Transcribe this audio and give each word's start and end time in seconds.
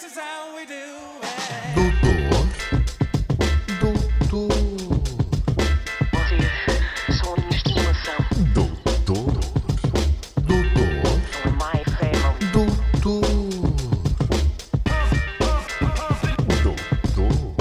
Doutor, 0.00 0.16
doutor, 3.80 4.48
Vocês 6.14 7.18
são 7.18 7.28
a 7.34 7.36
minha 7.36 7.50
estimação. 7.50 8.18
doutor, 8.54 9.30
doutor, 10.40 11.12
my 11.52 11.84
family. 11.84 12.40
doutor, 12.50 13.20
doutor, 17.02 17.54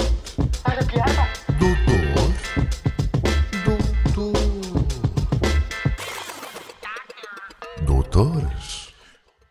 Faz 0.63 0.77
a 0.77 0.83
piada? 0.85 1.23
doutor, 1.59 2.07
doutor. 3.65 4.33
Doutores, 7.85 8.93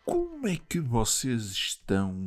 como 0.03 0.47
é 0.47 0.57
que 0.67 0.79
vocês 0.79 1.51
estão, 1.51 2.18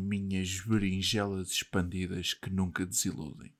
berinjelas 0.73 1.50
expandidas 1.50 2.33
que 2.33 2.48
nunca 2.48 2.87
desiludem? 2.87 3.55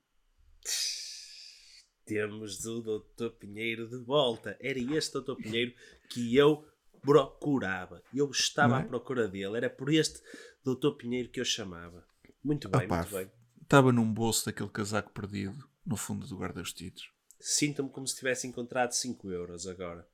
Temos 2.07 2.65
o 2.65 2.81
Dr. 2.81 3.31
Pinheiro 3.39 3.87
de 3.87 3.99
volta. 3.99 4.57
Era 4.59 4.79
este 4.79 5.21
Dr. 5.21 5.35
Pinheiro 5.37 5.75
que 6.09 6.35
eu 6.35 6.67
procurava. 7.03 8.03
Eu 8.15 8.31
estava 8.31 8.79
é? 8.79 8.83
à 8.83 8.85
procura 8.85 9.29
dele. 9.29 9.59
Era 9.59 9.69
por 9.69 9.93
este 9.93 10.23
Dr. 10.65 10.93
Pinheiro 10.97 11.29
que 11.29 11.41
eu 11.41 11.45
chamava. 11.45 12.07
Muito 12.43 12.69
bem, 12.69 12.87
Opá, 12.87 13.03
muito 13.03 13.15
bem. 13.15 13.31
Estava 13.61 13.93
num 13.93 14.11
bolso 14.11 14.47
daquele 14.47 14.71
casaco 14.71 15.13
perdido, 15.13 15.69
no 15.85 15.97
fundo 15.97 16.27
do 16.27 16.37
guarda-vestidos. 16.37 17.11
Sinto-me 17.39 17.91
como 17.91 18.07
se 18.07 18.17
tivesse 18.17 18.47
encontrado 18.47 18.93
5 18.93 19.31
euros 19.31 19.67
agora. 19.67 20.09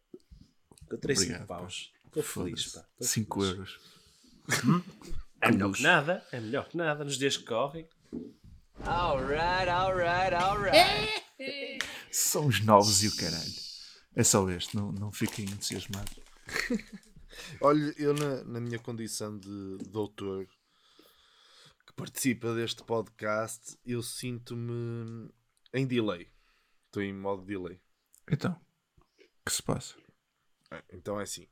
Encontrei 0.82 1.14
5 1.14 1.26
Obrigado, 1.28 1.46
paus. 1.46 1.92
Estou 2.06 2.22
feliz, 2.22 2.72
pá. 2.72 2.80
Estou 2.92 3.06
5 3.06 3.40
feliz. 3.40 3.52
euros. 3.54 3.80
É 5.40 5.50
melhor 5.50 5.72
que 5.72 5.82
nada. 5.82 6.26
É 6.32 6.40
melhor 6.40 6.68
que 6.68 6.76
nada 6.76 7.04
nos 7.04 7.16
dias 7.16 7.36
que 7.36 7.44
correm. 7.44 7.88
Alright, 8.84 9.68
alright, 9.68 10.34
alright. 10.34 11.24
São 12.10 12.46
os 12.46 12.60
novos 12.64 13.02
e 13.02 13.08
o 13.08 13.16
caralho. 13.16 13.52
É 14.14 14.24
só 14.24 14.48
este, 14.50 14.76
não, 14.76 14.90
não 14.92 15.12
fiquem 15.12 15.44
entusiasmados. 15.44 16.18
Olha, 17.60 17.94
eu 17.96 18.14
na, 18.14 18.42
na 18.44 18.60
minha 18.60 18.78
condição 18.78 19.38
de 19.38 19.78
doutor 19.88 20.46
que 21.86 21.92
participa 21.94 22.52
deste 22.54 22.82
podcast, 22.82 23.78
eu 23.84 24.02
sinto-me 24.02 25.30
em 25.72 25.86
delay. 25.86 26.28
Estou 26.86 27.02
em 27.02 27.12
modo 27.12 27.44
delay. 27.44 27.80
Então, 28.30 28.52
o 29.20 29.44
que 29.44 29.52
se 29.52 29.62
passa? 29.62 29.94
Ah, 30.70 30.82
Então 30.92 31.20
é 31.20 31.22
assim. 31.22 31.46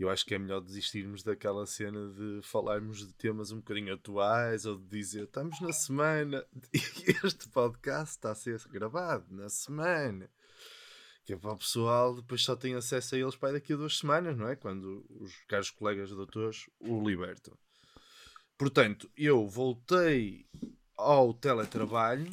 Eu 0.00 0.08
acho 0.08 0.24
que 0.24 0.32
é 0.34 0.38
melhor 0.38 0.60
desistirmos 0.60 1.24
daquela 1.24 1.66
cena 1.66 2.08
de 2.12 2.40
falarmos 2.42 3.04
de 3.04 3.12
temas 3.14 3.50
um 3.50 3.56
bocadinho 3.56 3.92
atuais 3.94 4.64
ou 4.64 4.78
de 4.78 4.86
dizer 4.86 5.24
estamos 5.24 5.60
na 5.60 5.72
semana 5.72 6.46
e 6.72 6.80
este 7.26 7.48
podcast 7.48 8.14
está 8.14 8.30
a 8.30 8.34
ser 8.36 8.60
gravado 8.68 9.26
na 9.30 9.48
semana. 9.48 10.30
Que 11.24 11.32
é 11.32 11.36
para 11.36 11.52
o 11.52 11.58
pessoal 11.58 12.14
depois 12.14 12.42
só 12.44 12.54
tem 12.54 12.74
acesso 12.76 13.16
a 13.16 13.18
eles 13.18 13.34
para 13.34 13.54
daqui 13.54 13.72
a 13.72 13.76
duas 13.76 13.98
semanas, 13.98 14.36
não 14.36 14.48
é? 14.48 14.54
Quando 14.54 15.04
os 15.10 15.34
caros 15.48 15.70
colegas 15.70 16.10
doutores 16.10 16.70
o 16.78 17.06
libertam. 17.06 17.58
Portanto, 18.56 19.10
eu 19.16 19.48
voltei 19.48 20.46
ao 20.96 21.34
teletrabalho, 21.34 22.30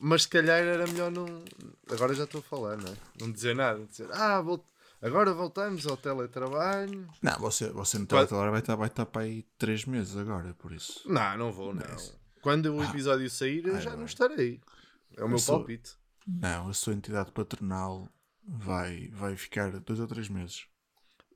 mas 0.00 0.22
se 0.22 0.28
calhar 0.28 0.60
era 0.60 0.86
melhor 0.86 1.10
não. 1.10 1.44
Agora 1.90 2.14
já 2.14 2.24
estou 2.24 2.40
a 2.40 2.42
falar, 2.44 2.76
não 2.78 2.90
é? 2.90 2.96
Não 3.20 3.30
dizer 3.30 3.54
nada. 3.54 3.84
Dizer, 3.86 4.08
ah, 4.12 4.40
vol- 4.40 4.64
agora 5.02 5.32
voltamos 5.32 5.86
ao 5.86 5.96
teletrabalho. 5.96 7.08
Não, 7.22 7.38
você, 7.38 7.68
você 7.70 7.98
no 7.98 8.06
teletrabalho 8.06 8.50
vai 8.50 8.60
estar, 8.60 8.76
vai 8.76 8.88
estar 8.88 9.06
para 9.06 9.22
aí 9.22 9.42
3 9.58 9.84
meses 9.86 10.16
agora, 10.16 10.54
por 10.54 10.72
isso. 10.72 11.02
Não, 11.10 11.36
não 11.36 11.52
vou, 11.52 11.74
não. 11.74 11.86
Nice. 11.86 12.12
Quando 12.42 12.66
o 12.74 12.82
episódio 12.84 13.28
sair, 13.28 13.66
eu 13.66 13.74
ai, 13.76 13.80
já 13.80 13.90
vai. 13.90 13.98
não 13.98 14.06
estarei. 14.06 14.60
É 15.16 15.24
o 15.24 15.28
meu 15.28 15.38
sou- 15.38 15.58
palpite. 15.58 15.96
Não, 16.26 16.68
a 16.68 16.74
sua 16.74 16.92
entidade 16.94 17.32
patronal 17.32 18.08
vai, 18.46 19.08
vai 19.08 19.34
ficar 19.36 19.70
2 19.80 19.98
ou 20.00 20.06
3 20.06 20.28
meses. 20.28 20.66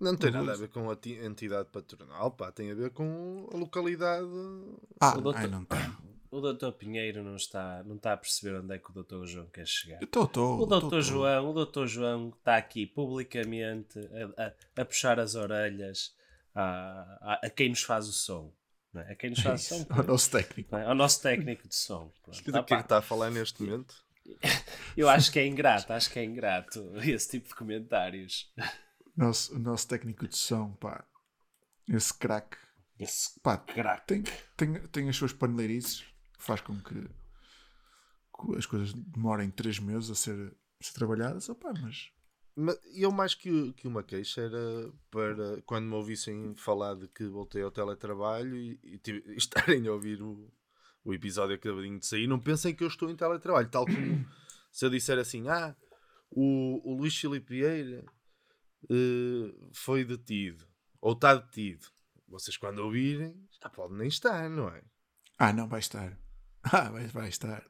Não 0.00 0.16
tem 0.16 0.30
Não 0.32 0.40
nada 0.40 0.52
a 0.52 0.60
ver 0.60 0.68
com 0.68 0.90
a 0.90 0.96
ti- 0.96 1.18
entidade 1.22 1.68
patronal, 1.70 2.30
pá, 2.32 2.50
tem 2.52 2.70
a 2.70 2.74
ver 2.74 2.90
com 2.90 3.48
a 3.52 3.56
localidade. 3.56 4.26
Ah, 5.00 5.14
ai, 5.34 5.46
não 5.46 5.64
tem. 5.64 5.78
O 6.32 6.40
Dr. 6.40 6.72
Pinheiro 6.72 7.22
não 7.22 7.36
está, 7.36 7.82
não 7.84 7.96
está 7.96 8.14
a 8.14 8.16
perceber 8.16 8.56
onde 8.58 8.74
é 8.74 8.78
que 8.78 8.90
o 8.90 9.02
Dr. 9.02 9.26
João 9.26 9.46
quer 9.50 9.66
chegar. 9.66 10.02
Estou, 10.02 10.24
estou. 10.24 10.60
O 10.62 10.66
Dr. 10.66 11.00
João, 11.02 11.50
o 11.50 11.64
Dr. 11.66 11.86
João 11.86 12.30
está 12.30 12.56
aqui 12.56 12.86
publicamente 12.86 13.98
a, 14.36 14.44
a- 14.46 14.52
a 14.80 14.84
puxar 14.86 15.20
as 15.20 15.34
orelhas 15.34 16.14
a, 16.54 17.38
a- 17.44 17.50
quem 17.50 17.68
nos 17.68 17.82
faz 17.82 18.08
o 18.08 18.12
som. 18.14 18.50
É? 18.94 19.12
A 19.12 19.14
quem 19.14 19.28
nos 19.30 19.40
faz 19.40 19.70
o 19.70 19.74
som. 19.74 19.86
O 20.00 20.02
nosso 20.04 20.30
técnico. 20.30 20.74
é? 20.74 20.84
Ao 20.86 20.94
nosso 20.94 21.20
técnico 21.22 21.68
de 21.68 21.74
som. 21.74 22.10
Pronto. 22.22 22.42
Do 22.44 22.64
que 22.64 22.72
é 22.74 22.76
que 22.78 22.82
está 22.82 22.98
a 22.98 23.02
falar 23.02 23.30
neste 23.30 23.62
momento? 23.62 23.94
eu 24.96 25.08
acho 25.10 25.30
que 25.30 25.38
é 25.38 25.46
ingrato, 25.46 25.92
acho 25.92 26.10
que 26.10 26.18
é 26.18 26.24
ingrato 26.24 26.92
esse 27.02 27.28
tipo 27.30 27.48
de 27.48 27.54
comentários. 27.54 28.50
Nosso, 29.14 29.54
o 29.54 29.58
nosso 29.58 29.86
técnico 29.86 30.26
de 30.26 30.36
som, 30.38 30.72
pá. 30.76 31.04
Esse 31.86 32.14
craque. 32.14 32.56
Esse 32.98 33.38
Pá, 33.40 33.56
craque. 33.58 34.06
tem, 34.06 34.22
tem, 34.56 34.74
tem 34.88 35.08
as 35.08 35.16
suas 35.16 35.32
paneleirices 35.32 36.04
faz 36.42 36.60
com 36.60 36.78
que, 36.80 37.08
as 38.56 38.66
coisas 38.66 38.92
demorem 38.92 39.50
3 39.50 39.78
meses 39.78 40.10
a 40.10 40.14
ser, 40.14 40.54
a 40.80 40.84
ser 40.84 40.92
trabalhadas. 40.94 41.48
Opá, 41.48 41.72
mas 41.80 42.10
Mas 42.56 42.78
eu 42.94 43.12
mais 43.12 43.34
que, 43.34 43.72
que 43.74 43.86
uma 43.86 44.02
queixa 44.02 44.42
era 44.42 44.92
para 45.10 45.62
quando 45.62 45.86
me 45.86 45.94
ouvissem 45.94 46.54
falar 46.56 46.94
de 46.94 47.08
que 47.08 47.24
voltei 47.26 47.62
ao 47.62 47.70
teletrabalho 47.70 48.56
e, 48.56 48.78
e 48.82 49.00
e 49.32 49.36
estarem 49.36 49.86
a 49.86 49.92
ouvir 49.92 50.20
o, 50.22 50.52
o 51.04 51.14
episódio 51.14 51.54
acabadinho 51.54 51.98
de 51.98 52.06
sair, 52.06 52.26
não 52.26 52.40
pensem 52.40 52.74
que 52.74 52.84
eu 52.84 52.88
estou 52.88 53.10
em 53.10 53.16
teletrabalho, 53.16 53.70
tal 53.70 53.86
como 53.86 54.26
se 54.70 54.84
eu 54.84 54.90
disser 54.90 55.18
assim, 55.18 55.48
ah, 55.48 55.76
o, 56.30 56.80
o 56.90 56.96
Luís 56.96 57.16
Filipe 57.16 57.48
Vieira 57.48 58.04
eh, 58.90 59.54
foi 59.72 60.04
detido, 60.04 60.66
ou 61.00 61.12
está 61.12 61.34
detido. 61.34 61.86
Vocês 62.28 62.56
quando 62.56 62.78
ouvirem, 62.78 63.46
já 63.62 63.68
podem 63.68 63.98
nem 63.98 64.08
estar, 64.08 64.48
não 64.48 64.68
é? 64.68 64.82
Ah, 65.38 65.52
não, 65.52 65.68
vai 65.68 65.80
estar. 65.80 66.18
Ah, 66.72 66.90
vai, 66.90 67.06
vai 67.08 67.28
estar. 67.28 67.64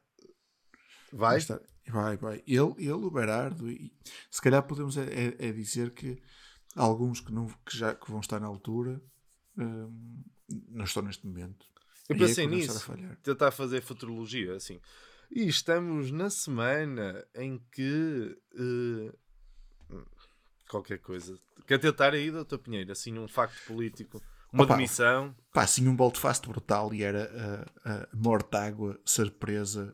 Vai 1.11 1.19
Vai? 1.31 1.37
estar. 1.37 1.59
Vai, 1.87 2.17
vai. 2.17 2.43
Ele, 2.47 2.73
ele 2.77 2.91
o 2.91 3.09
Berardo. 3.11 3.69
E, 3.69 3.91
se 4.29 4.41
calhar 4.41 4.63
podemos 4.63 4.95
é, 4.97 5.03
é- 5.03 5.47
é 5.49 5.51
dizer 5.51 5.91
que 5.91 6.21
alguns 6.75 7.19
que, 7.19 7.31
não, 7.31 7.47
que 7.65 7.77
já 7.77 7.93
que 7.95 8.09
vão 8.09 8.19
estar 8.19 8.39
na 8.39 8.47
altura 8.47 9.01
hum, 9.57 10.23
não 10.69 10.85
estão 10.85 11.03
neste 11.03 11.25
momento. 11.25 11.65
Eu 12.07 12.15
é 12.15 12.19
pensei 12.19 12.47
começar 12.47 12.73
nisso. 12.73 13.11
a 13.11 13.15
tentar 13.17 13.51
fazer 13.51 13.81
futurologia 13.81 14.55
assim. 14.55 14.79
E 15.31 15.47
estamos 15.47 16.11
na 16.11 16.29
semana 16.29 17.25
em 17.33 17.57
que 17.71 18.37
eh, 18.55 19.13
qualquer 20.69 20.99
coisa. 20.99 21.37
Quer 21.67 21.79
tentar 21.79 22.13
aí, 22.13 22.29
doutor 22.29 22.59
Pinheiro, 22.59 22.91
assim 22.91 23.17
um 23.17 23.27
facto 23.27 23.57
político, 23.65 24.21
uma 24.53 24.63
Opa, 24.63 24.75
demissão. 24.75 25.35
Pá, 25.51 25.63
assim 25.63 25.87
um 25.87 25.95
volte-face 25.95 26.41
brutal 26.43 26.93
e 26.93 27.03
era 27.03 27.67
a, 27.83 27.91
a 27.91 28.07
Mortágua 28.13 28.99
ser 29.03 29.31
presa 29.31 29.91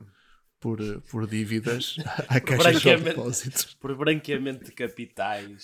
por, 0.60 0.80
por 1.10 1.26
dívidas 1.26 1.96
à 2.28 2.40
Caixa 2.40 2.98
de. 2.98 3.04
Depósitos. 3.04 3.74
Por 3.76 3.96
branqueamento 3.96 4.66
de 4.66 4.72
capitais. 4.72 5.64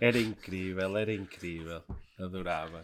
Era 0.00 0.18
incrível, 0.18 0.96
era 0.96 1.12
incrível. 1.12 1.82
Adorava. 2.18 2.82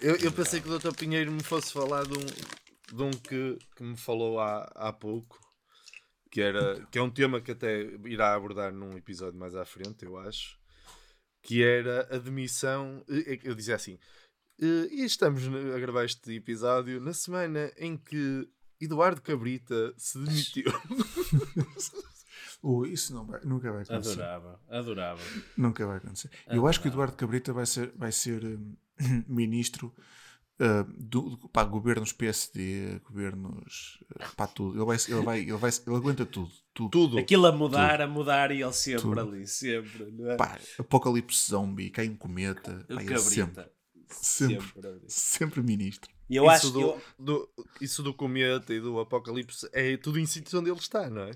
Eu, 0.00 0.16
eu 0.16 0.30
pensei 0.30 0.60
que 0.60 0.66
o 0.66 0.70
doutor 0.70 0.94
Pinheiro 0.94 1.32
me 1.32 1.42
fosse 1.42 1.72
falar 1.72 2.04
de 2.04 2.16
um, 2.16 2.96
de 2.96 3.02
um 3.02 3.10
que, 3.10 3.58
que 3.74 3.82
me 3.82 3.96
falou 3.96 4.38
há, 4.38 4.70
há 4.74 4.92
pouco, 4.92 5.38
que, 6.30 6.40
era, 6.40 6.86
que 6.90 6.98
é 6.98 7.02
um 7.02 7.10
tema 7.10 7.40
que 7.40 7.52
até 7.52 7.82
irá 8.04 8.34
abordar 8.34 8.72
num 8.72 8.96
episódio 8.96 9.38
mais 9.38 9.54
à 9.54 9.64
frente, 9.64 10.04
eu 10.04 10.16
acho, 10.18 10.58
que 11.48 11.62
era 11.62 12.06
a 12.14 12.18
demissão. 12.18 13.02
eh, 13.08 13.40
Eu 13.42 13.54
dizia 13.54 13.74
assim, 13.74 13.98
eh, 14.60 14.88
e 14.90 15.02
estamos 15.02 15.42
a 15.46 15.78
gravar 15.78 16.04
este 16.04 16.30
episódio 16.34 17.00
na 17.00 17.14
semana 17.14 17.72
em 17.78 17.96
que 17.96 18.46
Eduardo 18.78 19.22
Cabrita 19.22 19.94
se 19.96 20.18
demitiu. 20.22 20.70
Ui, 22.62 22.90
isso 22.92 23.14
não 23.14 23.24
vai, 23.24 23.40
nunca 23.44 23.72
vai 23.72 23.80
acontecer. 23.82 24.12
Adorava, 24.20 24.60
adorava. 24.68 25.20
Nunca 25.56 25.86
vai 25.86 25.96
acontecer. 25.96 26.30
Eu 26.48 26.66
acho 26.66 26.82
que 26.82 26.88
o 26.88 26.90
Eduardo 26.90 27.16
Cabrita 27.16 27.50
vai 27.54 27.64
ser, 27.64 27.92
vai 27.96 28.12
ser 28.12 28.44
hum, 28.44 28.76
ministro 29.26 29.90
uh, 30.60 30.84
do, 30.98 31.36
pá, 31.52 31.64
governos 31.64 32.12
PSD, 32.12 33.00
governos 33.04 34.02
uh, 34.14 34.34
pá, 34.36 34.46
tudo. 34.46 34.76
Ele 34.78 34.84
vai, 34.84 34.96
ele 35.08 35.22
vai, 35.24 35.40
ele 35.40 35.56
vai, 35.56 35.70
ele 35.86 35.96
aguenta 35.96 36.26
tudo. 36.26 36.50
Tudo. 36.74 36.90
Tudo. 36.90 37.18
Aquilo 37.18 37.46
a 37.46 37.52
mudar, 37.52 38.00
a 38.00 38.06
mudar 38.06 38.52
e 38.52 38.62
ele 38.62 38.72
sempre 38.72 39.02
Tudo. 39.02 39.20
ali, 39.20 39.46
sempre. 39.48 40.04
Não 40.12 40.30
é? 40.30 40.36
Pá, 40.36 40.58
apocalipse 40.78 41.50
zombie, 41.50 41.90
cai 41.90 42.08
um 42.08 42.14
cometa. 42.16 42.84
Pá, 42.88 43.02
ele 43.02 43.18
sempre, 43.18 43.66
sempre, 44.08 44.66
Sempre 44.68 45.00
sempre 45.08 45.62
ministro. 45.62 46.08
E 46.30 46.36
eu 46.36 46.44
isso, 46.44 46.52
acho 46.52 46.66
que. 46.68 46.72
do, 46.74 46.80
eu- 46.80 47.00
do- 47.18 47.48
isso 47.80 48.02
do 48.02 48.14
cometa 48.14 48.72
e 48.72 48.80
do 48.80 49.00
apocalipse 49.00 49.68
é 49.72 49.96
tudo 49.96 50.18
em 50.20 50.26
sítios 50.26 50.54
onde 50.54 50.70
ele 50.70 50.78
está, 50.78 51.08
não 51.10 51.22
é? 51.22 51.32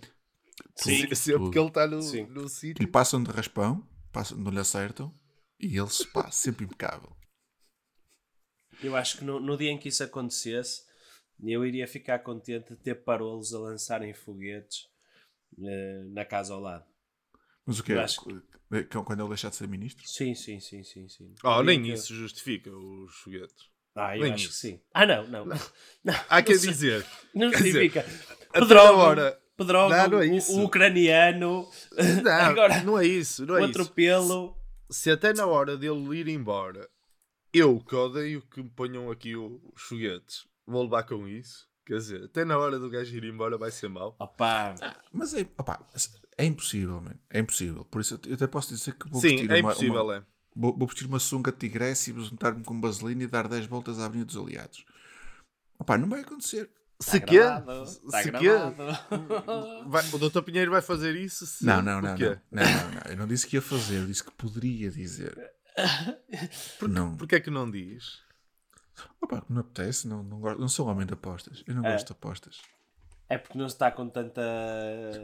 Sim, 0.77 1.09
Se- 1.09 1.17
Sempre 1.17 1.39
tudo. 1.41 1.51
que 1.51 1.59
ele 1.59 1.69
está 1.69 1.87
no, 1.87 2.03
Sim. 2.03 2.27
no 2.27 2.49
sítio. 2.49 2.81
Lhe 2.81 2.87
passam 2.91 3.21
de 3.23 3.31
raspão, 3.31 3.85
passam, 4.13 4.39
não 4.39 4.51
lhe 4.53 4.61
acertam 4.61 5.13
e 5.59 5.77
ele 5.79 5.89
pá, 6.13 6.31
sempre 6.31 6.67
impecável. 6.67 7.11
Eu 8.83 8.97
acho 8.97 9.19
que 9.19 9.25
no, 9.25 9.39
no 9.41 9.57
dia 9.57 9.71
em 9.71 9.79
que 9.79 9.89
isso 9.89 10.03
acontecesse, 10.03 10.83
eu 11.45 11.65
iria 11.65 11.87
ficar 11.87 12.19
contente 12.21 12.71
de 12.71 12.77
ter 12.77 12.97
parolos 12.97 13.53
a 13.55 13.59
lançarem 13.59 14.13
foguetes 14.13 14.89
eh, 15.63 16.03
na 16.07 16.25
casa 16.25 16.55
ao 16.55 16.61
lado. 16.61 16.85
Mas 17.67 17.79
o 17.79 17.85
que 17.85 17.93
Eu 17.93 18.01
é? 18.01 18.05
acho 18.05 18.21
Quando 19.05 19.21
ele 19.21 19.29
deixar 19.29 19.51
de 19.51 19.57
ser 19.57 19.69
ministro? 19.69 20.03
Sim, 20.07 20.35
sim, 20.35 20.59
sim, 20.61 20.83
sim. 20.83 21.09
sim. 21.09 21.35
Oh, 21.45 21.63
nem 21.63 21.83
que- 21.83 21.93
isso 21.93 22.15
justifica 22.15 22.71
os 22.71 23.15
foguetes. 23.17 23.71
Ah, 23.95 24.17
eu 24.17 24.23
nem 24.23 24.33
acho 24.33 24.45
que 24.45 24.51
isso. 24.51 24.59
sim. 24.61 24.81
Ah, 24.95 25.05
não, 25.05 25.27
não. 25.27 25.45
Não, 25.45 25.55
Há 26.29 26.43
que 26.43 26.53
não 26.55 26.61
dizer, 26.73 27.07
Não 27.35 27.49
até 27.49 27.59
Pedrógão, 28.61 28.97
na 28.97 29.03
hora- 29.05 29.43
Pedrógão, 29.57 29.99
Não, 29.99 30.09
não 30.09 30.23
é 30.23 30.27
o- 30.29 30.35
isso. 30.35 30.59
o 30.59 30.65
ucraniano, 30.65 31.69
não, 32.25 32.31
Agora, 32.33 32.83
não 32.83 32.99
é 32.99 33.07
isso, 33.07 33.45
não 33.45 33.55
o 33.55 33.59
é 33.59 33.61
isso. 33.63 33.71
atropelo. 33.71 34.57
Se 34.91 35.11
até 35.11 35.33
na 35.35 35.47
hora 35.47 35.77
dele 35.77 36.19
ir 36.19 36.29
embora, 36.29 36.89
eu 37.53 37.81
que 37.81 37.95
odeio 37.95 38.43
que 38.43 38.63
me 38.63 38.71
ponham 38.71 39.11
aqui 39.11 39.37
o- 39.37 39.61
os 39.75 39.83
foguetes, 39.83 40.47
vou 40.67 40.83
levar 40.85 41.03
com 41.05 41.27
isso. 41.29 41.67
Quer 41.85 41.97
dizer, 41.99 42.25
até 42.25 42.45
na 42.45 42.57
hora 42.59 42.79
do 42.79 42.89
gajo 42.89 43.15
ir 43.17 43.25
embora 43.25 43.59
vai 43.59 43.71
ser 43.71 43.89
mau. 43.89 44.15
Opá, 44.19 44.75
Mas 45.13 45.35
é, 45.35 45.41
opá, 45.59 45.85
é 46.39 46.45
impossível, 46.45 47.01
man. 47.01 47.15
É 47.29 47.41
impossível. 47.41 47.85
Por 47.87 48.01
isso 48.01 48.21
eu 48.27 48.35
até 48.35 48.47
posso 48.47 48.73
dizer 48.75 48.95
que 48.95 49.09
vou 49.11 49.21
Sim, 49.21 49.29
vestir 49.31 49.51
é 49.51 49.55
uma, 49.61 49.71
impossível, 49.73 50.05
uma- 50.05 50.17
é. 50.17 50.23
Vou, 50.55 50.77
vou 50.77 50.87
vestir 50.87 51.07
uma 51.07 51.19
sunga 51.19 51.51
de 51.51 51.59
tigresse 51.59 52.11
e 52.13 52.15
juntar-me 52.25 52.63
com 52.63 52.81
vaselina 52.81 53.25
e 53.25 53.27
dar 53.27 53.49
10 53.49 53.67
voltas 53.67 53.99
à 53.99 54.05
Avenida 54.05 54.27
dos 54.27 54.37
Aliados. 54.37 54.85
Opá, 55.79 55.99
não 55.99 56.09
vai 56.09 56.21
acontecer. 56.21 56.71
Se 57.01 57.19
tá 57.19 57.27
quê? 57.27 57.39
gravado, 57.39 57.85
tá 58.11 58.23
Se 58.23 58.31
quê? 58.31 58.49
Vai- 59.87 60.09
o 60.13 60.19
Dr. 60.31 60.43
Pinheiro 60.43 60.71
vai 60.71 60.83
fazer 60.83 61.17
isso? 61.17 61.47
Se... 61.47 61.65
Não, 61.65 61.83
não, 61.83 62.01
não, 62.01 62.17
não, 62.17 62.17
não, 62.17 62.39
não, 62.53 62.91
não. 62.93 63.11
Eu 63.11 63.17
não 63.17 63.27
disse 63.27 63.47
que 63.47 63.57
ia 63.57 63.63
fazer, 63.63 63.97
eu 63.99 64.07
disse 64.07 64.23
que 64.23 64.31
poderia 64.33 64.91
dizer. 64.91 65.37
Não. 66.89 67.17
Porquê 67.17 67.37
é 67.37 67.41
que 67.41 67.51
não 67.51 67.71
diz? 67.71 68.21
Opa, 69.21 69.45
não 69.49 69.61
apetece, 69.63 70.07
não, 70.07 70.23
não, 70.23 70.41
gosto, 70.41 70.61
não 70.61 70.69
sou 70.69 70.87
homem 70.87 71.07
de 71.07 71.15
apostas. 71.15 71.63
Eu 71.67 71.75
não 71.75 71.85
É. 71.85 71.93
gosto 71.93 72.07
de 72.09 72.13
apostas. 72.13 72.61
É 73.29 73.39
porque 73.39 73.57
não 73.57 73.69
se 73.69 73.75
está 73.75 73.91
com 73.91 74.09
tanta 74.09 74.43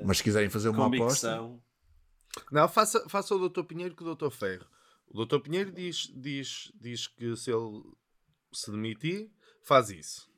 Mas 0.04 0.18
se 0.18 0.22
quiserem 0.24 0.48
fazer 0.48 0.70
uma 0.70 0.86
aposta. 0.86 1.38
Não, 2.50 2.68
faça, 2.68 3.06
faça 3.08 3.34
o 3.34 3.48
Dr. 3.48 3.64
Pinheiro 3.64 3.94
com 3.94 4.04
o 4.04 4.14
Dr. 4.14 4.30
Ferro. 4.30 4.66
O 5.06 5.24
Dr. 5.24 5.40
Pinheiro 5.40 5.72
diz, 5.72 6.10
diz, 6.14 6.72
diz 6.74 7.06
que 7.06 7.36
se 7.36 7.50
ele 7.50 7.82
se 8.52 8.70
demitir, 8.70 9.30
faz 9.62 9.90
isso. 9.90 10.28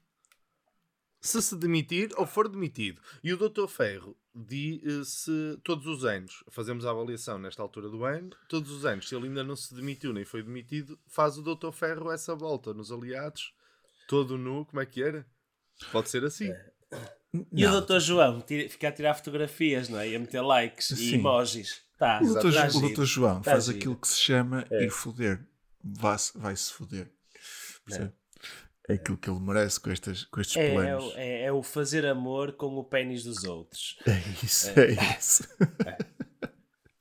Se 1.21 1.41
se 1.43 1.57
demitir 1.57 2.11
ou 2.17 2.27
for 2.27 2.49
demitido. 2.49 3.01
E 3.23 3.33
o 3.33 3.37
Dr. 3.37 3.67
Ferro 3.69 4.17
diz 4.35 5.09
se 5.09 5.59
todos 5.65 5.87
os 5.87 6.05
anos, 6.05 6.45
fazemos 6.51 6.85
a 6.87 6.91
avaliação 6.91 7.39
nesta 7.39 7.63
altura 7.63 7.89
do 7.89 8.05
ano, 8.05 8.31
todos 8.49 8.71
os 8.71 8.85
anos, 8.85 9.09
se 9.09 9.15
ele 9.15 9.27
ainda 9.29 9.43
não 9.45 9.57
se 9.57 9.75
demitiu 9.75 10.13
nem 10.13 10.25
foi 10.25 10.43
demitido, 10.43 10.99
faz 11.07 11.37
o 11.39 11.43
Dr. 11.43 11.73
Ferro 11.73 12.11
essa 12.13 12.35
volta 12.35 12.73
nos 12.73 12.93
aliados, 12.93 13.53
todo 14.09 14.39
nu, 14.39 14.65
como 14.67 14.81
é 14.81 14.87
que 14.87 15.03
era? 15.03 15.27
Pode 15.93 16.09
ser 16.11 16.25
assim. 16.25 16.51
E 17.53 17.63
Não. 17.63 17.79
o 17.79 17.81
Dr. 17.81 18.01
João 18.01 18.41
tira- 18.41 18.69
fica 18.69 18.89
a 18.89 18.93
tirar 18.93 19.15
fotografias, 19.15 19.89
não 19.89 20.01
é? 20.01 20.09
E 20.09 20.17
a 20.17 20.19
meter 20.19 20.41
likes 20.41 20.91
e 20.91 20.97
Sim. 20.97 21.15
emojis. 21.15 21.81
Tá, 21.97 22.19
o 22.21 22.27
doutor, 22.27 22.53
tá 22.53 22.67
o 22.77 22.81
doutor 22.81 23.05
João 23.05 23.41
Tá 23.41 23.53
faz 23.53 23.67
giro. 23.67 23.79
aquilo 23.79 23.97
que 23.97 24.09
se 24.09 24.19
chama 24.19 24.67
ir 24.69 24.91
foder. 24.91 25.47
Vai-se 25.81 26.73
foder. 26.73 27.09
Percebe? 27.87 28.07
É 28.07 28.13
aquilo 28.95 29.17
que 29.19 29.29
ele 29.31 29.41
merece 29.41 29.79
com, 29.81 29.91
estas, 29.91 30.25
com 30.25 30.41
estes 30.41 30.57
É, 30.57 30.67
é, 30.69 30.73
planos. 30.75 31.05
o- 31.05 31.13
é- 31.17 31.43
é 31.45 31.53
o 31.53 31.63
fazer 31.63 32.07
amor 32.07 32.53
com 32.53 32.77
o 32.77 32.85
pênis 32.85 33.25
dos 33.25 33.45
outros. 33.45 33.99
É 34.07 34.19
isso, 34.45 34.71
é, 34.79 35.17
isso. 35.19 35.49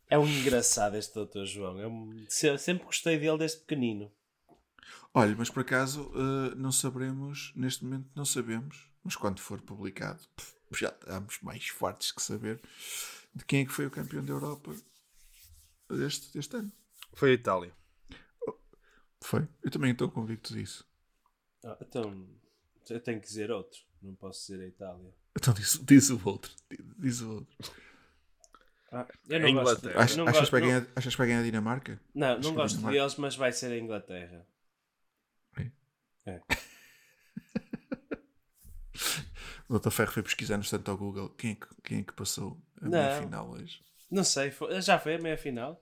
É 0.10 0.18
um 0.18 0.28
engraçado 0.28 0.96
este 0.96 1.14
Dr. 1.14 1.46
João. 1.46 1.80
É 1.80 2.26
se- 2.30 2.58
sempre 2.58 2.86
gostei 2.86 3.20
dele 3.20 3.38
desde 3.38 3.60
pequenino. 3.60 4.12
Olha, 5.14 5.36
mas 5.38 5.50
por 5.50 5.62
acaso 5.62 6.12
eh, 6.16 6.56
não 6.56 6.72
saberemos, 6.72 7.52
neste 7.56 7.84
momento 7.84 8.10
não 8.16 8.26
sabemos, 8.26 8.88
mas 9.04 9.16
quando 9.16 9.40
for 9.40 9.60
publicado, 9.62 10.20
pff, 10.36 10.54
já 10.80 10.90
estamos 10.90 11.40
mais 11.42 11.68
fortes 11.68 12.12
que 12.12 12.22
saber 12.22 12.62
de 13.36 13.44
quem 13.46 13.62
é 13.62 13.66
que 13.66 13.72
foi 13.72 13.86
o 13.88 13.92
campeão 13.92 14.24
da 14.24 14.32
Europa 14.34 14.76
deste, 15.90 16.32
deste 16.34 16.56
ano. 16.58 16.72
Foi 17.14 17.32
a 17.32 17.34
Itália. 17.34 17.74
Foi? 19.22 19.48
Eu 19.64 19.70
também 19.72 19.92
estou 19.92 20.10
convicto 20.10 20.54
disso. 20.54 20.88
Ah, 21.64 21.78
então, 21.82 22.28
eu 22.90 23.00
tenho 23.00 23.20
que 23.20 23.28
dizer 23.28 23.52
outro. 23.52 23.80
Não 24.02 24.16
posso 24.16 24.40
dizer 24.52 24.64
a 24.64 24.68
Itália. 24.68 25.14
Então 25.38 25.54
diz, 25.54 25.80
diz 25.84 26.10
o 26.10 26.22
outro. 26.26 26.52
Diz 26.98 27.22
o 27.22 27.36
outro. 27.36 27.58
Ah, 28.92 29.06
eu 29.30 29.38
A 29.38 29.40
não 29.40 29.54
gosto, 29.54 29.78
Inglaterra. 29.86 30.04
Ach- 30.04 30.16
não 30.16 30.24
achas, 30.28 30.40
gosto- 30.40 30.46
que 30.46 30.52
vai 30.52 30.62
não- 30.62 30.68
ganhar, 30.70 30.88
achas 30.96 31.14
que 31.14 31.18
vai 31.18 31.28
ganhar 31.28 31.40
a 31.42 31.44
Dinamarca? 31.44 32.02
Não, 32.16 32.40
não 32.40 32.54
gosto 32.56 32.76
Dinamarca- 32.78 33.00
deles, 33.00 33.16
mas 33.18 33.36
vai 33.36 33.52
ser 33.52 33.72
a 33.72 33.78
Inglaterra. 33.78 34.46
O 39.68 39.78
Dr. 39.80 39.92
Ferro 39.92 40.12
foi 40.12 40.24
pesquisar 40.24 40.58
no 40.58 40.64
instante 40.64 40.90
ao 40.90 40.98
Google 40.98 41.30
quem 41.30 41.52
é 41.52 41.56
que, 41.56 41.68
quem 41.84 42.00
é 42.00 42.04
que 42.04 42.14
passou 42.14 42.60
a 42.82 42.86
Não. 42.86 42.92
meia 42.92 43.22
final 43.22 43.50
hoje. 43.52 43.84
Não 44.10 44.24
sei, 44.24 44.50
foi- 44.50 44.82
já 44.82 44.98
foi 45.00 45.16
a 45.16 45.20
meia 45.20 45.38
final? 45.38 45.80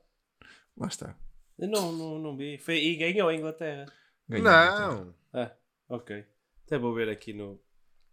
Lá 0.76 0.88
está. 0.88 1.16
Eu 1.58 1.68
não, 1.70 1.92
não, 1.94 2.20
não 2.20 2.36
vi. 2.38 2.58
Foi, 2.58 2.78
e 2.78 2.96
ganhou 2.98 3.30
a 3.30 3.34
Inglaterra. 3.34 3.86
Ganhou 4.28 4.48
a 4.48 4.52
Inglaterra. 4.66 4.90
Não! 4.96 5.16
Ah, 5.34 5.52
ok. 5.89 6.25
Até 6.66 6.78
vou 6.78 6.94
ver 6.94 7.10
aqui 7.10 7.34
no, 7.34 7.60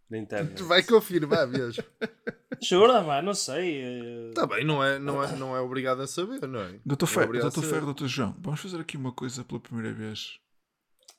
na 0.09 0.17
internet. 0.17 0.55
Tu 0.57 0.65
vai 0.67 0.83
confirmar 0.83 1.47
mesmo. 1.47 1.83
Jura, 2.61 3.21
não 3.21 3.33
sei. 3.33 3.81
eh, 3.83 4.29
Está 4.29 4.47
bem, 4.47 4.63
não 4.63 4.83
é, 4.83 4.97
não, 4.97 5.21
é, 5.23 5.35
não 5.35 5.55
é 5.55 5.59
obrigado 5.59 6.01
a 6.01 6.07
saber, 6.07 6.47
não 6.47 6.61
é? 6.61 6.79
Dr. 6.85 7.03
É 7.03 7.41
a 7.41 7.49
Dr. 7.49 7.51
saber. 7.51 7.67
Ferro, 7.67 7.93
Dr. 7.93 8.05
João, 8.07 8.35
vamos 8.39 8.61
fazer 8.61 8.79
aqui 8.79 8.95
uma 8.97 9.11
coisa 9.11 9.43
pela 9.43 9.59
primeira 9.59 9.93
vez 9.93 10.39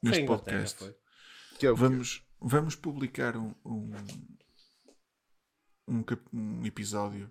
neste 0.02 0.22
Inglaterra, 0.22 0.62
podcast. 0.62 0.94
Que 1.58 1.66
é? 1.66 1.72
Vamos, 1.72 2.22
vamos 2.40 2.74
publicar 2.74 3.36
um, 3.36 3.54
um, 3.64 3.92
um, 5.88 6.04
um 6.32 6.66
episódio 6.66 7.30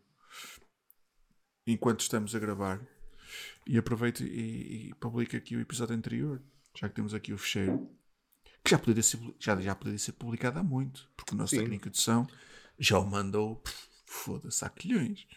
enquanto 1.68 2.02
estamos 2.02 2.36
a 2.36 2.40
gravar 2.40 2.80
e 3.66 3.78
aproveito 3.78 4.22
e, 4.22 4.90
e 4.90 4.94
publico 4.96 5.36
aqui 5.36 5.56
o 5.56 5.62
episódio 5.62 5.96
anterior, 5.96 6.42
já 6.78 6.88
que 6.88 6.96
temos 6.96 7.14
aqui 7.14 7.34
o 7.34 7.38
fecheiro, 7.38 7.90
que 8.66 8.72
já 8.72 8.80
poderia 8.80 9.04
ser, 9.04 9.20
já, 9.40 9.56
já 9.62 9.76
poderia 9.76 10.00
ser 10.00 10.14
publicado 10.14 10.58
há 10.58 10.64
muito, 10.64 11.08
porque 11.16 11.36
o 11.36 11.38
nosso 11.38 11.52
Sim. 11.52 11.62
técnico 11.62 11.88
de 11.88 12.00
som 12.00 12.26
já 12.80 12.98
o 12.98 13.06
mandou, 13.06 13.64
foda-se, 14.06 14.66
há 14.66 14.70
quilhões. 14.70 15.28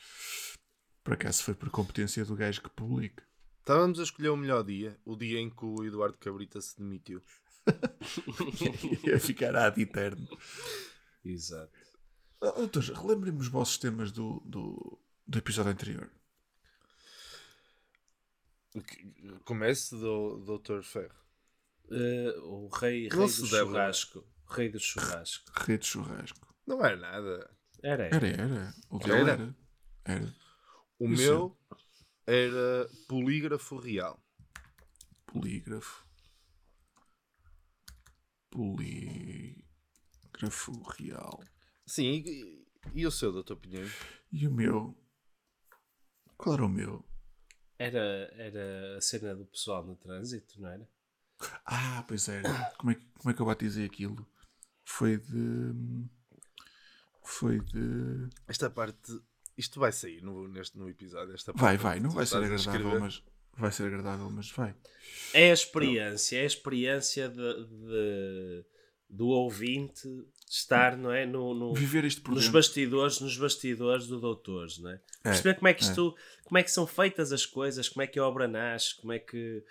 Por 1.05 1.13
acaso 1.13 1.45
foi 1.45 1.55
por 1.55 1.69
competência 1.69 2.25
do 2.25 2.35
gajo 2.35 2.63
que 2.63 2.71
publica. 2.71 3.23
Estávamos 3.61 4.01
a 4.01 4.03
escolher 4.03 4.31
o 4.31 4.37
melhor 4.37 4.65
dia, 4.65 4.99
o 5.05 5.15
dia 5.15 5.39
em 5.39 5.51
que 5.51 5.63
o 5.63 5.85
Eduardo 5.85 6.17
Cabrita 6.17 6.59
se 6.61 6.79
demitiu. 6.79 7.23
Ia 9.07 9.21
ficar 9.21 9.55
ad 9.55 9.81
eterno. 9.81 10.27
Exato. 11.23 11.71
Ah, 12.41 12.53
Doutores, 12.53 12.89
relembrem-me 12.89 13.41
os 13.41 13.49
vossos 13.49 13.77
temas 13.77 14.11
do, 14.11 14.43
do, 14.47 14.99
do 15.27 15.39
episódio 15.39 15.71
anterior. 15.71 16.11
Comece 19.45 19.95
do 19.97 20.39
Dr. 20.39 20.83
Ferro. 20.83 21.28
Eh, 21.91 22.35
o 22.43 22.69
rei, 22.69 23.09
rei 23.09 23.27
do 23.27 23.29
churrasco. 23.29 24.25
Rei 24.49 24.69
do 24.69 24.79
churrasco. 24.79 25.51
Rede 25.67 25.87
churrasco. 25.87 26.55
Não 26.67 26.85
é 26.85 26.97
nada. 26.97 27.51
Era. 27.83 28.07
Era, 28.07 28.27
era. 28.27 28.75
O 28.91 28.99
dele 28.99 29.13
Era? 29.13 29.31
era. 29.33 29.57
Era. 30.05 30.35
O 30.99 31.09
Isso. 31.09 31.23
meu 31.23 31.57
era 32.27 32.89
polígrafo 33.07 33.79
real. 33.79 34.23
Polígrafo. 35.27 36.07
Polígrafo 38.51 39.63
real. 40.99 41.43
Sim, 41.87 42.23
e, 42.27 42.67
e 42.95 43.07
o 43.07 43.11
seu, 43.11 43.33
Dr. 43.33 43.55
Pinheiro? 43.57 43.91
E 44.33 44.47
o 44.47 44.51
meu? 44.51 44.95
Qual 46.37 46.55
era 46.55 46.65
o 46.65 46.69
meu? 46.69 47.05
Era, 47.79 48.31
era 48.35 48.97
a 48.97 49.01
cena 49.01 49.35
do 49.35 49.47
pessoal 49.47 49.85
no 49.85 49.97
trânsito, 49.97 50.61
não 50.61 50.69
era? 50.69 50.89
Ah, 51.65 52.05
pois 52.09 52.29
era. 52.29 52.49
Como 52.79 52.91
é, 52.91 52.95
que- 52.95 53.07
como 53.19 53.31
é 53.31 53.35
que 53.35 53.41
eu 53.43 53.47
batizei 53.47 53.85
aquilo? 53.85 54.27
Foi 54.85 55.17
de. 55.19 55.73
Foi 57.23 57.61
de. 57.61 58.29
Esta 58.47 58.71
parte. 58.71 59.13
Isto 59.57 59.81
vai 59.81 59.93
sair 59.93 60.23
no, 60.23 60.47
neste, 60.49 60.79
no 60.79 60.89
episódio. 60.89 61.35
Esta 61.35 61.53
Vai, 61.53 61.77
parte 61.77 61.83
vai. 61.83 62.01
Não 62.01 62.11
vai 62.11 62.25
ser 62.27 62.37
agradável, 62.37 63.01
mas. 63.01 63.23
Vai 63.57 63.73
ser 63.73 63.87
agradável, 63.87 64.31
mas 64.31 64.51
vai. 64.53 64.73
É 65.35 65.51
a 65.51 65.55
experiência, 65.55 66.37
é 66.39 66.43
a 66.43 66.47
experiência 66.47 67.29
de, 67.29 67.65
de- 67.67 68.65
do 69.11 69.27
ouvinte 69.29 70.07
estar, 70.49 70.97
não 70.97 71.11
é? 71.11 71.27
No, 71.27 71.55
no- 71.55 71.75
Viver 71.75 72.05
isto 72.05 72.23
por 72.23 72.31
nos 72.35 72.43
dentro. 72.45 72.53
bastidores, 72.59 73.21
nos 73.21 73.37
bastidores 73.37 74.07
do 74.07 74.21
Doutores, 74.21 74.79
não 74.79 74.91
é? 74.91 75.01
Perceber 75.25 75.55
como 75.57 75.67
é 75.69 75.75
que 75.75 75.83
isto, 75.83 76.15
como 76.45 76.57
é 76.59 76.63
que 76.63 76.71
são 76.71 76.87
feitas 76.87 77.33
as 77.33 77.45
coisas, 77.45 77.89
como 77.89 78.03
é 78.03 78.07
que 78.07 78.19
a 78.21 78.25
obra 78.25 78.47
nasce, 78.47 78.95
como 79.01 79.13
é 79.13 79.19
que, 79.19 79.65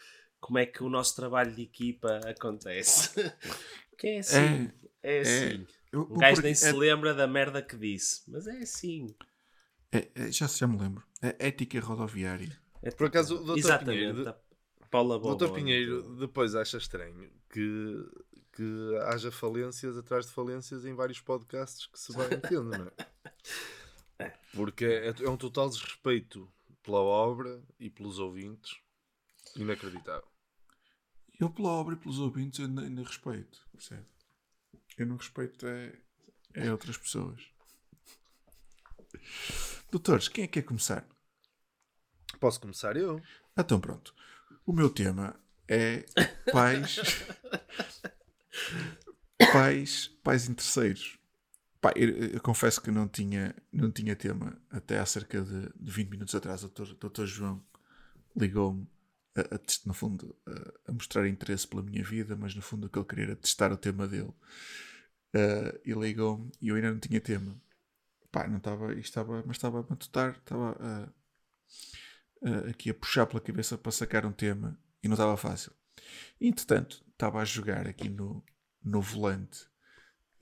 como 0.47 0.59
é 0.59 0.65
que 0.65 0.81
o 0.81 0.87
nosso 0.89 1.13
trabalho 1.13 1.53
de 1.53 1.61
equipa 1.63 2.21
acontece. 2.25 3.09
que 3.99 4.07
é 4.07 4.19
assim, 4.19 4.71
é, 5.03 5.19
assim. 5.19 5.67
Eu- 5.91 6.03
Um 6.09 6.17
gajo 6.17 6.41
nem 6.41 6.53
porque 6.53 6.55
se 6.55 6.69
é- 6.69 6.71
lembra 6.71 7.13
da 7.13 7.27
merda 7.27 7.61
que 7.61 7.75
disse, 7.75 8.21
mas 8.31 8.47
é 8.47 8.59
assim. 8.59 9.13
é- 9.91 10.09
é- 10.15 10.31
já, 10.31 10.47
já 10.47 10.65
me 10.65 10.77
lembro. 10.77 11.03
É 11.21 11.35
ética 11.49 11.77
rodoviária. 11.81 12.57
É 12.81 12.89
Por 12.91 13.07
acaso, 13.07 13.35
o 13.41 13.43
Dr. 13.43 13.57
Exatamente. 13.57 14.13
Pinheiro- 14.13 14.29
a 14.29 14.85
Paula 14.89 15.19
Doutor 15.19 15.49
Bobon. 15.49 15.59
Pinheiro 15.59 16.15
depois 16.15 16.55
acha 16.55 16.77
estranho 16.77 17.29
que, 17.49 18.05
que 18.53 18.97
haja 19.01 19.29
falências 19.33 19.97
atrás 19.97 20.27
de 20.27 20.31
falências 20.31 20.85
em 20.85 20.93
vários 20.95 21.19
podcasts 21.19 21.87
que 21.87 21.99
se 21.99 22.13
vai 22.13 22.29
metendo, 22.29 22.69
não 22.69 22.87
é? 22.87 22.93
Porque 24.55 24.85
é, 24.85 25.07
é 25.25 25.29
um 25.29 25.35
total 25.35 25.67
desrespeito 25.69 26.49
pela 26.83 26.99
obra 27.01 27.61
e 27.77 27.89
pelos 27.89 28.17
ouvintes 28.17 28.77
inacreditável. 29.57 30.27
Eu 31.39 31.49
pela 31.49 31.69
obra 31.69 31.93
e 31.93 31.97
pelos 31.97 32.19
ouvintes 32.19 32.59
ainda, 32.59 32.81
ainda 32.81 33.03
respeito, 33.03 33.65
percebe? 33.71 34.05
Eu 34.97 35.05
não 35.05 35.17
respeito 35.17 35.67
é, 35.67 35.93
é 36.53 36.71
outras 36.71 36.97
pessoas. 36.97 37.41
Doutores, 39.91 40.27
quem 40.27 40.43
é 40.43 40.47
que 40.47 40.61
quer 40.61 40.67
começar? 40.67 41.07
Posso 42.39 42.59
começar 42.59 42.97
eu? 42.97 43.21
Então 43.57 43.79
pronto. 43.79 44.13
O 44.65 44.73
meu 44.73 44.89
tema 44.89 45.39
é 45.67 46.05
pais. 46.51 46.97
pais, 49.51 50.07
pais 50.23 50.49
em 50.49 50.53
terceiros. 50.53 51.17
Pá, 51.79 51.93
eu, 51.95 52.09
eu 52.09 52.41
confesso 52.41 52.81
que 52.81 52.89
não 52.89 53.07
tinha, 53.07 53.55
não 53.71 53.91
tinha 53.91 54.15
tema 54.15 54.59
até 54.71 54.99
há 54.99 55.05
cerca 55.05 55.41
de, 55.41 55.71
de 55.75 55.91
20 55.91 56.09
minutos 56.09 56.35
atrás. 56.35 56.63
O 56.63 56.67
doutor, 56.67 56.95
doutor 56.95 57.25
João 57.27 57.63
ligou-me, 58.35 58.87
a, 59.37 59.55
a 59.55 59.59
no 59.85 59.93
fundo, 59.93 60.35
a, 60.47 60.91
a 60.91 60.93
mostrar 60.93 61.27
interesse 61.27 61.67
pela 61.67 61.83
minha 61.83 62.03
vida, 62.03 62.35
mas 62.35 62.55
no 62.55 62.61
fundo 62.61 62.87
o 62.87 62.89
que 62.89 62.97
ele 62.99 63.05
queria 63.07 63.25
era 63.25 63.35
testar 63.35 63.71
o 63.71 63.77
tema 63.77 64.07
dele. 64.07 64.33
Ah, 65.33 65.73
e 65.85 65.93
ligou-me 65.93 66.51
e 66.61 66.69
eu 66.69 66.75
ainda 66.75 66.91
não 66.91 66.99
tinha 66.99 67.21
tema. 67.21 67.55
Pá, 68.31 68.47
não 68.47 68.57
estava, 68.57 68.93
estava, 68.95 69.43
mas 69.47 69.57
estava 69.57 69.81
a 69.81 69.83
matutar, 69.89 70.31
estava 70.39 70.77
a- 72.41 72.69
aqui 72.69 72.89
a 72.89 72.93
puxar 72.93 73.25
pela 73.25 73.41
cabeça 73.41 73.77
para 73.77 73.91
sacar 73.91 74.25
um 74.25 74.31
tema 74.31 74.77
e 75.03 75.07
não 75.07 75.15
estava 75.15 75.35
fácil. 75.37 75.71
Entretanto, 76.39 77.03
estava 77.11 77.41
a 77.41 77.45
jogar 77.45 77.87
aqui 77.87 78.09
no, 78.09 78.43
no 78.83 79.01
volante 79.01 79.65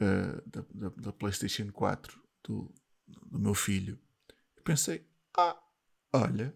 uh, 0.02 0.50
da, 0.50 0.66
da, 0.74 0.90
da 0.90 1.14
PlayStation 1.14 1.72
4 1.72 2.22
do, 2.44 2.74
do 3.08 3.40
meu 3.40 3.54
filho. 3.56 4.00
E 4.58 4.62
pensei: 4.62 5.08
ah, 5.38 5.58
olha, 6.14 6.56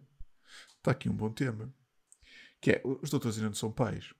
está 0.77 0.91
aqui 0.91 1.09
um 1.09 1.15
bom 1.15 1.31
tema. 1.31 1.73
Que 2.61 2.71
é: 2.71 2.81
os 2.83 3.09
doutores 3.09 3.37
ainda 3.37 3.49
não 3.49 3.55
são 3.55 3.71
pais, 3.71 4.13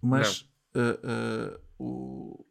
mas 0.00 0.42
uh, 0.74 1.58
uh, 1.58 1.60
o, 1.78 2.46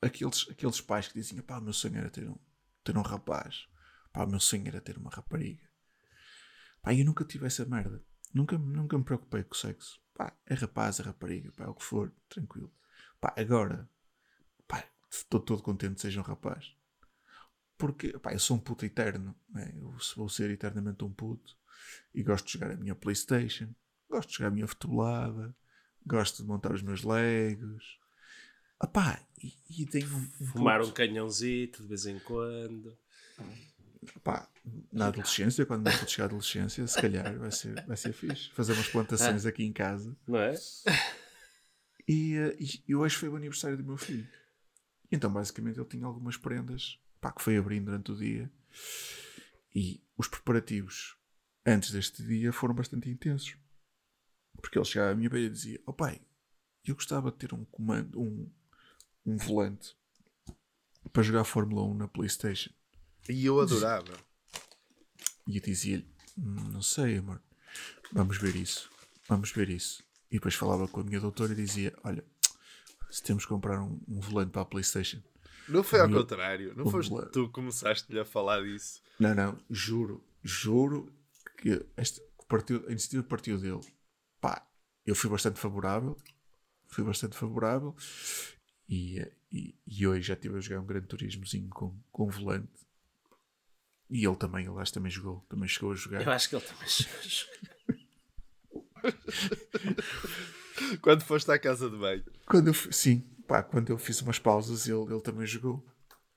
aqueles, 0.00 0.46
aqueles 0.50 0.80
pais 0.80 1.08
que 1.08 1.14
dizem: 1.14 1.40
pá, 1.40 1.58
o 1.58 1.62
meu 1.62 1.72
sonho 1.72 1.98
era 1.98 2.10
ter 2.10 2.28
um, 2.28 2.36
ter 2.82 2.96
um 2.96 3.02
rapaz, 3.02 3.68
pá, 4.12 4.24
o 4.24 4.28
meu 4.28 4.40
sonho 4.40 4.66
era 4.66 4.80
ter 4.80 4.96
uma 4.96 5.10
rapariga. 5.10 5.68
Pá, 6.82 6.94
eu 6.94 7.04
nunca 7.04 7.24
tive 7.24 7.46
essa 7.46 7.64
merda. 7.64 8.02
Nunca, 8.32 8.58
nunca 8.58 8.98
me 8.98 9.04
preocupei 9.04 9.42
com 9.42 9.54
o 9.54 9.56
sexo. 9.56 10.00
Pá, 10.14 10.36
é 10.46 10.54
rapaz, 10.54 11.00
é 11.00 11.02
rapariga, 11.02 11.52
pá, 11.52 11.64
é 11.64 11.68
o 11.68 11.74
que 11.74 11.84
for, 11.84 12.12
tranquilo. 12.28 12.72
Pá, 13.20 13.34
agora, 13.36 13.88
pá, 14.66 14.84
estou 15.10 15.40
todo 15.40 15.62
contente 15.62 15.96
que 15.96 16.00
seja 16.02 16.20
um 16.20 16.24
rapaz. 16.24 16.74
Porque, 17.76 18.18
pá, 18.18 18.32
eu 18.32 18.38
sou 18.38 18.56
um 18.56 18.60
puto 18.60 18.84
eterno, 18.84 19.34
né? 19.48 19.72
Eu 19.76 19.94
vou 20.16 20.28
ser 20.28 20.50
eternamente 20.50 21.04
um 21.04 21.12
puto. 21.12 21.56
E 22.12 22.22
gosto 22.22 22.46
de 22.46 22.52
jogar 22.54 22.72
a 22.72 22.76
minha 22.76 22.94
Playstation, 22.94 23.72
gosto 24.08 24.28
de 24.30 24.36
jogar 24.36 24.48
a 24.48 24.50
minha 24.50 24.66
futebolada, 24.66 25.54
gosto 26.06 26.42
de 26.42 26.48
montar 26.48 26.72
os 26.72 26.82
meus 26.82 27.02
legos. 27.02 27.98
Ah 28.80 28.86
pá, 28.86 29.20
e, 29.42 29.54
e 29.82 29.86
tenho 29.86 30.08
um, 30.08 30.28
um 30.40 30.46
Fumar 30.46 30.80
um 30.82 30.90
canhãozito 30.90 31.82
de 31.82 31.88
vez 31.88 32.06
em 32.06 32.18
quando. 32.18 32.96
Pá, 34.22 34.48
na 34.92 35.06
adolescência, 35.06 35.66
quando 35.66 35.84
me 35.84 36.08
chegar 36.08 36.24
à 36.24 36.26
adolescência, 36.26 36.86
se 36.86 37.00
calhar 37.00 37.36
vai 37.38 37.50
ser, 37.50 37.84
vai 37.84 37.96
ser 37.96 38.12
fixe. 38.12 38.50
Fazer 38.52 38.72
umas 38.72 38.88
plantações 38.88 39.44
aqui 39.44 39.64
em 39.64 39.72
casa. 39.72 40.16
Não 40.26 40.38
é? 40.38 40.54
E, 42.06 42.34
eh, 42.36 42.56
e- 42.58 42.84
e 42.88 42.94
hoje 42.94 43.16
foi 43.16 43.28
o 43.28 43.36
aniversário 43.36 43.76
do 43.76 43.84
meu 43.84 43.96
filho. 43.96 44.26
Então, 45.10 45.30
basicamente, 45.32 45.78
ele 45.78 45.88
tinha 45.88 46.06
algumas 46.06 46.36
prendas 46.36 46.98
pá, 47.20 47.32
que 47.32 47.42
foi 47.42 47.56
abrindo 47.56 47.86
durante 47.86 48.12
o 48.12 48.16
dia. 48.16 48.50
E 49.74 50.02
os 50.16 50.28
preparativos 50.28 51.16
antes 51.66 51.90
deste 51.90 52.22
dia 52.22 52.52
foram 52.52 52.74
bastante 52.74 53.10
intensos. 53.10 53.56
Porque 54.60 54.78
ele 54.78 54.84
chegava 54.84 55.12
à 55.12 55.14
minha 55.14 55.30
beira 55.30 55.46
e 55.46 55.50
dizia: 55.50 55.80
Oh 55.86 55.92
pai, 55.92 56.20
eu 56.84 56.94
gostava 56.94 57.30
de 57.30 57.36
ter 57.38 57.54
um 57.54 57.64
comando, 57.66 58.20
um, 58.20 58.50
um 59.24 59.36
volante 59.36 59.96
para 61.12 61.22
jogar 61.22 61.44
Fórmula 61.44 61.82
1 61.84 61.94
na 61.94 62.08
PlayStation. 62.08 62.70
E 63.28 63.44
eu 63.46 63.60
adorava. 63.60 64.12
E 65.46 65.56
eu 65.56 65.62
dizia-lhe: 65.62 66.08
"Hum, 66.36 66.70
Não 66.72 66.82
sei, 66.82 67.18
amor. 67.18 67.42
Vamos 68.12 68.38
ver 68.38 68.56
isso. 68.56 68.90
Vamos 69.28 69.50
ver 69.52 69.68
isso. 69.68 70.02
E 70.30 70.34
depois 70.34 70.54
falava 70.54 70.88
com 70.88 71.00
a 71.00 71.04
minha 71.04 71.20
doutora 71.20 71.52
e 71.52 71.56
dizia: 71.56 71.94
Olha, 72.04 72.24
se 73.10 73.22
temos 73.22 73.44
que 73.44 73.48
comprar 73.50 73.80
um, 73.82 74.00
um 74.08 74.20
volante 74.20 74.50
para 74.50 74.62
a 74.62 74.66
PlayStation. 74.66 75.22
Não 75.68 75.82
foi 75.84 76.00
ao 76.00 76.08
contrário. 76.10 76.74
Não 76.74 76.90
foste 76.90 77.10
tu 77.30 77.46
que 77.46 77.52
começaste-lhe 77.52 78.18
a 78.18 78.24
falar 78.24 78.62
disso. 78.62 79.02
Não, 79.20 79.34
não, 79.34 79.58
juro, 79.68 80.24
juro 80.42 81.12
que 81.58 81.84
este, 81.96 82.22
partiu, 82.48 82.82
a 82.88 82.90
iniciativa 82.90 83.22
partiu 83.22 83.58
dele. 83.58 83.80
Eu 85.08 85.14
fui 85.14 85.30
bastante 85.30 85.58
favorável. 85.58 86.18
Fui 86.86 87.02
bastante 87.02 87.34
favorável. 87.34 87.96
E, 88.86 89.26
e, 89.50 89.74
e 89.86 90.06
hoje 90.06 90.28
já 90.28 90.34
estive 90.34 90.58
a 90.58 90.60
jogar 90.60 90.82
um 90.82 90.86
grande 90.86 91.06
turismozinho 91.06 91.70
com, 91.70 91.98
com 92.12 92.28
volante. 92.28 92.68
E 94.10 94.26
ele 94.26 94.36
também, 94.36 94.66
ele 94.66 94.78
acho 94.78 94.92
que 94.92 94.98
também 94.98 95.10
jogou, 95.10 95.46
também 95.48 95.66
chegou 95.66 95.92
a 95.92 95.94
jogar. 95.94 96.20
Eu 96.20 96.30
acho 96.30 96.50
que 96.50 96.56
ele 96.56 96.64
também 96.64 96.88
chegou. 96.88 97.14
Quando 101.00 101.24
foste 101.24 101.50
à 101.50 101.58
casa 101.58 101.88
de 101.88 101.96
banho. 101.96 102.24
Quando 102.44 102.68
eu, 102.68 102.74
sim, 102.74 103.20
pá, 103.46 103.62
quando 103.62 103.88
eu 103.88 103.96
fiz 103.96 104.20
umas 104.20 104.38
pausas, 104.38 104.86
ele, 104.86 105.10
ele 105.10 105.22
também 105.22 105.46
jogou. 105.46 105.82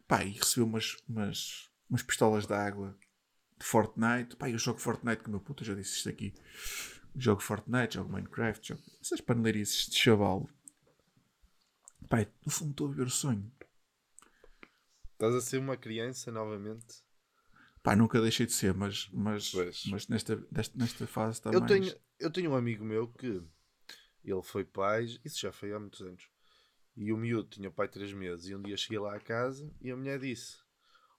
Pá, 0.08 0.24
e 0.24 0.32
recebeu 0.32 0.66
umas, 0.66 0.96
umas, 1.10 1.70
umas 1.90 2.04
pistolas 2.04 2.48
de 2.48 2.54
água 2.54 2.98
de 3.60 3.66
Fortnite. 3.66 4.38
Pá, 4.38 4.50
eu 4.50 4.58
jogo 4.58 4.80
Fortnite 4.80 5.24
com 5.24 5.28
o 5.28 5.32
meu 5.32 5.42
puto, 5.42 5.62
eu 5.62 5.68
já 5.68 5.76
disse 5.76 5.98
isto 5.98 6.08
aqui. 6.08 6.34
Jogo 7.16 7.42
Fortnite, 7.42 7.96
jogo 7.96 8.12
Minecraft, 8.12 8.68
jogo 8.70 8.82
essas 9.02 9.22
paneleirices 9.22 9.88
de 9.90 9.98
chavalo. 9.98 10.50
Pá, 12.10 12.26
no 12.46 12.52
fundo 12.52 12.72
estou 12.72 12.88
a 12.90 12.92
ver 12.94 13.08
o 13.08 13.10
sonho. 13.10 13.52
Estás 15.14 15.36
a 15.36 15.42
ser 15.42 15.58
uma 15.60 15.78
criança 15.78 16.32
novamente. 16.32 17.04
Pá, 17.84 17.96
nunca 17.96 18.22
deixei 18.22 18.46
de 18.46 18.54
ser, 18.54 18.74
mas, 18.74 19.10
mas, 19.12 19.52
Pois. 19.52 19.86
mas 19.88 20.08
nesta, 20.08 20.36
desta, 20.52 20.78
nesta 20.78 21.08
fase 21.08 21.40
está 21.40 21.52
Eu 21.52 21.60
mais... 21.62 21.72
tenho, 21.72 21.96
eu 22.20 22.32
tenho 22.32 22.52
um 22.52 22.56
amigo 22.56 22.84
meu 22.84 23.08
que 23.08 23.44
ele 24.24 24.44
foi 24.44 24.64
pai, 24.64 25.06
isso 25.26 25.40
já 25.40 25.52
foi 25.52 25.74
há 25.74 25.80
muitos 25.80 26.02
anos. 26.02 26.30
E 26.96 27.12
o 27.12 27.18
miúdo 27.18 27.50
tinha 27.50 27.72
pai 27.72 27.88
três 27.88 28.14
meses. 28.14 28.48
E 28.48 28.56
um 28.56 28.62
dia 28.62 28.78
cheguei 28.78 29.00
lá 29.00 29.16
à 29.16 29.20
casa 29.20 29.72
e 29.82 29.90
a 29.90 29.96
mulher 29.96 30.20
disse: 30.20 30.58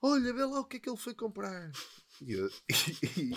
Olha, 0.00 0.32
vê 0.32 0.44
lá 0.44 0.61
o 0.61 0.64
que 0.64 0.76
é 0.76 0.80
que 0.80 0.88
ele 0.88 0.99
foi 0.99 1.14
comprar. 1.14 1.72
E, 2.20 2.32
eu, 2.32 2.49
e- 3.18 3.32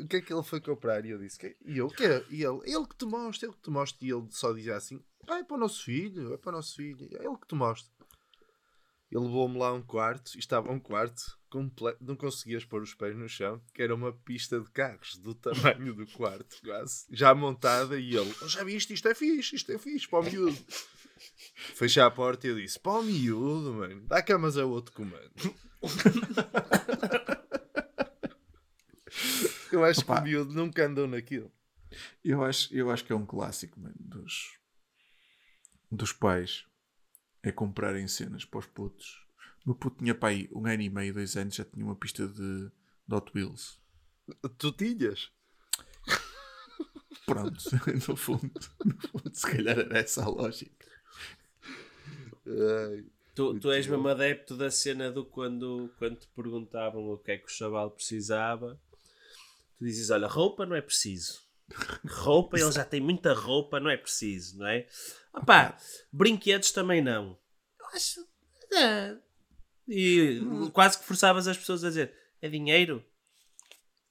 o 0.00 0.06
que 0.08 0.16
é 0.16 0.20
que 0.20 0.32
ele 0.32 0.42
foi 0.42 0.60
comprar? 0.60 1.04
E 1.04 1.10
eu 1.10 1.18
disse: 1.18 1.38
"Que- 1.38 1.56
E 1.64 1.78
eu, 1.78 1.88
que? 1.88 2.04
E 2.30 2.42
ele: 2.44 2.60
Ele 2.64 2.86
que 2.86 2.96
te 2.96 3.04
mostra, 3.06 3.46
ele 3.48 3.54
que 3.56 3.62
te 3.62 3.70
mostra. 3.70 4.06
E 4.06 4.10
ele 4.10 4.26
só 4.30 4.52
dizia 4.52 4.76
assim: 4.76 5.02
Ah, 5.28 5.38
é 5.38 5.44
para 5.44 5.56
o 5.56 5.60
nosso 5.60 5.82
filho, 5.84 6.34
é 6.34 6.36
para 6.36 6.50
o 6.50 6.52
nosso 6.52 6.76
filho, 6.76 7.08
é 7.12 7.24
ele 7.24 7.36
que 7.36 7.46
te 7.46 7.54
mostra. 7.54 7.90
Ele 9.10 9.22
levou-me 9.24 9.56
lá 9.56 9.68
a 9.68 9.72
um 9.72 9.82
quarto, 9.82 10.34
e 10.34 10.38
estava 10.40 10.70
um 10.72 10.80
quarto 10.80 11.22
completo, 11.48 12.02
não 12.04 12.16
conseguias 12.16 12.64
pôr 12.64 12.82
os 12.82 12.92
pés 12.92 13.16
no 13.16 13.28
chão, 13.28 13.62
que 13.72 13.80
era 13.80 13.94
uma 13.94 14.12
pista 14.12 14.58
de 14.60 14.68
carros 14.70 15.16
do 15.18 15.32
tamanho 15.32 15.94
do 15.94 16.06
quarto, 16.08 16.56
quase, 16.64 17.06
já 17.10 17.32
montada, 17.32 17.98
e 18.00 18.16
ele, 18.16 18.34
"Oh, 18.42 18.48
já 18.48 18.64
viste, 18.64 18.92
isto 18.92 19.06
é 19.08 19.14
fixe, 19.14 19.54
isto 19.54 19.70
é 19.70 19.78
fixe, 19.78 20.08
para 20.08 20.18
o 20.20 20.24
miúdo. 20.24 20.58
Fechei 21.76 22.02
a 22.02 22.10
porta 22.10 22.46
e 22.46 22.50
eu 22.50 22.56
disse, 22.56 22.80
o 22.84 23.02
miúdo, 23.02 23.74
mano, 23.74 24.02
dá 24.08 24.20
camas 24.22 24.58
a 24.58 24.64
outro 24.66 24.92
comando. 24.92 25.30
eu 29.76 29.84
acho 29.84 30.00
Opa. 30.00 30.16
que 30.16 30.20
o 30.20 30.24
miúdo 30.24 30.54
nunca 30.54 30.86
andou 30.86 31.06
naquilo. 31.06 31.50
Eu 32.24 32.42
acho, 32.42 32.74
eu 32.74 32.90
acho 32.90 33.04
que 33.04 33.12
é 33.12 33.16
um 33.16 33.24
clássico 33.26 33.78
mano, 33.80 33.94
dos, 33.98 34.58
dos 35.90 36.12
pais 36.12 36.66
é 37.42 37.52
comprarem 37.52 38.08
cenas 38.08 38.44
para 38.44 38.58
os 38.58 38.66
putos. 38.66 39.24
O 39.64 39.70
meu 39.70 39.74
puto 39.74 39.98
tinha 39.98 40.14
pai 40.14 40.48
um 40.52 40.66
ano 40.66 40.82
e 40.82 40.90
meio, 40.90 41.14
dois 41.14 41.36
anos, 41.36 41.54
já 41.54 41.64
tinha 41.64 41.84
uma 41.84 41.94
pista 41.96 42.26
de, 42.26 42.68
de 43.06 43.14
Hot 43.14 43.30
Wheels. 43.34 43.80
Tu 44.58 44.72
tinhas? 44.72 45.30
Pronto, 47.24 47.58
no 48.08 48.16
fundo, 48.16 48.52
no 48.84 49.00
fundo, 49.00 49.30
se 49.32 49.50
calhar 49.50 49.78
era 49.78 49.98
essa 49.98 50.24
a 50.24 50.28
lógica. 50.28 50.86
Ai, 52.46 53.04
Tu, 53.36 53.60
tu 53.60 53.70
és 53.70 53.86
mesmo 53.86 54.08
adepto 54.08 54.56
da 54.56 54.70
cena 54.70 55.12
do 55.12 55.22
quando, 55.22 55.92
quando 55.98 56.16
te 56.16 56.26
perguntavam 56.28 57.10
o 57.10 57.18
que 57.18 57.32
é 57.32 57.36
que 57.36 57.44
o 57.44 57.50
chaval 57.50 57.90
precisava, 57.90 58.80
tu 59.78 59.84
dizes: 59.84 60.10
Olha, 60.10 60.26
roupa 60.26 60.66
não 60.66 60.76
é 60.76 60.80
preciso. 60.80 61.44
Roupa, 62.08 62.58
ele 62.58 62.70
já 62.70 62.84
tem 62.84 63.00
muita 63.00 63.32
roupa, 63.34 63.80
não 63.80 63.90
é 63.90 63.96
preciso, 63.96 64.58
não 64.58 64.66
é? 64.66 64.86
Opá, 65.34 65.76
brinquedos 66.12 66.70
também 66.70 67.02
não. 67.02 67.38
Eu 67.80 67.86
acho. 67.94 68.20
é. 68.72 69.16
E 69.88 70.40
quase 70.72 70.98
que 70.98 71.04
forçavas 71.04 71.46
as 71.48 71.56
pessoas 71.56 71.84
a 71.84 71.88
dizer: 71.88 72.12
É 72.40 72.48
dinheiro? 72.48 73.04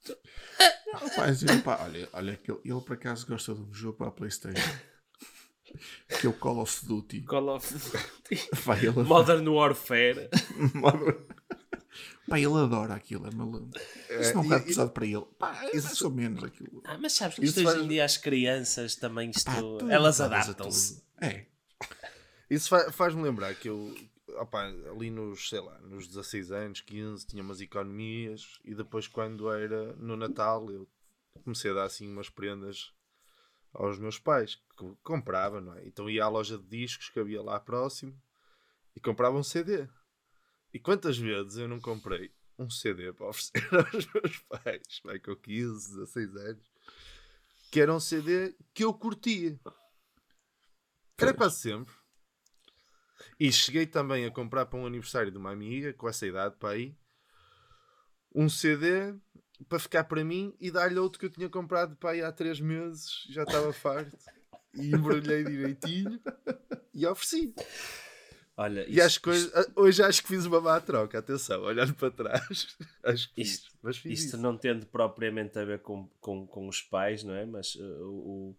Ele, 0.06 1.62
pá, 1.62 1.82
olha, 1.82 2.08
olha 2.12 2.36
que 2.36 2.50
ele, 2.50 2.60
ele 2.64 2.80
por 2.80 2.94
acaso 2.94 3.26
gosta 3.26 3.54
de 3.54 3.60
um 3.60 3.72
jogo 3.74 3.98
para 3.98 4.08
a 4.08 4.12
Playstation. 4.12 4.78
que 6.20 6.26
é 6.26 6.30
o 6.30 6.32
Call 6.32 6.60
of 6.60 6.86
Duty. 6.86 7.22
Call 7.22 7.56
of 7.56 7.74
Pá, 8.64 8.76
ele, 8.78 8.90
Modern 9.02 9.46
Warfare. 9.48 10.30
Pá, 12.28 12.38
ele 12.38 12.54
adora 12.58 12.94
aquilo, 12.94 13.26
é 13.26 13.30
maluco. 13.34 13.70
Isso 14.20 14.34
não 14.34 14.40
é 14.40 14.44
bocado 14.44 14.64
pesado 14.64 14.90
para 14.90 15.06
ele. 15.06 15.24
Pá, 15.38 15.64
é 15.64 15.76
isso- 15.76 15.86
mais 15.86 16.02
ou 16.02 16.10
menos 16.10 16.44
aquilo. 16.44 16.82
Ah, 16.84 16.98
mas 16.98 17.12
sabes 17.12 17.36
que 17.36 17.44
isto 17.44 17.58
hoje 17.60 17.68
faz- 17.68 17.82
em 17.82 17.88
dia 17.88 18.04
as 18.04 18.16
crianças 18.16 18.96
também 18.96 19.30
isto, 19.30 19.44
Pá, 19.44 19.56
tu 19.60 19.90
elas 19.90 20.20
adaptam-se. 20.20 21.02
É. 21.20 21.46
Isso 22.50 22.68
fa- 22.68 22.90
faz-me 22.92 23.22
lembrar 23.22 23.54
que 23.54 23.68
eu, 23.68 23.94
opá, 24.40 24.66
ali 24.66 25.10
nos, 25.10 25.48
sei 25.48 25.60
lá, 25.60 25.78
nos 25.80 26.06
16 26.06 26.50
anos, 26.52 26.80
15, 26.80 27.26
tinha 27.26 27.42
umas 27.42 27.60
economias 27.60 28.58
e 28.64 28.74
depois 28.74 29.06
quando 29.08 29.50
era 29.50 29.94
no 29.96 30.16
Natal 30.16 30.70
eu 30.70 30.88
comecei 31.44 31.70
a 31.70 31.74
dar 31.74 31.84
assim 31.84 32.10
umas 32.10 32.28
prendas 32.30 32.92
aos 33.72 33.98
meus 33.98 34.18
pais, 34.18 34.54
que 34.78 34.96
comprava, 35.02 35.60
não 35.60 35.74
é? 35.74 35.86
Então 35.86 36.08
ia 36.08 36.24
à 36.24 36.28
loja 36.28 36.56
de 36.56 36.64
discos 36.64 37.08
que 37.10 37.20
havia 37.20 37.42
lá 37.42 37.60
próximo 37.60 38.16
e 38.94 39.00
comprava 39.00 39.36
um 39.36 39.42
CD. 39.42 39.86
E 40.76 40.78
quantas 40.78 41.16
vezes 41.16 41.56
eu 41.56 41.66
não 41.66 41.80
comprei 41.80 42.30
um 42.58 42.68
CD 42.68 43.10
para 43.10 43.28
oferecer 43.28 43.62
aos 43.72 44.06
meus 44.12 44.38
pais, 44.40 45.00
vai 45.02 45.18
com 45.18 45.34
15, 45.34 45.96
16 45.96 46.36
anos, 46.36 46.70
que 47.70 47.80
era 47.80 47.94
um 47.94 47.98
CD 47.98 48.54
que 48.74 48.84
eu 48.84 48.92
curtia. 48.92 49.58
Era 51.16 51.32
quase 51.32 51.60
sempre. 51.60 51.94
E 53.40 53.50
cheguei 53.50 53.86
também 53.86 54.26
a 54.26 54.30
comprar 54.30 54.66
para 54.66 54.78
um 54.78 54.84
aniversário 54.84 55.32
de 55.32 55.38
uma 55.38 55.50
amiga, 55.50 55.94
com 55.94 56.10
essa 56.10 56.26
idade 56.26 56.56
para 56.56 56.74
aí, 56.74 56.94
um 58.34 58.46
CD 58.46 59.14
para 59.70 59.78
ficar 59.78 60.04
para 60.04 60.22
mim 60.22 60.54
e 60.60 60.70
dar-lhe 60.70 60.98
outro 60.98 61.18
que 61.18 61.24
eu 61.24 61.30
tinha 61.30 61.48
comprado 61.48 61.96
para 61.96 62.10
aí 62.10 62.22
há 62.22 62.30
três 62.30 62.60
meses, 62.60 63.24
já 63.30 63.44
estava 63.44 63.72
farto. 63.72 64.14
E 64.74 64.94
embrulhei 64.94 65.42
direitinho 65.42 66.20
e 66.92 67.06
ofereci. 67.06 67.54
Olha, 68.58 68.86
E 68.88 68.92
isto- 68.92 69.02
acho 69.02 69.20
que 69.22 69.28
hoje, 69.30 69.50
hoje 69.76 70.02
acho 70.02 70.22
que 70.22 70.28
fiz 70.28 70.46
uma 70.46 70.60
má 70.62 70.80
troca, 70.80 71.18
atenção, 71.18 71.62
olhando 71.62 71.94
para 71.94 72.10
trás. 72.10 72.76
Acho 73.04 73.32
que 73.34 73.42
Isto- 73.42 73.66
fiz, 73.70 73.78
mas 73.82 73.96
fiz 73.98 74.12
isto 74.20 74.28
isso. 74.28 74.38
não 74.38 74.56
tendo 74.56 74.86
propriamente 74.86 75.58
a 75.58 75.64
ver 75.64 75.80
com, 75.80 76.08
com, 76.20 76.46
com 76.46 76.66
os 76.66 76.80
pais, 76.80 77.22
não 77.22 77.34
é? 77.34 77.44
Mas 77.44 77.74
uh, 77.74 77.82
o, 78.08 78.56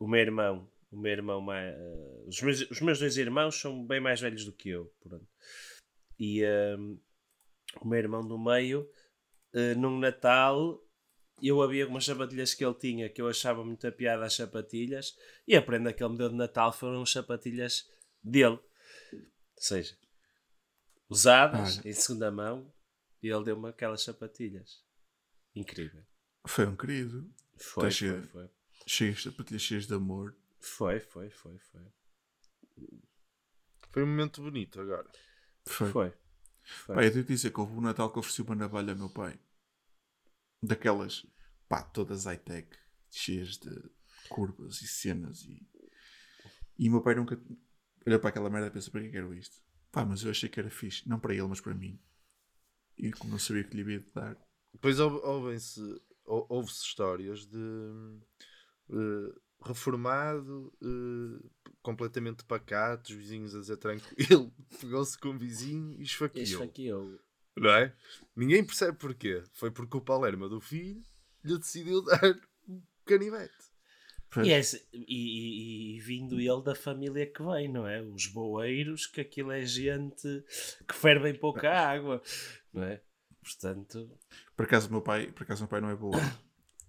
o, 0.00 0.08
meu 0.08 0.20
irmão, 0.20 0.70
o 0.90 0.98
meu 0.98 1.12
irmão 1.12 1.40
mais, 1.42 1.74
uh, 1.76 2.24
os, 2.26 2.40
meus, 2.40 2.70
os 2.70 2.80
meus 2.80 2.98
dois 2.98 3.18
irmãos 3.18 3.60
são 3.60 3.86
bem 3.86 4.00
mais 4.00 4.18
velhos 4.18 4.46
do 4.46 4.52
que 4.52 4.70
eu, 4.70 4.90
pronto. 5.00 5.26
E 6.18 6.42
um, 6.78 6.98
o 7.82 7.86
meu 7.86 7.98
irmão 7.98 8.26
do 8.26 8.38
meio, 8.38 8.90
uh, 9.54 9.78
num 9.78 9.98
Natal, 9.98 10.82
eu 11.42 11.60
havia 11.60 11.86
umas 11.86 12.06
sapatilhas 12.06 12.54
que 12.54 12.64
ele 12.64 12.74
tinha 12.74 13.08
que 13.10 13.20
eu 13.20 13.28
achava 13.28 13.62
muita 13.62 13.92
piada 13.92 14.24
as 14.24 14.32
sapatilhas, 14.34 15.14
e 15.46 15.54
a 15.54 15.60
prenda 15.60 15.92
que 15.92 16.02
ele 16.02 16.12
me 16.12 16.18
deu 16.18 16.30
de 16.30 16.34
Natal 16.34 16.72
foram 16.72 17.02
as 17.02 17.12
sapatilhas 17.12 17.86
dele. 18.24 18.58
Ou 19.58 19.62
seja, 19.62 19.98
usadas 21.08 21.78
Olha. 21.78 21.88
em 21.88 21.92
segunda 21.92 22.30
mão, 22.30 22.72
e 23.20 23.28
ele 23.28 23.44
deu-me 23.44 23.68
aquelas 23.68 24.02
sapatilhas. 24.04 24.84
Incrível. 25.54 26.06
Foi 26.46 26.64
um 26.66 26.76
querido. 26.76 27.22
Foi, 27.56 27.74
Tá 27.74 27.80
foi, 27.80 27.90
cheio. 27.90 28.22
foi. 28.28 28.48
Cheias 28.86 29.16
de 29.16 29.22
sapatilhas 29.24 29.62
cheias 29.62 29.86
de 29.86 29.94
amor. 29.94 30.36
Foi, 30.60 31.00
foi, 31.00 31.28
foi, 31.30 31.58
foi. 31.58 31.92
Foi 33.90 34.02
um 34.04 34.06
momento 34.06 34.42
bonito 34.42 34.80
agora. 34.80 35.10
Foi. 35.66 35.90
Foi. 35.90 36.12
Foi. 36.62 36.94
Pá, 36.94 37.04
eu 37.04 37.10
devo 37.12 37.26
dizer 37.26 37.50
que 37.50 37.60
houve 37.60 37.72
um 37.74 37.80
Natal 37.80 38.12
que 38.12 38.18
ofereci 38.18 38.42
uma 38.42 38.54
navalha 38.54 38.92
ao 38.92 38.98
meu 38.98 39.10
pai. 39.10 39.38
Daquelas, 40.62 41.26
pá, 41.68 41.82
todas 41.82 42.26
high-tech, 42.26 42.68
cheias 43.10 43.56
de 43.58 43.70
curvas 44.28 44.80
e 44.82 44.86
cenas. 44.86 45.42
E, 45.44 45.66
e 46.78 46.88
o 46.88 46.92
meu 46.92 47.02
pai 47.02 47.14
nunca 47.16 47.40
olhou 48.08 48.20
para 48.20 48.30
aquela 48.30 48.50
merda 48.50 48.68
e 48.68 48.70
pensou: 48.70 48.90
para 48.92 49.02
que 49.02 49.10
quero 49.10 49.34
isto? 49.34 49.56
Pá, 49.92 50.04
mas 50.04 50.22
eu 50.22 50.30
achei 50.30 50.48
que 50.48 50.58
era 50.60 50.70
fixe. 50.70 51.08
Não 51.08 51.18
para 51.18 51.32
ele, 51.34 51.46
mas 51.48 51.60
para 51.60 51.74
mim. 51.74 51.98
E 52.96 53.12
como 53.12 53.32
não 53.32 53.38
sabia 53.38 53.64
que 53.64 53.74
lhe 53.76 53.82
havia 53.82 54.00
de 54.00 54.10
dar. 54.14 54.36
Depois 54.72 54.98
ouvem-se, 55.00 55.80
ou- 56.24 56.46
houve-se 56.48 56.82
histórias 56.84 57.46
de 57.46 57.58
eh, 58.90 59.34
reformado, 59.64 60.72
eh, 60.82 61.48
completamente 61.82 62.44
pacato, 62.44 63.10
os 63.12 63.16
vizinhos 63.18 63.54
a 63.54 63.60
dizer 63.60 63.76
tranquilo, 63.76 64.52
pegou-se 64.80 65.18
com 65.18 65.28
o 65.30 65.38
vizinho 65.38 65.92
e 65.98 66.02
esfaqueou. 66.02 66.44
Eu. 66.44 67.20
Não 67.56 67.70
é? 67.70 67.94
Ninguém 68.36 68.64
percebe 68.64 68.96
porquê. 68.98 69.42
Foi 69.52 69.70
porque 69.70 69.96
o 69.96 70.00
Palerma 70.00 70.48
do 70.48 70.60
filho 70.60 71.02
lhe 71.44 71.58
decidiu 71.58 72.02
dar 72.02 72.38
um 72.68 72.80
canivete. 73.04 73.56
E, 74.44 74.52
é 74.52 74.58
esse- 74.58 74.86
e- 74.92 75.04
e- 75.08 75.96
e 75.96 76.00
vindo 76.00 76.38
ele 76.40 76.62
da 76.62 76.74
família 76.74 77.26
que 77.26 77.42
vem, 77.42 77.66
não 77.68 77.86
é? 77.86 78.02
Os 78.02 78.26
boeiros, 78.26 79.06
que 79.06 79.20
aquilo 79.20 79.50
é 79.52 79.64
gente 79.64 80.44
que 80.86 80.94
ferve 80.94 81.30
em 81.30 81.34
pouca 81.34 81.70
água, 81.70 82.22
não 82.72 82.82
é? 82.84 83.00
Portanto, 83.42 84.10
Por 84.56 84.66
acaso 84.66 84.88
o 84.88 84.92
meu 84.92 85.00
pai, 85.00 85.28
por 85.32 85.44
acaso 85.44 85.62
meu 85.62 85.68
pai 85.68 85.80
não 85.80 85.88
é 85.90 85.96
boa. 85.96 86.18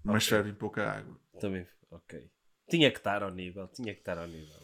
Mas 0.04 0.26
serve 0.26 0.50
em 0.50 0.54
pouca 0.56 0.90
água. 0.92 1.18
também, 1.40 1.66
ok. 1.92 2.30
Tinha 2.70 2.92
que 2.92 2.98
estar 2.98 3.24
ao 3.24 3.32
nível, 3.32 3.68
tinha 3.70 3.94
que 3.94 4.02
estar 4.02 4.18
ao 4.18 4.28
nível. 4.28 4.60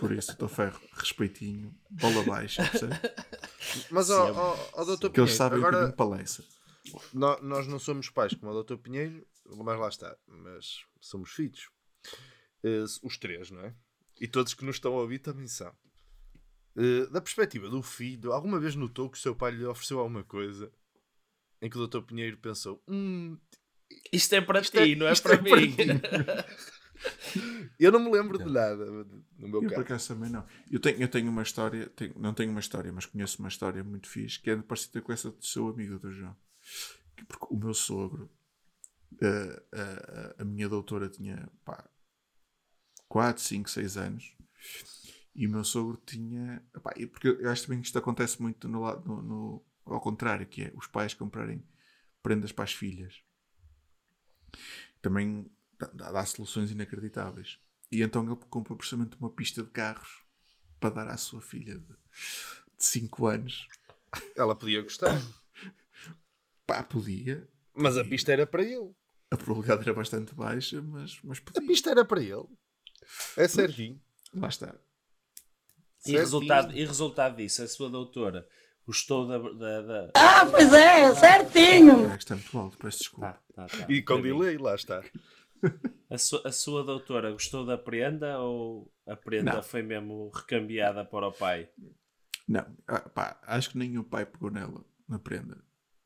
Por 0.00 0.10
isso, 0.12 0.32
estou 0.32 0.48
ferro, 0.48 0.80
respeitinho, 0.94 1.72
bola 1.90 2.22
baixa, 2.24 2.64
percebe? 2.68 2.92
Mas, 3.90 4.10
ó, 4.10 4.32
ó, 4.32 4.58
ó, 4.72 4.84
doutor 4.84 5.10
Que 5.10 5.20
eles 5.20 5.30
Pinheiro, 5.30 5.36
sabem 5.36 5.58
agora 5.58 5.90
que 5.90 5.96
palestra. 5.96 6.44
nó- 7.14 7.40
nós 7.42 7.66
não 7.68 7.78
somos 7.78 8.08
pais 8.10 8.34
como 8.34 8.50
o 8.50 8.54
doutor 8.54 8.78
Pinheiro, 8.78 9.26
mas 9.44 9.78
lá 9.78 9.88
está. 9.88 10.16
Mas 10.26 10.80
somos 11.00 11.30
filhos. 11.30 11.68
Eh, 12.64 12.84
os 13.02 13.16
três, 13.18 13.50
não 13.50 13.60
é? 13.60 13.74
E 14.20 14.26
todos 14.26 14.54
que 14.54 14.64
nos 14.64 14.76
estão 14.76 14.94
a 14.94 15.00
ouvir 15.02 15.18
também 15.20 15.46
são. 15.46 15.72
Eh, 16.76 17.06
da 17.10 17.20
perspectiva 17.20 17.68
do 17.68 17.82
filho, 17.82 18.32
alguma 18.32 18.58
vez 18.58 18.74
notou 18.74 19.08
que 19.10 19.18
o 19.18 19.20
seu 19.20 19.34
pai 19.34 19.52
lhe 19.52 19.64
ofereceu 19.64 19.98
alguma 19.98 20.24
coisa 20.24 20.70
em 21.62 21.68
que 21.70 21.76
o 21.76 21.80
doutor 21.80 22.02
Pinheiro 22.02 22.36
pensou: 22.38 22.82
hum, 22.88 23.38
Isto 24.12 24.34
é 24.34 24.40
para 24.40 24.60
Isto 24.60 24.78
é- 24.78 24.84
ti, 24.84 24.96
não 24.96 25.06
é 25.06 25.14
para 25.20 25.34
é 25.34 25.38
para 25.38 25.60
mim. 25.60 25.76
ti. 25.76 25.86
eu 27.78 27.92
não 27.92 28.00
me 28.00 28.10
lembro 28.10 28.38
de 28.38 28.44
nada 28.50 28.84
no 28.86 29.48
meu 29.48 29.62
Eu 29.62 29.68
por 29.68 29.70
caso. 29.70 29.80
acaso 29.82 30.08
também 30.08 30.30
não. 30.30 30.46
Eu 30.70 30.80
tenho, 30.80 31.00
eu 31.00 31.08
tenho 31.08 31.30
uma 31.30 31.42
história, 31.42 31.88
tenho- 31.90 32.14
não 32.18 32.32
tenho 32.34 32.50
uma 32.50 32.60
história, 32.60 32.92
mas 32.92 33.06
conheço 33.06 33.38
uma 33.38 33.48
história 33.48 33.84
muito 33.84 34.08
fixe 34.08 34.40
que 34.40 34.50
é 34.50 34.56
parecida 34.56 35.00
com 35.02 35.12
essa 35.12 35.30
do 35.30 35.44
seu 35.44 35.68
amigo 35.68 35.98
do 35.98 36.10
João. 36.10 36.36
Que 37.16 37.24
Porque 37.24 37.46
o 37.50 37.56
meu 37.56 37.74
sogro, 37.74 38.30
eh, 39.22 39.62
a- 39.72 40.36
a, 40.38 40.42
a 40.42 40.44
minha 40.44 40.68
doutora 40.68 41.08
tinha 41.08 41.48
pá, 41.64 41.88
4, 43.08 43.42
5, 43.42 43.70
6 43.70 43.96
anos 43.96 44.34
e 45.34 45.46
o 45.46 45.50
meu 45.50 45.64
sogro 45.64 46.00
tinha. 46.06 46.62
pá, 46.82 46.92
e 46.96 47.06
porque 47.06 47.28
eu 47.28 47.50
acho 47.50 47.64
também 47.64 47.80
que 47.80 47.86
isto 47.86 47.98
acontece 47.98 48.40
muito 48.40 48.68
no, 48.68 48.80
no, 49.00 49.22
no- 49.22 49.66
ao 49.84 50.00
contrário, 50.00 50.46
que 50.46 50.62
é 50.64 50.72
os 50.74 50.86
pais 50.86 51.14
comprarem 51.14 51.62
prendas 52.22 52.50
para 52.52 52.64
as 52.64 52.72
filhas. 52.72 53.22
Também 55.00 55.50
dá, 55.78 56.10
dá- 56.10 56.24
soluções 56.26 56.70
inacreditáveis. 56.70 57.58
E 57.92 58.02
então 58.02 58.24
ele 58.26 58.36
compra 58.50 58.74
precisamente 58.74 59.16
uma 59.20 59.30
pista 59.30 59.62
de 59.62 59.70
carros 59.70 60.24
para 60.80 60.90
dar 60.94 61.08
à 61.08 61.16
sua 61.16 61.40
filha 61.40 61.78
de 61.78 61.94
5 62.78 63.26
anos. 63.26 63.68
Ela 64.36 64.56
podia 64.56 64.82
gostar, 64.82 65.20
Pá, 66.66 66.82
podia. 66.82 67.48
mas 67.74 67.96
a 67.96 68.04
pista 68.04 68.32
era 68.32 68.46
para 68.46 68.62
ele. 68.64 68.92
A 69.30 69.36
probabilidade 69.36 69.82
era 69.82 69.94
bastante 69.94 70.34
baixa, 70.34 70.80
mas, 70.82 71.20
mas 71.22 71.38
A 71.38 71.42
podia. 71.42 71.68
pista 71.68 71.90
era 71.90 72.04
para 72.04 72.20
ele. 72.22 72.46
É 73.36 73.46
certinho. 73.48 74.00
Lá 74.34 74.48
está. 74.48 74.74
E 76.06 76.12
resultado, 76.12 76.72
e 76.76 76.84
resultado 76.84 77.36
disso, 77.36 77.62
a 77.62 77.68
sua 77.68 77.90
doutora 77.90 78.46
gostou 78.86 79.26
da. 79.26 79.38
da, 79.38 79.82
da... 79.82 80.10
Ah, 80.14 80.46
pois 80.46 80.72
é, 80.72 81.14
certinho. 81.14 82.06
É 82.12 82.16
que 82.16 82.22
está 82.22 82.36
muito 82.36 82.58
alto, 82.58 82.78
peço 82.78 82.98
desculpa. 82.98 83.40
Tá, 83.54 83.66
tá, 83.66 83.78
tá. 83.78 83.86
E 83.92 84.02
com 84.02 84.16
mim. 84.16 84.22
delay, 84.22 84.56
lá 84.58 84.74
está. 84.74 85.02
A, 86.08 86.18
su- 86.18 86.40
a 86.44 86.52
sua 86.52 86.84
doutora 86.84 87.32
gostou 87.32 87.66
da 87.66 87.76
prenda 87.76 88.38
ou 88.38 88.92
a 89.08 89.16
prenda 89.16 89.54
Não. 89.54 89.62
foi 89.64 89.82
mesmo 89.82 90.30
recambiada 90.32 91.04
para 91.04 91.26
o 91.26 91.32
pai? 91.32 91.68
Não, 92.46 92.64
ah, 92.86 93.00
pá, 93.00 93.40
acho 93.42 93.70
que 93.70 93.78
nem 93.78 93.98
o 93.98 94.04
pai 94.04 94.24
pegou 94.24 94.48
nela, 94.52 94.84
na 95.08 95.18
prenda. 95.18 95.58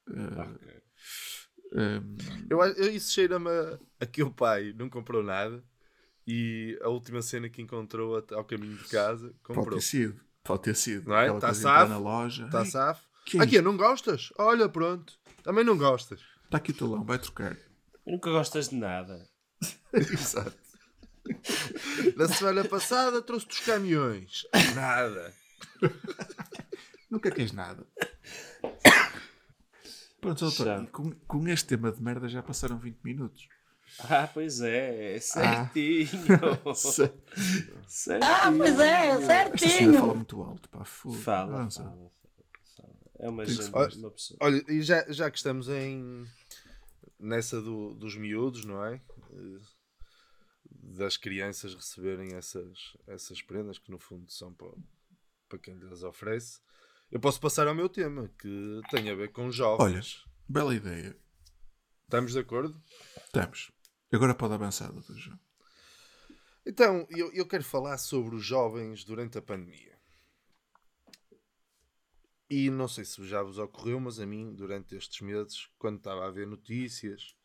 Ah, 0.08 0.48
Ok. 0.54 0.82
ahm, 1.74 2.16
Eu, 2.48 2.62
acho- 2.62 2.80
eu, 2.80 2.90
isso 2.94 3.12
cheira-me 3.12 3.50
a, 3.50 3.78
a 4.00 4.06
que 4.06 4.22
o 4.22 4.30
pai 4.30 4.72
não 4.74 4.88
comprou 4.88 5.22
nada 5.22 5.62
e 6.32 6.78
a 6.82 6.88
última 6.88 7.20
cena 7.22 7.48
que 7.48 7.60
encontrou 7.60 8.24
ao 8.32 8.44
caminho 8.44 8.76
de 8.76 8.84
casa 8.84 9.28
pode 9.42 9.58
comprou. 9.58 9.78
ter 9.78 9.84
sido. 9.84 10.20
Pode 10.44 10.62
ter 10.62 10.76
sido. 10.76 11.08
Não 11.08 11.16
é? 11.16 11.38
Tá 11.40 11.52
safo, 11.52 11.90
na 11.90 11.98
loja. 11.98 12.46
Está 12.46 12.60
Ai, 12.60 12.66
safo. 12.66 13.04
que 13.26 13.38
é 13.38 13.42
Aqui, 13.42 13.60
não 13.60 13.76
gostas? 13.76 14.32
Olha, 14.38 14.68
pronto. 14.68 15.18
Também 15.42 15.64
não 15.64 15.76
gostas. 15.76 16.20
Está 16.44 16.58
aqui 16.58 16.70
o 16.70 16.74
talão, 16.74 17.04
vai 17.04 17.18
trocar. 17.18 17.56
Nunca 18.06 18.30
gostas 18.30 18.68
de 18.68 18.76
nada. 18.76 19.28
Exato. 19.92 20.56
Na 22.16 22.28
semana 22.28 22.64
passada 22.64 23.20
trouxe-te 23.22 23.52
os 23.60 23.60
caminhões. 23.66 24.42
Nada. 24.74 25.34
Nunca 27.10 27.30
queres 27.30 27.52
nada. 27.52 27.86
Pronto, 30.20 30.40
doutor, 30.44 30.64
Já. 30.66 30.86
com, 30.86 31.10
com 31.26 31.48
este 31.48 31.66
tema 31.68 31.90
de 31.90 32.02
merda 32.02 32.28
já 32.28 32.42
passaram 32.42 32.78
20 32.78 32.98
minutos. 33.02 33.48
Ah, 33.98 34.29
pois 34.33 34.61
é, 34.61 35.16
é 35.16 35.20
certinho. 35.20 36.09
Se- 36.74 37.12
certinho. 37.87 38.31
Ah, 38.33 38.53
pois 38.57 38.79
é, 38.81 39.00
senhora 39.00 39.20
fala 39.26 39.59
certinho. 39.59 40.07
muito 40.16 40.42
alto, 40.42 40.68
pá. 40.68 40.85
fogo. 40.85 41.14
Fala, 41.16 41.70
fala, 41.70 42.11
fala. 42.76 42.90
É 43.18 43.29
uma 43.29 43.44
gente, 43.44 43.62
se- 43.64 43.98
uma 43.98 44.11
pessoa. 44.11 44.38
Olha, 44.40 44.64
e 44.68 44.81
já, 44.83 45.05
já 45.12 45.31
que 45.31 45.37
estamos 45.37 45.68
em 45.68 46.26
nessa 47.18 47.61
do- 47.61 47.94
dos 47.94 48.16
miúdos, 48.16 48.64
não 48.64 48.83
é? 48.85 48.94
Eh, 49.33 49.59
Das 50.83 51.16
crianças 51.16 51.74
receberem 51.74 52.35
essas, 52.35 52.79
essas 53.07 53.42
prendas 53.42 53.79
que 53.79 53.90
no 53.90 53.98
fundo 53.98 54.31
são 54.31 54.53
para, 54.55 54.72
para 55.48 55.59
quem 55.59 55.74
lhes 55.74 56.03
oferece. 56.03 56.61
Eu 57.11 57.20
posso 57.20 57.38
passar 57.40 57.66
ao 57.68 57.74
meu 57.74 57.88
tema, 57.88 58.31
que 58.38 58.81
tem 58.90 59.11
a 59.11 59.14
ver 59.14 59.31
com 59.33 59.50
jovens. 59.50 60.24
Bela 60.48 60.74
ideia. 60.74 61.14
Estamos 62.05 62.33
de 62.33 62.38
acordo? 62.38 62.81
Estamos. 63.26 63.70
Agora 64.12 64.35
pode 64.35 64.55
avançar, 64.55 64.92
doutor 64.92 65.16
João. 65.16 65.38
Então, 66.66 67.07
eu, 67.11 67.33
eu 67.33 67.46
quero 67.46 67.64
falar 67.64 67.96
sobre 67.99 68.35
os 68.35 68.44
jovens 68.44 69.05
durante 69.05 69.38
a 69.38 69.42
pandemia. 69.42 69.99
E 72.49 72.68
não 72.68 72.88
sei 72.88 73.05
se 73.05 73.25
já 73.29 73.42
vos 73.42 73.59
ocorreu, 73.59 74.01
mas 74.01 74.18
a 74.18 74.27
mim, 74.27 74.53
durante 74.53 74.96
estes 74.96 75.20
meses, 75.20 75.68
quando 75.79 75.99
estava 75.99 76.27
a 76.27 76.31
ver 76.31 76.49
notícias, 76.49 77.37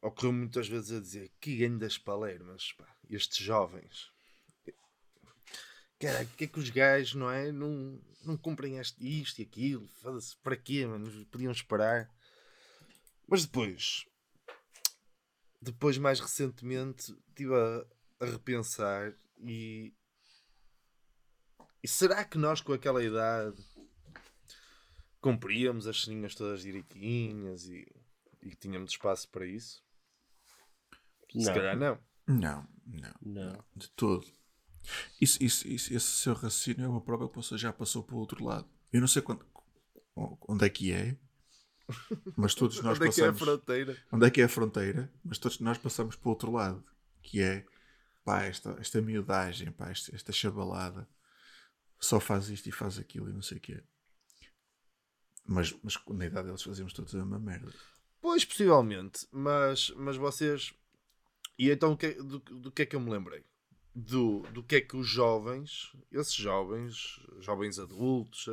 ocorreu 0.00 0.32
muitas 0.32 0.66
vezes 0.66 0.92
a 0.92 1.00
dizer 1.00 1.30
que 1.38 1.58
ganho 1.58 1.78
das 1.78 1.98
palermas, 1.98 2.72
pá, 2.72 2.88
estes 3.10 3.38
jovens. 3.38 4.10
Cara, 5.98 6.24
que 6.24 6.44
é 6.44 6.46
que 6.46 6.58
os 6.58 6.70
gajos, 6.70 7.14
não 7.14 7.30
é? 7.30 7.52
Não, 7.52 8.00
não 8.24 8.36
cumprem 8.36 8.78
este, 8.78 9.20
isto 9.20 9.40
e 9.40 9.42
aquilo, 9.42 9.86
para 10.42 10.56
quê, 10.56 10.86
mano? 10.86 11.26
Podiam 11.26 11.52
esperar. 11.52 12.08
Mas 13.26 13.44
depois, 13.44 14.06
depois 15.60 15.98
mais 15.98 16.20
recentemente, 16.20 17.12
estive 17.28 17.54
a, 17.54 17.86
a 18.20 18.26
repensar 18.26 19.14
e. 19.38 19.92
E 21.82 21.86
será 21.86 22.24
que 22.24 22.36
nós 22.38 22.60
com 22.60 22.72
aquela 22.72 23.02
idade 23.02 23.62
cumpríamos 25.20 25.86
as 25.86 26.02
ceninhas 26.02 26.34
todas 26.34 26.62
direitinhas 26.62 27.66
e, 27.66 27.86
e 28.42 28.54
tínhamos 28.56 28.90
espaço 28.90 29.28
para 29.28 29.46
isso? 29.46 29.82
Se 31.30 31.38
Não. 31.38 31.54
calhar 31.54 31.76
não. 31.76 31.98
Não, 32.26 32.68
não. 32.84 33.14
Não. 33.22 33.64
De 33.76 33.88
todo. 33.90 34.26
Isso, 35.20 35.42
isso, 35.42 35.68
isso, 35.68 35.94
esse 35.94 36.06
seu 36.06 36.32
raciocínio 36.34 36.84
é 36.84 36.88
uma 36.88 37.00
prova 37.00 37.28
que 37.28 37.36
você 37.36 37.56
já 37.58 37.72
passou 37.72 38.02
para 38.02 38.16
o 38.16 38.18
outro 38.18 38.44
lado. 38.44 38.68
Eu 38.92 39.00
não 39.00 39.08
sei 39.08 39.20
quando, 39.22 39.44
onde 40.16 40.64
é 40.64 40.68
que 40.68 40.92
é, 40.92 41.16
mas 42.36 42.54
todos 42.54 42.80
nós 42.82 42.98
Onde 42.98 43.08
é 43.08 43.12
que 43.12 43.20
é 43.20 43.24
a 43.24 43.32
passamos. 43.32 43.38
fronteira? 43.40 43.96
onde 44.12 44.26
é 44.26 44.30
que 44.30 44.40
é 44.40 44.44
a 44.44 44.48
fronteira, 44.48 45.12
mas 45.24 45.38
todos 45.38 45.58
nós 45.60 45.78
passamos 45.78 46.16
para 46.16 46.28
o 46.28 46.30
outro 46.30 46.50
lado, 46.52 46.84
que 47.22 47.40
é 47.40 47.64
pá, 48.24 48.42
esta, 48.44 48.76
esta 48.78 49.00
miudagem, 49.00 49.70
pá, 49.72 49.90
esta, 49.90 50.14
esta 50.14 50.32
chabalada, 50.32 51.08
só 51.98 52.20
faz 52.20 52.48
isto 52.48 52.68
e 52.68 52.72
faz 52.72 52.98
aquilo 52.98 53.28
e 53.28 53.32
não 53.32 53.42
sei 53.42 53.58
o 53.58 53.60
quê. 53.60 53.82
Mas, 55.46 55.74
mas 55.82 55.98
na 56.08 56.26
idade 56.26 56.46
deles 56.46 56.62
fazíamos 56.62 56.92
todos 56.92 57.14
a 57.14 57.18
mesma 57.18 57.38
merda. 57.38 57.72
Pois, 58.20 58.44
possivelmente, 58.44 59.26
mas, 59.32 59.90
mas 59.96 60.16
vocês. 60.16 60.74
E 61.58 61.70
então 61.70 61.96
é- 62.02 62.12
do, 62.14 62.38
do 62.38 62.70
que 62.70 62.82
é 62.82 62.86
que 62.86 62.94
eu 62.94 63.00
me 63.00 63.10
lembrei? 63.10 63.42
Do, 63.94 64.40
do 64.52 64.62
que 64.62 64.76
é 64.76 64.80
que 64.80 64.96
os 64.96 65.06
jovens, 65.08 65.92
esses 66.12 66.34
jovens, 66.34 67.18
jovens 67.40 67.78
adultos, 67.78 68.46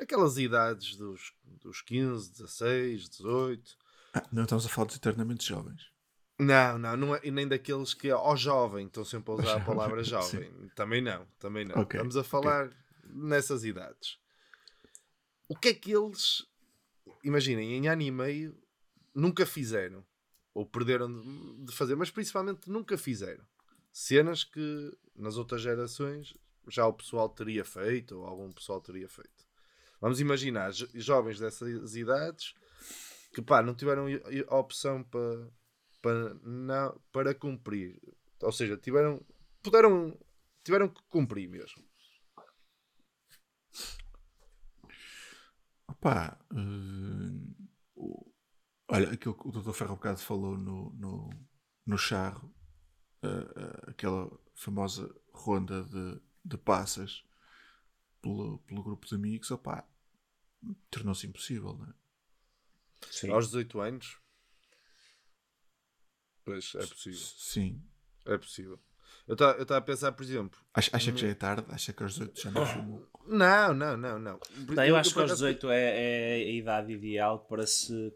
aquelas 0.00 0.36
idades 0.38 0.96
dos, 0.96 1.32
dos 1.44 1.80
15, 1.82 2.30
16, 2.32 3.08
18. 3.08 3.76
Ah, 4.14 4.26
não 4.32 4.42
estamos 4.44 4.64
a 4.66 4.68
falar 4.68 4.86
dos 4.86 4.96
eternamente 4.96 5.46
jovens. 5.46 5.90
Não, 6.38 6.78
não, 6.78 6.96
não 6.96 7.14
é, 7.16 7.20
e 7.24 7.30
nem 7.30 7.48
daqueles 7.48 7.94
que, 7.94 8.10
ó 8.12 8.36
jovem, 8.36 8.86
estão 8.86 9.04
sempre 9.04 9.30
a 9.32 9.34
usar 9.34 9.56
a 9.56 9.60
palavra 9.64 10.02
jovem. 10.04 10.50
Também 10.74 11.00
não, 11.02 11.26
também 11.38 11.64
não. 11.64 11.80
Ok, 11.82 11.98
Estamos 11.98 12.16
a 12.16 12.22
falar 12.24 12.70
nessas 13.04 13.64
idades. 13.64 14.18
O 15.48 15.56
que 15.56 15.68
é 15.68 15.74
que 15.74 15.90
eles, 15.92 16.46
imaginem, 17.24 17.74
em 17.74 17.88
ano 17.88 18.02
e 18.02 18.10
meio, 18.10 18.56
nunca 19.14 19.44
fizeram? 19.46 20.04
Ou 20.54 20.64
perderam 20.66 21.10
de- 21.12 21.64
de 21.66 21.72
fazer, 21.72 21.96
mas 21.96 22.10
principalmente 22.10 22.68
nunca 22.70 22.96
fizeram. 22.98 23.44
Cenas 23.92 24.44
que 24.44 24.96
nas 25.16 25.36
outras 25.36 25.60
gerações 25.62 26.34
já 26.68 26.86
o 26.86 26.92
pessoal 26.92 27.28
teria 27.28 27.64
feito, 27.64 28.18
ou 28.18 28.24
algum 28.26 28.52
pessoal 28.52 28.80
teria 28.80 29.08
feito. 29.08 29.47
Vamos 30.00 30.20
imaginar 30.20 30.70
jo- 30.72 30.88
jovens 30.94 31.38
dessas 31.38 31.94
idades 31.94 32.54
que 33.34 33.42
pá, 33.42 33.62
não 33.62 33.74
tiveram 33.74 34.06
opção 34.56 35.02
para, 35.04 35.50
para, 36.00 36.34
para 37.12 37.34
cumprir. 37.34 38.00
Ou 38.42 38.52
seja, 38.52 38.76
tiveram, 38.76 39.20
puderam, 39.62 40.16
tiveram 40.64 40.88
que 40.88 41.02
cumprir 41.08 41.48
mesmo. 41.48 41.84
Opá, 45.88 46.38
eh, 46.52 47.54
o- 47.96 48.30
olha, 48.90 49.10
aquilo 49.12 49.34
que 49.34 49.48
o 49.48 49.52
Dr. 49.52 49.72
Ferro 49.72 49.94
bocado 49.96 50.18
falou 50.20 50.56
no, 50.56 50.90
no, 50.94 51.30
no 51.86 51.98
charro, 51.98 52.54
eh, 53.22 53.28
eh, 53.28 53.90
aquela 53.90 54.30
famosa 54.54 55.12
ronda 55.32 55.82
de, 55.84 56.20
de 56.44 56.58
passas 56.58 57.24
pelo, 58.22 58.58
pelo 58.60 58.82
grupo 58.82 59.06
de 59.06 59.14
amigos, 59.14 59.50
opá, 59.50 59.86
tornou-se 60.90 61.26
impossível, 61.26 61.74
não 61.74 61.86
é? 61.86 61.94
Sim. 63.10 63.30
Aos 63.30 63.46
18 63.46 63.80
anos. 63.80 64.18
Pois, 66.44 66.74
é 66.74 66.86
possível. 66.86 67.18
Sim. 67.20 67.82
É 68.26 68.36
possível. 68.38 68.78
Eu 69.26 69.34
estava 69.34 69.76
a 69.76 69.80
pensar, 69.80 70.12
por 70.12 70.22
exemplo. 70.22 70.58
Acha, 70.72 70.90
acha 70.94 71.12
que 71.12 71.18
já 71.20 71.28
é 71.28 71.34
tarde? 71.34 71.66
Acha 71.70 71.92
que 71.92 72.02
aos 72.02 72.12
18 72.14 72.40
já 72.40 72.50
não 72.50 72.64
fumou? 72.66 73.06
Não, 73.26 73.74
não, 73.74 73.96
não, 73.96 74.18
não. 74.18 74.40
Não, 74.74 74.84
eu 74.84 74.96
acho 74.96 75.12
que 75.12 75.20
aos 75.20 75.30
acaso- 75.30 75.44
18 75.46 75.70
é, 75.70 75.80
é 75.80 76.34
a 76.34 76.50
idade 76.50 76.92
ideal 76.92 77.40
para 77.44 77.66
se 77.66 78.12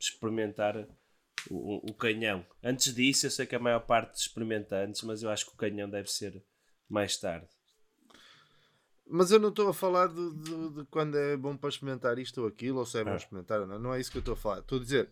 experimentar 0.00 0.88
o, 1.50 1.90
o 1.90 1.94
canhão. 1.94 2.46
Antes 2.62 2.94
disso, 2.94 3.26
eu 3.26 3.30
sei 3.30 3.46
que 3.46 3.54
a 3.54 3.58
maior 3.58 3.80
parte 3.80 4.18
experimenta 4.18 4.76
antes, 4.76 5.02
mas 5.02 5.22
eu 5.22 5.28
acho 5.30 5.44
que 5.46 5.52
o 5.52 5.56
canhão 5.56 5.88
deve 5.88 6.10
ser 6.10 6.42
mais 6.88 7.16
tarde. 7.18 7.48
Mas 9.06 9.30
eu 9.30 9.38
não 9.38 9.50
estou 9.50 9.68
a 9.68 9.74
falar 9.74 10.08
de, 10.08 10.32
de- 10.34 10.68
de 10.70 10.84
quando 10.90 11.16
é 11.16 11.36
bom 11.36 11.56
para 11.56 11.68
experimentar 11.68 12.18
isto 12.18 12.40
ou 12.40 12.46
aquilo, 12.48 12.78
ou 12.78 12.86
se 12.86 12.98
é 12.98 13.04
bom 13.04 13.10
Ah. 13.12 13.16
experimentar 13.16 13.66
não. 13.66 13.78
Não 13.78 13.94
é 13.94 14.00
isso 14.00 14.10
que 14.10 14.16
eu 14.18 14.20
estou 14.20 14.32
a 14.34 14.36
falar. 14.36 14.60
Estou 14.60 14.78
a 14.78 14.82
dizer, 14.82 15.10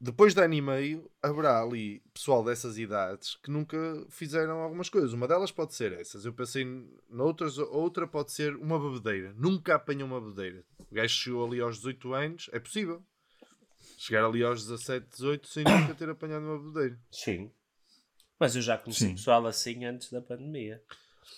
depois 0.00 0.34
de 0.34 0.40
ano 0.40 0.54
e 0.54 0.60
meio, 0.60 1.10
haverá 1.20 1.60
ali 1.60 2.00
pessoal 2.14 2.44
dessas 2.44 2.78
idades 2.78 3.34
que 3.36 3.50
nunca 3.50 3.76
fizeram 4.08 4.60
algumas 4.60 4.88
coisas. 4.88 5.12
Uma 5.12 5.26
delas 5.28 5.50
pode 5.50 5.74
ser 5.74 5.92
essas. 5.92 6.24
Eu 6.24 6.32
pensei 6.32 6.64
noutras, 7.10 7.58
outra 7.58 8.06
pode 8.06 8.30
ser 8.32 8.54
uma 8.56 8.78
bebedeira. 8.78 9.32
Nunca 9.36 9.74
apanhou 9.74 10.06
uma 10.08 10.20
bebedeira. 10.20 10.64
O 10.90 10.94
gajo 10.94 11.14
chegou 11.14 11.44
ali 11.46 11.60
aos 11.60 11.76
18 11.78 12.14
anos, 12.14 12.50
é 12.52 12.58
possível. 12.60 13.02
Chegar 13.98 14.24
ali 14.24 14.42
aos 14.44 14.62
17, 14.66 15.08
18 15.10 15.48
sem 15.48 15.64
nunca 15.64 15.94
ter 15.94 16.08
apanhado 16.08 16.44
uma 16.44 16.58
bebedeira. 16.58 16.98
Sim. 17.10 17.50
Mas 18.38 18.54
eu 18.56 18.62
já 18.62 18.78
conheci 18.78 19.06
Sim. 19.06 19.14
pessoal 19.14 19.44
assim 19.46 19.84
antes 19.84 20.10
da 20.10 20.20
pandemia. 20.20 20.82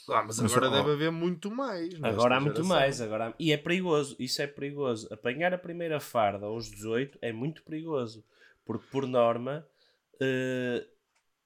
Ah, 0.09 0.23
mas 0.27 0.39
Mas, 0.39 0.53
agora 0.57 0.69
ó, 0.71 0.77
deve 0.77 0.93
haver 0.93 1.11
muito 1.13 1.51
mais. 1.51 1.95
Agora 2.03 2.37
há 2.37 2.41
muito 2.41 2.55
geração. 2.57 2.77
mais. 2.77 3.01
Agora 3.01 3.29
há- 3.29 3.35
E 3.39 3.53
é 3.53 3.57
perigoso. 3.57 4.17
Isso 4.19 4.41
é 4.43 4.47
perigoso. 4.47 5.09
Apanhar 5.13 5.53
a 5.55 5.59
primeira 5.59 6.01
farda 6.01 6.47
aos 6.47 6.71
18 6.71 7.19
é 7.21 7.33
muito 7.33 7.63
perigoso. 7.63 8.25
Porque, 8.65 8.87
por 8.91 9.07
norma, 9.07 9.67
eh, 10.21 10.87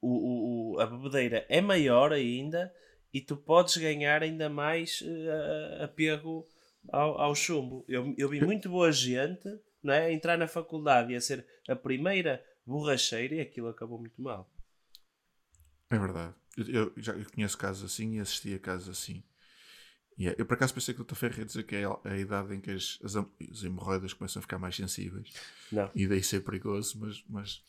o, 0.00 0.74
o- 0.76 0.80
a 0.80 0.86
bebedeira 0.86 1.44
é 1.48 1.60
maior 1.60 2.12
ainda 2.12 2.72
e 3.12 3.20
tu 3.20 3.36
podes 3.36 3.76
ganhar 3.76 4.22
ainda 4.22 4.48
mais 4.48 5.02
eh, 5.04 5.80
apego 5.84 6.46
ao, 6.92 7.20
ao 7.20 7.34
chumbo. 7.34 7.84
Eu, 7.88 8.14
eu 8.16 8.28
vi 8.28 8.40
muito 8.44 8.68
boa 8.68 8.92
gente 8.92 9.48
não 9.82 9.92
é, 9.94 10.12
entrar 10.12 10.36
na 10.38 10.46
faculdade 10.48 11.12
e 11.12 11.16
a 11.16 11.20
ser 11.20 11.44
a 11.68 11.74
primeira 11.74 12.44
borracheira 12.66 13.34
e 13.36 13.40
aquilo 13.40 13.68
acabou 13.68 13.98
muito 13.98 14.20
mal. 14.22 14.48
É 15.90 15.98
verdade. 15.98 16.34
Eu, 16.58 16.66
eu 16.66 16.92
já 16.96 17.12
eu 17.12 17.24
conheço 17.30 17.56
casos 17.56 17.84
assim 17.84 18.16
e 18.16 18.20
assisti 18.20 18.54
a 18.54 18.58
casos 18.58 18.88
assim. 18.88 19.22
E 20.16 20.26
é- 20.28 20.34
eu 20.36 20.44
por 20.44 20.54
acaso 20.54 20.74
pensei 20.74 20.92
que 20.92 21.00
o 21.00 21.04
Dr. 21.04 21.14
Ferro 21.14 21.38
ia 21.38 21.44
dizer 21.44 21.62
que 21.62 21.76
é 21.76 21.84
a, 21.84 22.18
idade 22.18 22.54
em 22.54 22.60
que 22.60 22.72
as, 22.72 22.98
as, 23.04 23.14
as 23.16 23.62
hemorroidas 23.62 24.12
começam 24.12 24.40
a 24.40 24.42
ficar 24.42 24.58
mais 24.58 24.74
sensíveis 24.74 25.32
Não. 25.70 25.88
e 25.94 26.08
daí 26.08 26.22
ser 26.22 26.40
perigoso, 26.40 26.98
mas, 26.98 27.24
mas 27.28 27.62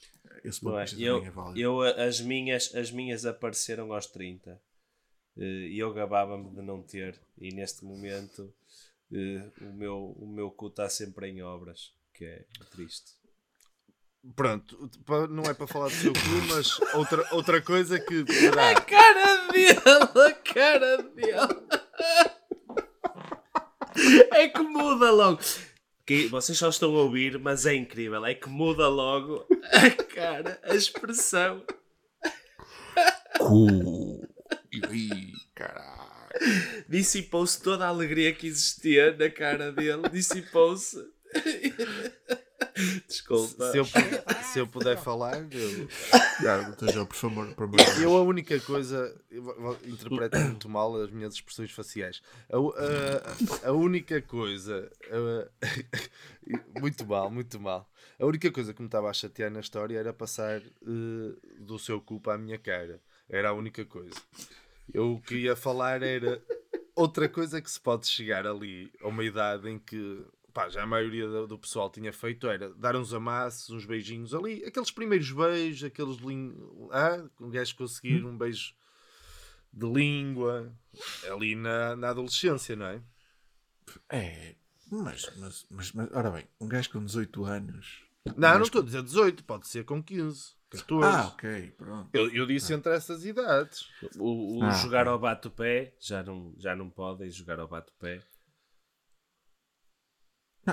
esse 0.44 0.60
ponto 0.60 0.84
de 0.84 1.06
é? 1.06 1.10
Eu, 1.10 1.24
é 1.24 1.30
válido. 1.30 1.60
eu, 1.60 1.82
as, 1.82 2.20
minhas, 2.20 2.74
as 2.74 2.92
minhas 2.92 3.26
apareceram 3.26 3.94
aos 3.94 4.08
30 4.08 4.60
eh, 5.38 5.44
e 5.44 5.80
eu 5.80 5.94
gabava-me 5.94 6.50
de 6.50 6.62
não 6.62 6.82
ter. 6.82 7.20
E 7.38 7.54
neste 7.54 7.86
momento 7.86 8.52
eh, 9.12 9.50
o, 9.62 9.74
meu, 9.74 10.16
o 10.18 10.28
meu 10.28 10.50
cu 10.50 10.68
está 10.68 10.90
sempre 10.90 11.28
em 11.28 11.42
obras, 11.42 11.94
que 12.14 12.26
é 12.26 12.46
triste. 12.72 13.19
Pronto, 14.36 14.90
não 15.30 15.44
é 15.44 15.54
para 15.54 15.66
falar 15.66 15.88
do 15.88 15.94
seu 15.94 16.12
cu, 16.14 16.20
mas 16.50 16.80
outra, 16.94 17.26
outra 17.32 17.62
coisa 17.62 18.00
que 18.00 18.26
poderá. 18.26 18.76
cara 18.82 19.48
dele, 19.48 19.80
a 19.86 20.32
cara 20.34 20.98
dele. 21.04 21.34
É 24.32 24.48
que 24.48 24.62
muda 24.62 25.12
logo. 25.12 25.40
que 26.06 26.28
vocês 26.28 26.58
só 26.58 26.70
estão 26.70 26.96
a 26.96 27.04
ouvir, 27.04 27.40
mas 27.40 27.66
é 27.66 27.76
incrível. 27.76 28.26
É 28.26 28.34
que 28.34 28.50
muda 28.50 28.88
logo 28.88 29.46
a 29.72 29.90
cara, 30.04 30.60
a 30.64 30.76
expressão. 30.76 31.64
Cu. 33.38 34.28
Ih, 34.72 35.34
caralho. 35.56 35.90
Dissipou-se 36.88 37.62
toda 37.62 37.86
a 37.86 37.90
alegria 37.90 38.34
que 38.34 38.48
existia 38.48 39.16
na 39.16 39.30
cara 39.30 39.72
dele. 39.72 40.10
Dissipou-se. 40.12 40.98
Desculpa. 43.10 43.72
Se 43.72 43.78
eu, 43.78 43.86
se 43.86 44.60
eu 44.60 44.68
puder 44.68 44.96
falar, 44.98 45.36
eu, 45.52 45.88
Já, 46.42 47.06
por 47.06 47.16
favor, 47.16 47.54
por 47.56 47.68
Deus. 47.68 47.98
eu 48.00 48.16
a 48.16 48.22
única 48.22 48.60
coisa. 48.62 49.20
Interpreto 49.86 50.38
muito 50.40 50.70
mal 50.70 50.96
as 51.02 51.10
minhas 51.12 51.34
expressões 51.34 51.72
faciais. 51.72 52.22
A, 52.50 52.58
a- 53.66 53.70
a 53.70 53.72
única 53.74 54.22
coisa. 54.22 54.90
a- 55.12 55.50
muito 56.80 57.06
mal, 57.06 57.30
muito 57.30 57.60
mal. 57.60 57.90
A 58.20 58.26
única 58.26 58.52
coisa 58.52 58.74
que 58.74 58.82
me 58.82 58.88
estava 58.88 59.10
a 59.10 59.14
chatear 59.14 59.50
na 59.50 59.60
história 59.60 59.98
era 59.98 60.14
passar 60.14 60.62
eh, 60.62 61.36
do 61.60 61.80
seu 61.80 62.00
cu 62.00 62.20
para 62.20 62.36
a 62.36 62.38
minha 62.38 62.58
cara. 62.60 63.02
Era 63.30 63.50
a 63.50 63.54
única 63.54 63.84
coisa. 63.86 64.16
Eu 64.94 65.14
o 65.14 65.22
que 65.22 65.36
ia 65.36 65.56
falar 65.56 66.04
era 66.04 66.42
outra 66.96 67.28
coisa 67.30 67.62
que 67.62 67.70
se 67.72 67.80
pode 67.80 68.08
chegar 68.08 68.46
ali 68.46 68.92
a 69.02 69.08
uma 69.08 69.24
idade 69.24 69.70
em 69.70 69.80
que 69.80 70.22
pá, 70.60 70.68
já 70.68 70.84
a 70.84 70.86
maioria 70.86 71.26
do, 71.26 71.48
do 71.48 71.58
pessoal 71.58 71.90
tinha 71.90 72.12
feito 72.12 72.46
era 72.50 72.70
dar 72.74 72.94
uns 72.98 73.14
amassos, 73.14 73.70
uns 73.70 73.86
beijinhos 73.86 74.34
ali, 74.34 74.66
aqueles 74.66 74.92
primeiros 74.92 75.32
beijos, 75.32 75.86
aqueles 75.86 76.18
lin... 76.18 76.54
ah, 76.92 77.26
um 77.40 77.50
gajo 77.50 77.78
conseguir 77.78 78.26
um 78.26 78.38
beijo 78.38 78.74
de 79.72 79.86
língua 79.86 80.70
ali 81.32 81.56
na, 81.56 81.96
na 81.96 82.10
adolescência, 82.10 82.76
não 82.76 82.88
é? 82.88 83.02
É, 84.10 84.56
mas, 84.92 85.32
mas, 85.38 85.66
mas, 85.72 85.92
mas, 85.94 86.10
ora 86.12 86.30
bem, 86.30 86.46
um 86.60 86.68
gajo 86.68 86.90
com 86.90 87.06
18 87.06 87.46
anos. 87.46 88.04
Não, 88.36 88.56
não 88.56 88.64
estou 88.64 88.82
a 88.82 88.86
dizer 88.86 89.02
18, 89.02 89.46
pode 89.46 89.66
ser 89.66 89.86
com 89.86 90.04
15, 90.04 90.56
14. 90.72 91.16
Ah, 91.16 91.28
ok, 91.28 91.72
pronto. 91.78 92.10
eu, 92.14 92.30
eu 92.36 92.46
disse 92.46 92.74
entre 92.74 92.94
essas 92.94 93.24
idades. 93.24 93.88
O, 94.18 94.60
o 94.60 94.64
Ah, 94.66 94.72
jogar 94.72 95.08
ao 95.08 95.18
bate-pé 95.18 95.94
já 96.02 96.22
não, 96.22 96.54
já 96.58 96.76
não 96.76 96.90
podem 96.90 97.32
jogar 97.32 97.62
ao 97.62 97.68
bate-pé. 97.68 98.22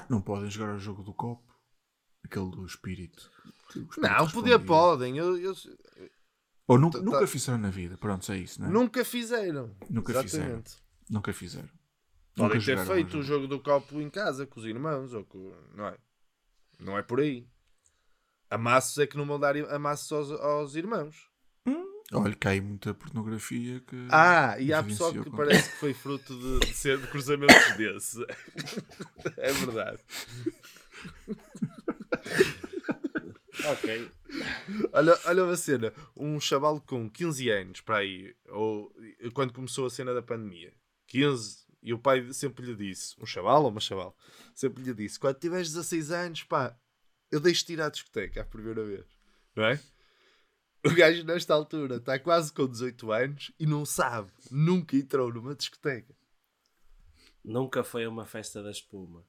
Não, 0.01 0.17
não 0.17 0.23
podem 0.23 0.51
jogar 0.51 0.75
o 0.75 0.79
jogo 0.79 1.03
do 1.03 1.13
copo. 1.15 1.43
Aquele 2.25 2.51
do 2.51 2.67
espírito. 2.67 3.31
O 3.75 3.79
espírito 3.79 4.01
Não, 4.01 4.31
poder 4.31 4.59
podem. 4.59 5.17
Eu, 5.17 5.39
eu- 5.39 5.55
Ou 6.67 6.79
nunca, 6.79 6.99
Tá- 6.99 7.05
nunca 7.05 7.21
tá- 7.21 7.27
fizeram 7.27 7.59
na 7.59 7.71
vida. 7.71 7.97
Pronto, 7.97 8.31
é 8.33 8.39
isso, 8.39 8.61
não 8.61 8.69
é? 8.69 8.73
nunca 8.73 9.05
fizeram. 9.05 9.77
Nunca 9.89 10.13
Exatamente. 10.13 10.77
Nunca 11.09 11.33
fizeram. 11.33 11.69
Podem 12.35 12.59
Nunca 12.59 12.65
ter 12.77 12.85
feito 12.87 13.17
o 13.17 13.21
o 13.21 13.23
jogo 13.23 13.47
do 13.47 13.61
copo 13.61 14.01
em 14.01 14.11
casa 14.11 14.47
com 14.47 14.59
os 14.61 14.67
irmãos, 14.67 15.13
ou 15.15 15.25
com... 15.25 15.55
não 15.75 15.87
é? 15.87 15.97
Não 16.81 16.99
é 16.99 17.03
por 17.03 17.21
aí. 17.21 17.49
Amassos 18.51 18.99
é 18.99 19.07
que 19.07 19.17
não 19.17 19.25
vão 19.27 19.39
dar 19.41 19.57
amassos 19.73 20.13
aos, 20.13 20.31
aos 20.33 20.75
irmãos. 20.75 21.31
Olha, 22.13 22.35
cai 22.37 22.61
muita 22.61 22.95
pornografia 22.95 23.81
que. 23.81 23.97
Ah, 24.11 24.57
e 24.61 24.73
há 24.73 24.83
pessoal 24.83 25.13
que 25.13 25.29
com- 25.29 25.37
parece 25.37 25.71
que 25.71 25.77
foi 25.79 25.93
fruto 25.93 26.39
de, 26.39 26.67
de 26.69 26.75
ser 26.75 26.99
de 26.99 27.07
cruzamentos 27.09 27.77
desse. 27.77 28.25
é 29.37 29.53
verdade. 29.53 29.99
Ok. 33.65 34.11
Olha, 34.93 35.19
olha 35.25 35.45
uma 35.45 35.57
cena, 35.57 35.93
um 36.17 36.39
chaval 36.39 36.81
com 36.81 37.09
15 37.09 37.49
anos 37.51 37.81
para 37.81 37.99
aí, 37.99 38.35
ou 38.49 38.93
quando 39.33 39.53
começou 39.53 39.87
a 39.87 39.91
cena 39.91 40.13
da 40.13 40.23
pandemia, 40.23 40.73
15, 41.07 41.65
e 41.83 41.93
o 41.95 41.99
pai 41.99 42.33
sempre 42.33 42.67
lhe 42.67 42.75
disse, 42.77 43.15
um 43.21 43.25
chaval 43.27 43.63
ou 43.65 43.71
uma 43.71 43.81
chaval, 43.81 44.17
sempre 44.55 44.83
lhe 44.83 44.93
disse: 44.93 45.19
quando 45.19 45.39
tiveres 45.39 45.69
16 45.73 46.11
anos, 46.11 46.43
pá, 46.45 46.77
eu 47.31 47.41
deixo-te 47.41 47.73
ir 47.73 47.81
à 47.81 47.89
discoteca 47.89 48.43
a 48.43 48.45
primeira 48.45 48.85
vez, 48.85 49.07
não 49.57 49.65
é? 49.65 49.81
O 50.87 50.95
gajo, 50.95 51.25
nesta 51.25 51.55
altura, 51.55 51.97
está 51.97 52.19
quase 52.19 52.53
com 52.53 52.67
18 52.67 53.13
anos 53.13 53.53
e 53.59 53.67
não 53.67 53.85
sabe, 53.85 54.31
nunca 54.51 54.97
entrou 54.97 55.33
numa 55.33 55.55
discoteca. 55.55 56.15
Nunca 57.45 57.85
foi 57.85 58.05
a 58.05 58.09
uma 58.09 58.25
festa 58.27 58.63
da 58.63 58.71
espuma. 58.71 59.25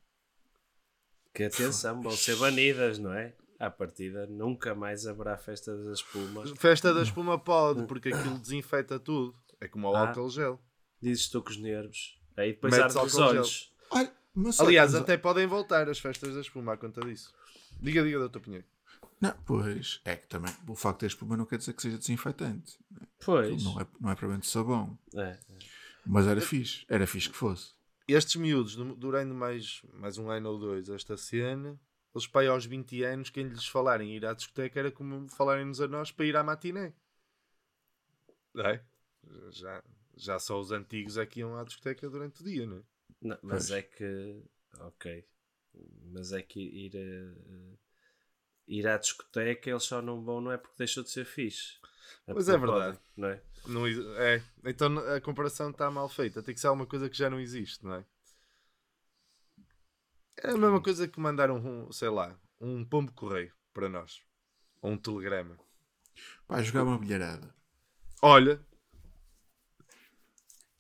Que 1.34 1.44
atenção, 1.44 2.02
vão 2.02 2.12
ser 2.12 2.36
banidas, 2.38 2.98
não 2.98 3.14
é? 3.14 3.36
À 3.60 3.70
partida, 3.70 4.26
nunca 4.28 4.74
mais 4.76 5.06
haverá 5.08 5.38
festa 5.38 5.76
da 5.76 5.92
espuma. 5.94 6.44
Festa 6.56 6.94
da 6.94 7.02
espuma 7.04 7.38
pode, 7.40 7.86
porque 7.86 8.10
aquilo 8.10 8.38
desinfeta 8.40 9.00
tudo. 9.00 9.36
É 9.60 9.68
como 9.68 9.88
o 9.90 9.96
Ah. 9.96 10.08
álcool 10.10 10.30
gel. 10.30 10.60
Dizes 11.02 11.30
tu 11.30 11.42
com 11.44 11.50
os 11.50 11.58
nervos. 11.58 12.20
Aí 12.36 12.54
depois 12.54 12.74
arde 12.74 12.98
os 12.98 13.16
olhos. 13.18 13.72
Olha, 13.90 14.12
Aliás, 14.60 14.94
mas- 14.94 15.02
até 15.02 15.18
podem 15.18 15.48
voltar 15.48 15.90
as 15.90 15.98
festas 16.00 16.36
da 16.36 16.42
espuma 16.42 16.74
à 16.74 16.78
conta 16.78 17.02
disso. 17.02 17.34
Diga, 17.80 18.04
diga, 18.04 18.20
doutor 18.20 18.40
Pinheiro. 18.42 18.66
Não, 19.20 19.36
pois, 19.46 20.00
é 20.06 20.16
que 20.16 20.28
também 20.28 20.54
o 20.68 20.76
facto 20.76 20.98
de 20.98 21.00
ter 21.02 21.06
espuma 21.08 21.36
não 21.36 21.46
quer 21.46 21.58
dizer 21.58 21.74
que 21.74 21.82
seja 21.82 21.98
desinfetante. 21.98 22.78
Pois. 23.26 23.64
Não 23.64 23.82
é, 23.82 23.88
não 24.00 24.12
é 24.12 24.16
provavelmente 24.16 24.48
sabão. 24.48 24.98
É. 25.16 25.40
Mas 26.06 26.28
era 26.28 26.40
fixe. 26.40 26.86
Era 26.88 27.08
fixe 27.08 27.30
que 27.30 27.36
fosse. 27.36 27.74
Estes 28.08 28.36
miúdos, 28.36 28.76
du- 28.76 28.96
durando 28.96 29.34
mais, 29.34 29.82
mais 29.94 30.18
um 30.18 30.30
ano 30.30 30.50
ou 30.52 30.60
dois 30.60 30.88
esta 30.88 31.18
cena, 31.18 31.80
eles 32.16 32.28
pai 32.28 32.48
aos 32.48 32.66
20 32.66 33.04
anos, 33.04 33.30
quem 33.30 33.48
lhes 33.48 33.68
falarem 33.68 34.16
ir 34.16 34.26
à 34.26 34.34
discoteca 34.34 34.80
era 34.80 34.92
como 34.92 35.28
falarem-nos 35.30 35.82
a 35.82 35.88
nós 35.88 36.12
para 36.12 36.26
ir 36.26 36.36
à 36.38 36.44
matiné. 36.44 36.94
É? 38.58 38.82
Já, 39.52 39.84
já 40.16 40.40
só 40.40 40.60
os 40.60 40.72
antigos 40.72 41.18
é 41.18 41.26
que 41.26 41.42
iam 41.42 41.58
à 41.58 41.64
discoteca 41.64 42.10
durante 42.10 42.42
o 42.42 42.46
dia, 42.46 42.66
não 42.66 42.78
é? 42.78 42.82
Não, 43.22 43.38
mas 43.42 43.68
Pois. 43.68 43.72
é 43.72 43.82
que. 43.82 44.44
Ok. 44.80 45.28
Mas 46.12 46.32
é 46.32 46.42
que 46.42 46.60
ir, 46.60 46.92
a, 46.96 47.78
ir 48.68 48.88
à 48.88 48.98
discoteca 48.98 49.70
eles 49.70 49.84
só 49.84 50.02
não 50.02 50.22
vão, 50.22 50.42
não 50.42 50.52
é 50.52 50.58
porque 50.58 50.78
deixou 50.78 51.04
de 51.04 51.10
ser 51.10 51.26
fixe. 51.26 51.80
Pois 52.26 52.46
porque 52.46 52.52
é 52.52 52.58
verdade. 52.58 52.98
podem, 52.98 53.02
Não 53.16 53.28
é? 53.30 53.42
Não 53.66 53.88
é. 54.18 54.44
Então 54.66 54.98
a 55.16 55.22
comparação 55.22 55.70
está 55.70 55.90
mal 55.90 56.10
feita. 56.10 56.44
Tem 56.44 56.54
que 56.54 56.60
ser 56.60 56.68
alguma 56.68 56.86
coisa 56.86 57.10
que 57.10 57.18
já 57.18 57.30
não 57.30 57.40
existe, 57.40 57.86
não 57.86 57.96
é? 57.96 58.06
É 60.44 60.52
a 60.52 60.58
mesma 60.58 60.82
coisa 60.82 61.08
que 61.08 61.20
mandar 61.20 61.50
um, 61.50 61.92
sei 61.92 62.10
lá, 62.10 62.38
um 62.60 62.86
pombo 62.86 63.12
correio 63.14 63.54
para 63.74 63.90
nós. 63.90 64.22
Ou 64.82 64.92
um 64.92 64.98
telegrama. 64.98 65.58
Pá, 66.48 66.62
jogar 66.62 66.84
uma 66.84 66.98
bilharada. 66.98 67.54
Olha. 68.22 68.62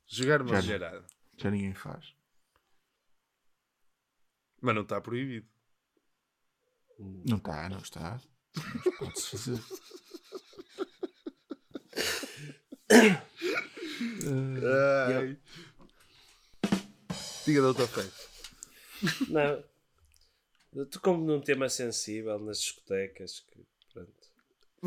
Jogar 0.06 0.41
uma 0.41 0.56
Já 0.56 0.62
gerada. 0.62 1.06
Já 1.38 1.52
ninguém 1.52 1.73
faz. 1.73 2.15
Mas 4.62 4.76
não 4.76 4.84
está 4.84 5.02
proibido. 5.02 5.47
Não 7.00 7.38
está, 7.38 7.70
não 7.70 7.78
está. 7.80 8.20
Mas 8.56 8.98
pode-se 8.98 9.30
fazer. 9.30 9.60
Ai. 15.10 15.38
Diga, 17.46 17.62
doutor 17.62 17.88
Feio. 17.88 18.12
Não. 19.30 19.64
Eu 20.74 20.88
como 21.02 21.24
num 21.26 21.40
tema 21.40 21.70
sensível 21.70 22.38
nas 22.40 22.60
discotecas. 22.60 23.40
Que, 23.40 23.66
pronto. 23.94 24.12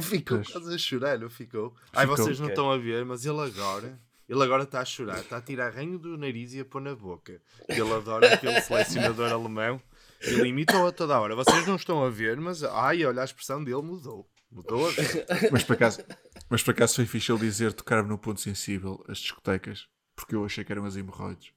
Ficou 0.01 0.37
Pois. 0.38 0.49
quase 0.53 0.75
a 0.75 0.79
chorar, 0.79 1.18
não 1.18 1.31
ficou? 1.31 1.75
Ai, 1.92 2.07
Ficou. 2.07 2.16
vocês 2.16 2.38
não 2.38 2.49
estão 2.49 2.70
a 2.70 2.77
ver, 2.79 3.05
mas 3.05 3.25
ele 3.25 3.40
agora. 3.40 4.01
Ele 4.29 4.42
agora 4.44 4.62
está 4.62 4.81
a 4.81 4.85
chorar, 4.85 5.18
está 5.20 5.38
a 5.38 5.42
tirar 5.42 5.75
ranho 5.75 5.99
do 5.99 6.16
nariz 6.16 6.53
e 6.55 6.61
a 6.61 6.64
pôr 6.64 6.81
na 6.81 6.94
boca. 6.94 7.42
Ele 7.68 7.92
adora 7.92 8.33
aquele 8.35 8.61
selecionador 8.61 9.33
alemão. 9.33 9.83
Ele 10.22 10.48
imita-o 10.48 10.87
a 10.87 10.92
toda 10.92 11.14
a 11.16 11.20
hora. 11.20 11.35
Vocês 11.35 11.66
não 11.66 11.76
estão 11.76 12.04
a 12.04 12.11
ver, 12.11 12.37
mas 12.38 12.62
ai, 12.62 13.04
olha, 13.04 13.22
a 13.22 13.24
expressão 13.24 13.62
dele 13.64 13.83
mudou. 13.83 14.28
Mudou. 14.50 14.88
Mas 15.52 15.62
por 15.62 15.74
acaso, 15.74 16.04
mas 16.48 16.61
por 16.61 16.72
acaso 16.72 16.96
foi 16.96 17.06
fixe 17.06 17.30
ele 17.30 17.38
dizer 17.40 17.72
tocar-me 17.72 18.09
no 18.09 18.18
ponto 18.18 18.40
sensível 18.40 19.00
as 19.09 19.18
discotecas. 19.18 19.87
Porque 20.16 20.35
eu 20.35 20.44
achei 20.44 20.64
que 20.64 20.72
eram 20.72 20.85
as 20.85 20.96
hemorroides. 20.96 21.52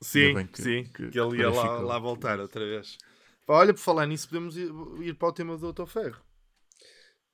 Sim, 0.00 0.46
que- 0.46 0.62
sim, 0.62 0.84
que- 0.84 1.10
que, 1.10 1.20
ele 1.20 1.36
ia 1.38 1.50
lá, 1.50 1.80
lá 1.80 1.98
voltar 1.98 2.40
outra 2.40 2.64
vez. 2.64 2.96
Olha, 3.46 3.74
por 3.74 3.80
falar 3.80 4.06
nisso, 4.06 4.26
podemos 4.26 4.56
ir, 4.56 4.70
ir 5.02 5.14
para 5.16 5.28
o 5.28 5.32
tema 5.32 5.52
do 5.54 5.60
Doutor 5.60 5.86
Ferro. 5.86 6.22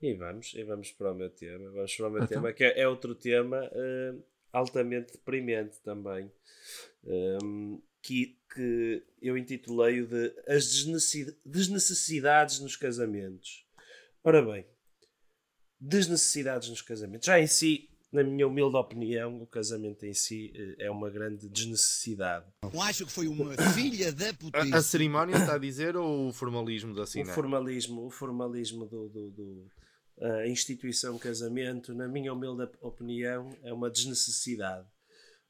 E 0.03 0.13
vamos, 0.15 0.53
e 0.55 0.65
vamos 0.65 0.91
para 0.91 1.13
o 1.13 1.15
meu 1.15 1.31
tema. 1.31 1.71
Vamos 1.71 1.95
para 1.97 2.07
o 2.09 2.11
meu 2.11 2.23
Então. 2.25 2.29
tema, 2.43 2.53
que 2.53 2.65
é, 2.65 2.81
é 2.81 2.89
outro 2.89 3.15
tema 3.15 3.59
eh, 3.73 4.15
altamente 4.53 5.13
deprimente 5.13 5.81
também. 5.85 6.31
Ehm, 7.07 7.79
que, 8.07 8.39
que 8.55 9.03
eu 9.21 9.37
intitulei-o 9.37 10.07
de 10.07 10.33
As 10.47 10.67
desnecessi- 10.71 11.37
desnecessidades 11.45 12.61
nos 12.61 12.77
casamentos. 12.77 13.67
Ora 14.23 14.43
bem, 14.43 14.65
desnecessidades 15.81 16.69
nos 16.69 16.83
casamentos. 16.83 17.27
Já 17.27 17.41
em 17.41 17.47
si, 17.47 17.89
na 18.13 18.23
minha 18.23 18.47
humilde 18.47 18.77
opinião, 18.77 19.43
o 19.43 19.47
casamento 19.47 20.05
em 20.07 20.15
si 20.15 20.53
eh, 20.55 20.87
é 20.87 20.91
uma 20.91 21.11
grande 21.11 21.49
desnecessidade. 21.49 22.47
Eu 22.63 22.81
acho 22.81 23.05
que 23.07 23.13
foi 23.13 23.29
uma 23.29 23.55
filha 23.75 24.13
da 24.13 24.27
A, 24.27 24.31
a 24.31 24.35
putice. 24.35 24.83
cerimónia 24.83 25.37
está 25.37 25.55
a 25.55 25.59
dizer 25.59 25.97
ou 25.97 26.29
o 26.29 26.33
formalismo 26.33 26.93
de 26.95 27.01
o 27.01 27.03
assinar? 27.03 27.35
formalismo, 27.35 28.07
o 28.07 28.11
formalismo 28.11 28.87
do, 28.87 29.09
do, 29.09 29.31
do- 29.31 29.71
a 30.19 30.47
instituição 30.49 31.19
casamento, 31.19 31.93
na 31.95 32.09
minha 32.09 32.33
humilde 32.33 32.67
opinião, 32.81 33.55
é 33.63 33.71
uma 33.71 33.91
desnecessidade. 33.91 34.89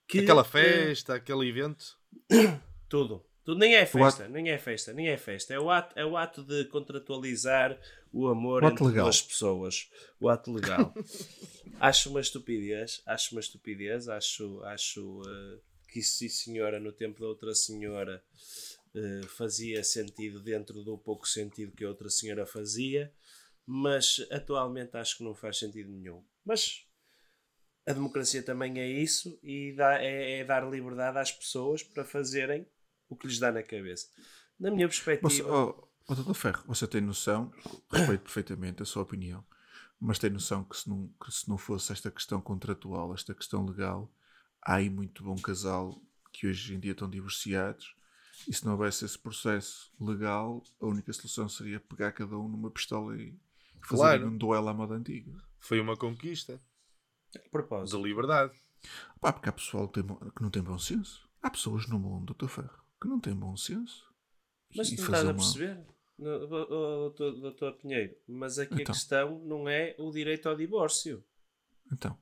Que, 0.09 0.21
Aquela 0.21 0.41
eh, 0.43 0.45
festa, 0.45 1.15
aquele 1.15 1.49
evento. 1.49 1.96
tudo, 2.89 3.25
Tu, 3.47 3.55
nem 3.55 3.77
é 3.77 3.87
festa, 3.87 4.27
nem 4.29 4.51
é 4.51 4.59
festa, 4.59 4.93
nem 4.93 5.09
é 5.09 5.17
festa. 5.17 5.55
É 5.55 5.61
o 5.61 5.71
ato, 5.71 5.97
é 5.97 6.05
o 6.05 6.17
ato 6.17 6.43
de 6.43 6.65
contratualizar 6.65 7.81
o 8.13 8.27
amor 8.27 8.65
O 8.65 8.67
entre 8.67 8.85
legal. 8.85 9.05
duas 9.05 9.23
pessoas. 9.23 9.89
O 10.19 10.29
ato 10.29 10.53
legal. 10.53 10.93
acho 11.79 12.11
uma 12.11 12.21
estupidez, 12.21 13.01
acho 13.07 13.37
uma 13.37 13.41
estupidez, 13.41 14.09
acho, 14.09 14.61
acho 14.65 15.23
eh, 15.25 15.61
que 15.89 16.01
isso, 16.01 16.17
sim 16.17 16.29
senhora, 16.29 16.81
no 16.81 16.91
tempo 16.91 17.21
da 17.21 17.29
outra 17.29 17.55
senhora 17.55 18.21
eh, 18.93 19.21
fazia 19.29 19.85
sentido 19.85 20.41
dentro 20.41 20.83
do 20.83 20.99
pouco 20.99 21.29
sentido 21.29 21.71
que 21.71 21.85
a 21.85 21.89
outra 21.89 22.11
senhora 22.11 22.47
fazia, 22.47 23.15
mas 23.65 24.27
atualmente 24.29 24.97
acho 24.97 25.19
que 25.19 25.25
não 25.25 25.37
faz 25.37 25.57
sentido 25.57 25.93
nenhum. 25.93 26.21
Mas 26.45 26.85
a 27.87 27.93
democracia 27.93 28.43
também 28.43 28.79
é 28.81 28.89
isso 28.89 29.39
e 29.43 29.73
dá- 29.75 30.01
é, 30.03 30.41
é 30.41 30.45
dar 30.45 30.69
liberdade 30.69 31.19
às 31.19 31.33
pessoas 31.33 31.83
para 31.83 32.05
fazerem 32.05 32.67
o 33.09 33.17
que 33.17 33.27
lhes 33.27 33.39
dá 33.39 33.53
na 33.53 33.63
cabeça. 33.63 34.09
Na 34.59 34.71
minha 34.71 34.89
Você, 35.21 35.43
perspectiva, 35.43 35.51
oh, 35.53 35.89
oh, 36.09 36.15
Dr. 36.15 36.35
Ferro, 36.35 36.65
você 36.67 36.87
tem 36.87 37.01
noção, 37.01 37.53
respeito 37.91 38.23
perfeitamente 38.23 38.83
a 38.83 38.87
sua 38.87 39.03
opinião, 39.03 39.45
mas 40.01 40.19
tem 40.19 40.31
noção 40.31 40.65
que 40.65 40.77
se, 40.77 40.89
não, 40.89 41.09
que 41.23 41.31
se 41.33 41.49
não 41.49 41.57
fosse 41.59 41.93
esta 41.93 42.11
questão 42.11 42.41
contratual, 42.41 43.15
esta 43.15 43.35
questão 43.35 43.65
legal, 43.65 44.11
há 44.63 44.75
aí 44.77 44.91
muito 44.91 45.23
bom 45.25 45.37
casal 45.37 45.99
que 46.33 46.47
hoje 46.47 46.75
em 46.75 46.81
dia 46.81 46.93
estão 46.93 47.09
divorciados 47.09 47.95
e 48.47 48.53
se 48.53 48.65
não 48.65 48.73
houvesse 48.73 49.05
esse 49.05 49.19
processo 49.19 49.91
legal, 49.99 50.63
a 50.81 50.87
única 50.87 51.13
solução 51.13 51.49
seria 51.49 51.81
pegar 51.81 52.13
cada 52.13 52.37
um 52.39 52.49
numa 52.49 52.71
pistola 52.71 53.17
e 53.17 53.35
fazer 53.83 53.97
Claro. 53.97 54.29
um 54.29 54.37
duelo 54.37 54.69
à 54.69 54.75
moda 54.75 54.95
antiga. 54.95 55.33
Foi 55.61 55.81
uma 55.81 55.97
conquista 55.97 56.61
propósito, 57.51 57.97
de 57.99 58.09
liberdade. 58.09 58.53
Pá, 59.21 59.33
porque 59.33 59.49
há 59.49 59.53
pessoal 59.53 59.89
que, 59.89 60.03
tem 60.03 60.17
que 60.31 60.43
não 60.43 60.51
tem 60.51 60.63
bom 60.63 60.79
senso. 60.79 61.29
Há 61.43 61.51
pessoas 61.51 61.87
no 61.89 61.99
mundo, 61.99 62.35
Dr. 62.35 62.49
Ferro, 62.49 62.85
que 63.01 63.09
não 63.09 63.21
têm 63.21 63.35
bom 63.35 63.57
senso. 63.57 64.05
mas 64.77 64.91
E 64.91 64.97
não 64.97 65.05
estás 65.05 65.27
a 65.29 65.35
perceber, 65.35 65.87
No- 66.19 66.47
doutor, 66.47 67.33
doutor 67.41 67.73
Pinheiro, 67.75 68.17
mas 68.27 68.59
aqui 68.59 68.75
Então. 68.75 68.93
a 68.93 68.97
questão 68.97 69.39
não 69.41 69.69
é 69.69 69.95
o 69.99 70.11
direito 70.11 70.49
ao 70.49 70.57
divórcio. 70.57 71.25
Então, 71.93 72.19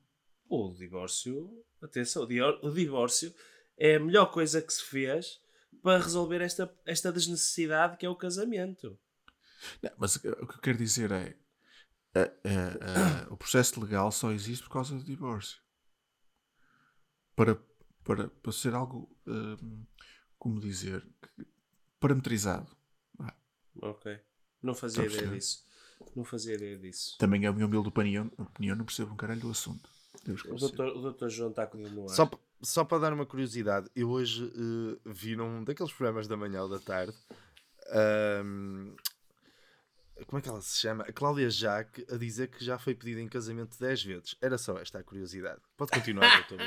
O 0.49 0.71
divórcio, 0.73 1.63
atenção, 1.81 2.23
o 2.61 2.71
divórcio 2.71 3.33
é 3.77 3.95
a 3.95 3.99
melhor 3.99 4.27
coisa 4.31 4.61
que 4.61 4.71
se 4.71 4.83
fez 4.83 5.41
para 5.81 6.01
resolver 6.03 6.39
esta, 6.41 6.71
esta 6.85 7.11
desnecessidade 7.11 7.97
que 7.97 8.05
é 8.05 8.09
o 8.09 8.15
casamento. 8.15 8.97
Não, 9.81 9.91
mas 9.97 10.15
o 10.17 10.21
que 10.21 10.27
eu 10.27 10.47
quero 10.61 10.77
dizer 10.77 11.11
é 11.11 11.35
a- 12.15 12.21
a- 12.49 13.25
a- 13.29 13.33
o 13.33 13.37
processo 13.37 13.79
legal 13.81 14.11
só 14.11 14.31
existe 14.31 14.63
por 14.63 14.71
causa 14.73 14.95
do 14.95 15.03
divórcio. 15.03 15.59
Para, 17.35 17.57
para, 18.03 18.29
para 18.29 18.51
ser 18.51 18.73
algo, 18.73 19.13
hum, 19.27 19.85
como 20.37 20.59
dizer, 20.59 21.05
parametrizado. 21.99 22.75
Vá. 23.17 23.33
Ok. 23.81 24.19
Não 24.61 24.73
fazia 24.73 25.03
Estou 25.03 25.05
ideia 25.05 25.19
perceber. 25.29 25.37
disso. 25.39 25.65
Não 26.15 26.23
fazia 26.23 26.55
ideia 26.55 26.77
disso. 26.77 27.17
Também 27.17 27.43
é 27.45 27.47
a 27.47 27.53
minha 27.53 27.65
humilde 27.65 27.87
opinião, 27.89 28.31
opinião, 28.37 28.75
não 28.75 28.85
percebo 28.85 29.13
um 29.13 29.17
caralho 29.17 29.41
do 29.41 29.51
assunto. 29.51 29.89
O 30.49 30.55
doutor, 30.55 30.87
o 30.95 31.01
doutor 31.01 31.29
João 31.29 31.49
está 31.49 31.67
com 31.67 31.77
ele 31.77 31.89
no 31.89 32.03
ar. 32.09 32.15
Só, 32.15 32.29
só 32.61 32.83
para 32.85 32.99
dar 32.99 33.13
uma 33.13 33.25
curiosidade, 33.25 33.89
eu 33.95 34.09
hoje 34.09 34.45
eh, 34.55 34.99
vi 35.05 35.35
num 35.35 35.63
daqueles 35.63 35.91
programas 35.93 36.27
da 36.27 36.37
manhã 36.37 36.63
ou 36.63 36.69
da 36.69 36.79
tarde. 36.79 37.13
ahm, 37.91 38.95
como 40.25 40.39
é 40.39 40.41
que 40.41 40.47
ela 40.49 40.61
se 40.61 40.79
chama? 40.79 41.03
A 41.03 41.11
Cláudia 41.11 41.49
Jaque 41.49 42.05
a 42.09 42.15
dizer 42.17 42.47
que 42.47 42.63
já 42.63 42.77
foi 42.79 42.95
pedida 42.95 43.19
em 43.19 43.27
casamento 43.27 43.77
10 43.79 44.03
vezes. 44.03 44.35
Era 44.41 44.57
só 44.57 44.77
esta 44.77 44.99
a 44.99 45.03
curiosidade. 45.03 45.59
Pode 45.75 45.91
continuar, 45.91 46.29
doutor. 46.47 46.65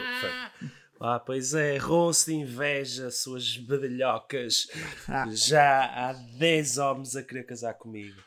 Ah, 1.00 1.20
pois 1.20 1.54
é, 1.54 1.76
ronce 1.78 2.32
de 2.32 2.36
inveja, 2.38 3.10
suas 3.10 3.56
badalhocas. 3.56 4.66
Já 5.32 5.84
há 5.84 6.12
10 6.12 6.78
homens 6.78 7.16
a 7.16 7.22
querer 7.22 7.44
casar 7.44 7.74
comigo. 7.74 8.20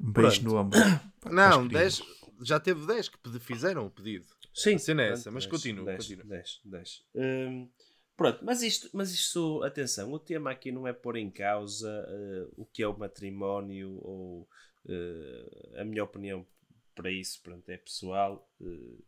Um 0.00 0.12
beijo 0.12 0.42
Pronto. 0.42 0.54
no 0.54 0.60
ombro. 0.60 0.78
Não, 1.32 1.66
estás 1.66 1.98
10, 1.98 2.02
já 2.42 2.60
teve 2.60 2.86
10 2.86 3.08
que 3.08 3.38
fizeram 3.40 3.86
o 3.86 3.90
pedido. 3.90 4.26
Sim, 4.54 4.74
A 4.74 4.78
cena 4.78 5.02
é 5.02 5.10
essa, 5.12 5.30
mas 5.30 5.46
continua, 5.46 5.84
dez, 5.84 5.98
continua. 5.98 6.24
dez, 6.26 6.60
dez. 6.64 7.04
Hum, 7.14 7.68
pronto, 8.16 8.44
mas 8.44 8.62
isto, 8.62 8.90
mas 8.92 9.12
isto, 9.12 9.62
atenção, 9.62 10.12
o 10.12 10.18
tema 10.18 10.50
aqui 10.50 10.72
não 10.72 10.86
é 10.86 10.92
pôr 10.92 11.16
em 11.16 11.30
causa 11.30 11.88
eh, 12.08 12.46
o 12.56 12.66
que 12.66 12.82
é 12.82 12.88
o 12.88 12.98
matrimónio 12.98 13.98
ou 14.02 14.48
eh, 14.88 15.80
a 15.80 15.84
minha 15.84 16.02
opinião 16.02 16.46
para 16.94 17.10
isso, 17.10 17.40
pronto, 17.42 17.68
é 17.68 17.76
pessoal 17.76 18.50
eh, 18.60 19.02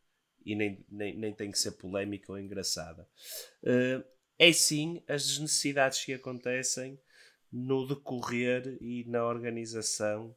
e 0.45 0.55
nem, 0.55 0.85
nem, 0.89 1.17
nem 1.17 1.35
tem 1.35 1.51
que 1.51 1.59
ser 1.59 1.73
polémica 1.73 2.33
ou 2.33 2.39
engraçada. 2.39 3.09
Eh, 3.63 4.05
é 4.39 4.53
sim 4.53 5.03
as 5.09 5.27
desnecessidades 5.27 6.05
que 6.05 6.13
acontecem 6.13 7.01
no 7.51 7.87
decorrer 7.87 8.79
e 8.81 9.05
na 9.05 9.25
organização 9.25 10.35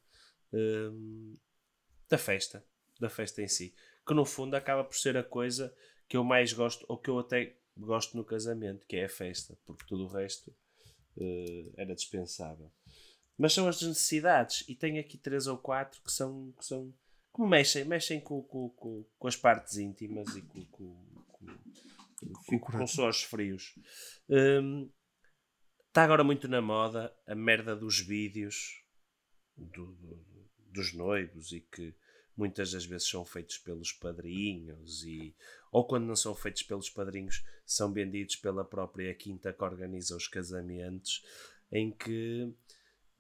da 2.09 2.17
festa, 2.17 2.63
da 2.99 3.09
festa 3.09 3.41
em 3.41 3.47
si, 3.47 3.73
que 4.05 4.13
no 4.13 4.23
fundo 4.23 4.55
acaba 4.55 4.83
por 4.83 4.95
ser 4.95 5.17
a 5.17 5.23
coisa 5.23 5.75
que 6.07 6.15
eu 6.15 6.23
mais 6.23 6.53
gosto, 6.53 6.85
ou 6.87 6.97
que 6.97 7.09
eu 7.09 7.17
até 7.17 7.55
gosto 7.75 8.15
no 8.15 8.23
casamento, 8.23 8.85
que 8.85 8.97
é 8.97 9.05
a 9.05 9.09
festa, 9.09 9.57
porque 9.65 9.85
tudo 9.87 10.03
o 10.03 10.07
resto 10.07 10.55
era 11.75 11.95
dispensável. 11.95 12.71
Mas 13.37 13.53
são 13.53 13.67
as 13.67 13.81
necessidades, 13.81 14.63
e 14.67 14.75
tenho 14.75 14.99
aqui 14.99 15.17
três 15.17 15.47
ou 15.47 15.57
quatro 15.57 16.01
que 16.01 16.11
são 16.11 16.53
que, 16.57 16.65
são, 16.65 16.93
que 17.35 17.41
me 17.41 17.47
mexem, 17.47 17.83
mexem 17.85 18.19
com, 18.21 18.41
com, 18.43 18.69
com, 18.69 19.05
com 19.17 19.27
as 19.27 19.35
partes 19.35 19.77
íntimas 19.77 20.35
e 20.35 20.41
com, 20.41 20.63
com, 20.65 20.95
com, 22.45 22.59
com, 22.59 22.59
frios. 23.23 23.73
Hum, 24.29 24.89
Está 25.87 26.03
agora 26.05 26.23
muito 26.23 26.47
na 26.47 26.59
moda 26.61 27.15
a 27.27 27.35
merda 27.35 27.75
dos 27.75 27.99
vídeos 27.99 28.81
do- 29.55 29.93
do- 29.93 30.25
dos 30.71 30.91
noivos 30.91 31.51
e 31.51 31.59
que 31.61 31.93
muitas 32.35 32.71
das 32.71 32.83
vezes 32.83 33.07
são 33.07 33.23
feitos 33.23 33.59
pelos 33.59 33.91
padrinhos 33.91 35.03
e 35.03 35.35
ou 35.71 35.85
quando 35.85 36.05
não 36.05 36.15
são 36.15 36.33
feitos 36.33 36.63
pelos 36.63 36.89
padrinhos 36.89 37.43
são 37.63 37.93
vendidos 37.93 38.35
pela 38.37 38.65
própria 38.65 39.13
quinta 39.13 39.53
que 39.53 39.63
organiza 39.63 40.15
os 40.17 40.27
casamentos 40.27 41.23
em 41.71 41.91
que 41.91 42.51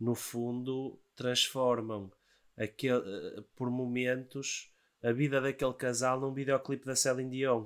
no 0.03 0.15
fundo 0.15 0.99
transformam 1.15 2.11
aquele, 2.57 3.01
eh, 3.37 3.43
por 3.55 3.69
momentos 3.71 4.71
a 5.01 5.11
vida 5.11 5.39
daquele 5.41 5.73
casal 5.73 6.19
num 6.19 6.33
videoclipe 6.33 6.85
da 6.85 6.95
Celine 6.95 7.29
Dion 7.29 7.65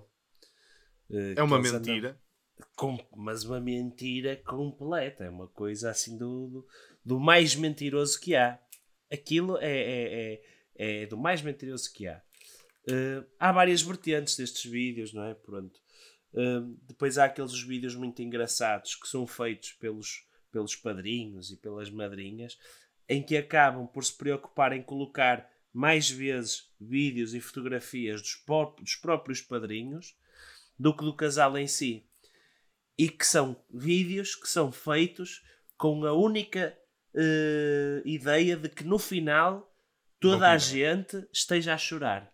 Eh, 1.09 1.35
É 1.37 1.43
uma 1.43 1.57
mentira. 1.59 2.19
com- 2.75 2.99
mas 3.15 3.45
uma 3.45 3.61
mentira 3.61 4.35
completa. 4.45 5.23
É 5.23 5.29
uma 5.29 5.47
coisa 5.47 5.89
assim 5.89 6.17
do, 6.17 6.47
do, 6.47 6.67
do 7.05 7.19
mais 7.19 7.55
mentiroso 7.55 8.19
que 8.19 8.35
há. 8.35 8.59
Aquilo 9.09 9.57
é, 9.59 9.71
é, 9.71 10.41
é, 10.75 11.03
é 11.03 11.05
do 11.05 11.15
mais 11.17 11.41
mentiroso 11.41 11.93
que 11.93 12.05
há. 12.07 12.21
Eh, 12.89 13.23
há 13.39 13.51
várias 13.53 13.81
vertentes 13.81 14.35
destes 14.35 14.69
vídeos, 14.69 15.13
não 15.13 15.23
é? 15.23 15.33
Pronto. 15.33 15.79
Eh, 16.33 16.59
depois 16.89 17.17
há 17.17 17.23
aqueles 17.25 17.57
vídeos 17.61 17.95
muito 17.95 18.21
engraçados 18.21 18.95
que 18.95 19.07
são 19.07 19.25
feitos 19.25 19.71
pelos, 19.73 20.27
pelos 20.51 20.75
padrinhos 20.75 21.51
e 21.51 21.57
pelas 21.57 21.89
madrinhas 21.89 22.57
em 23.09 23.21
que 23.21 23.37
acabam 23.37 23.87
por 23.87 24.03
se 24.03 24.13
preocupar 24.13 24.73
em 24.73 24.81
colocar 24.81 25.49
mais 25.73 26.09
vezes 26.09 26.69
vídeos 26.79 27.33
e 27.33 27.39
fotografias 27.39 28.21
dos, 28.21 28.43
dos 28.79 28.95
próprios 28.95 29.41
padrinhos 29.41 30.17
do 30.77 30.95
que 30.95 31.03
do 31.03 31.15
casal 31.15 31.57
em 31.57 31.67
si 31.67 32.05
e 32.97 33.09
que 33.09 33.25
são 33.25 33.61
vídeos 33.69 34.35
que 34.35 34.49
são 34.49 34.71
feitos 34.71 35.43
com 35.77 36.03
a 36.05 36.13
única 36.13 36.77
eh, 37.13 38.01
ideia 38.05 38.57
de 38.57 38.69
que 38.69 38.83
no 38.83 38.97
final 38.97 39.71
toda 40.19 40.51
a 40.51 40.57
gente 40.57 41.27
esteja 41.31 41.73
a 41.73 41.77
chorar. 41.77 42.33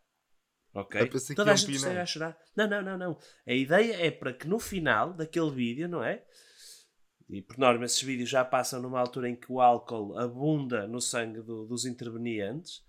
Ok? 0.74 1.10
Toda 1.36 1.52
a 1.52 1.56
gente 1.56 1.76
esteja 1.76 2.02
a 2.02 2.06
chorar. 2.06 2.38
Não, 2.56 2.68
não, 2.68 2.82
não, 2.82 2.98
não. 2.98 3.20
A 3.46 3.54
ideia 3.54 4.06
é 4.06 4.10
para 4.10 4.34
que 4.34 4.48
no 4.48 4.58
final 4.58 5.14
daquele 5.14 5.52
vídeo, 5.52 5.88
não 5.88 6.04
é? 6.04 6.24
E 7.34 7.42
por 7.42 7.58
norma 7.58 7.86
esses 7.86 8.02
vídeos 8.02 8.30
já 8.30 8.46
passam 8.46 8.82
numa 8.82 9.00
altura 9.00 9.30
em 9.30 9.36
que 9.36 9.52
o 9.52 9.60
álcool 9.60 10.18
abunda 10.18 10.88
no 10.88 11.02
sangue 11.02 11.42
do- 11.42 11.66
dos 11.66 11.86
intervenientes 11.86 12.84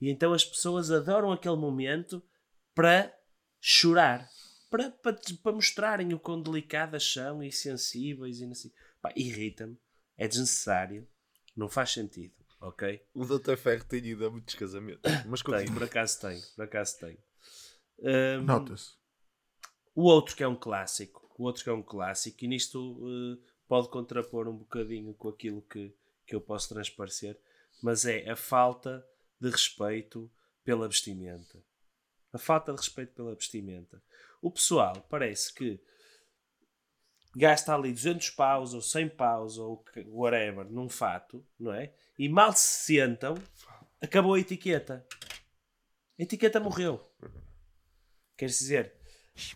e 0.00 0.08
então 0.08 0.32
as 0.32 0.44
pessoas 0.44 0.90
adoram 0.90 1.32
aquele 1.32 1.56
momento 1.56 2.22
para 2.74 3.12
chorar. 3.60 4.28
Para, 4.70 4.90
para, 4.90 5.16
para 5.42 5.52
mostrarem 5.52 6.12
o 6.14 6.18
quão 6.18 6.40
delicadas 6.42 7.02
são 7.12 7.42
e 7.42 7.50
sensíveis 7.50 8.38
e 8.40 8.46
não 8.46 8.54
sei. 8.54 8.70
Pá, 9.00 9.12
irrita-me. 9.16 9.76
É 10.16 10.28
desnecessário. 10.28 11.08
Não 11.56 11.68
faz 11.68 11.90
sentido. 11.92 12.34
Ok? 12.60 13.02
O 13.14 13.24
Dr. 13.24 13.56
Ferro 13.56 13.84
tem 13.84 14.04
ido 14.04 14.26
a 14.26 14.30
muitos 14.30 14.54
casamentos. 14.54 15.10
Mas 15.26 15.42
Tenho, 15.42 15.72
por 15.72 15.82
acaso 15.84 16.20
tenho. 16.20 16.42
Por 16.54 16.64
acaso 16.64 16.98
tenho. 16.98 17.18
Hum, 18.00 18.42
Nota-se. 18.44 18.92
o 19.94 20.02
outro 20.04 20.36
que 20.36 20.42
é 20.42 20.48
um 20.48 20.56
clássico, 20.56 21.32
o 21.38 21.44
outro 21.44 21.64
que 21.64 21.70
é 21.70 21.72
um 21.72 21.82
clássico, 21.82 22.44
e 22.44 22.48
nisto 22.48 22.98
eh, 23.08 23.48
pode 23.68 23.88
contrapor 23.90 24.48
um 24.48 24.56
bocadinho 24.56 25.14
com 25.14 25.28
aquilo 25.28 25.62
que, 25.62 25.94
que 26.26 26.34
eu 26.34 26.40
posso 26.40 26.70
transparecer, 26.70 27.38
mas 27.82 28.06
é 28.06 28.28
a 28.28 28.34
falta 28.34 29.06
de 29.38 29.50
respeito 29.50 30.30
pela 30.64 30.88
vestimenta. 30.88 31.62
A 32.32 32.38
falta 32.38 32.72
de 32.72 32.78
respeito 32.78 33.12
pela 33.12 33.34
vestimenta. 33.34 34.02
O 34.42 34.50
pessoal 34.50 35.06
parece 35.08 35.52
que 35.54 35.80
gasta 37.36 37.74
ali 37.74 37.92
200 37.92 38.30
paus 38.30 38.74
ou 38.74 38.82
100 38.82 39.10
paus 39.10 39.58
ou 39.58 39.84
whatever 40.06 40.64
num 40.68 40.88
fato, 40.88 41.44
não 41.58 41.72
é? 41.72 41.92
E 42.18 42.28
mal 42.28 42.52
se 42.52 42.84
sentam, 42.84 43.34
acabou 44.00 44.34
a 44.34 44.40
etiqueta. 44.40 45.06
A 46.18 46.22
etiqueta 46.22 46.58
morreu. 46.58 47.00
Quer 48.36 48.46
dizer, 48.46 48.97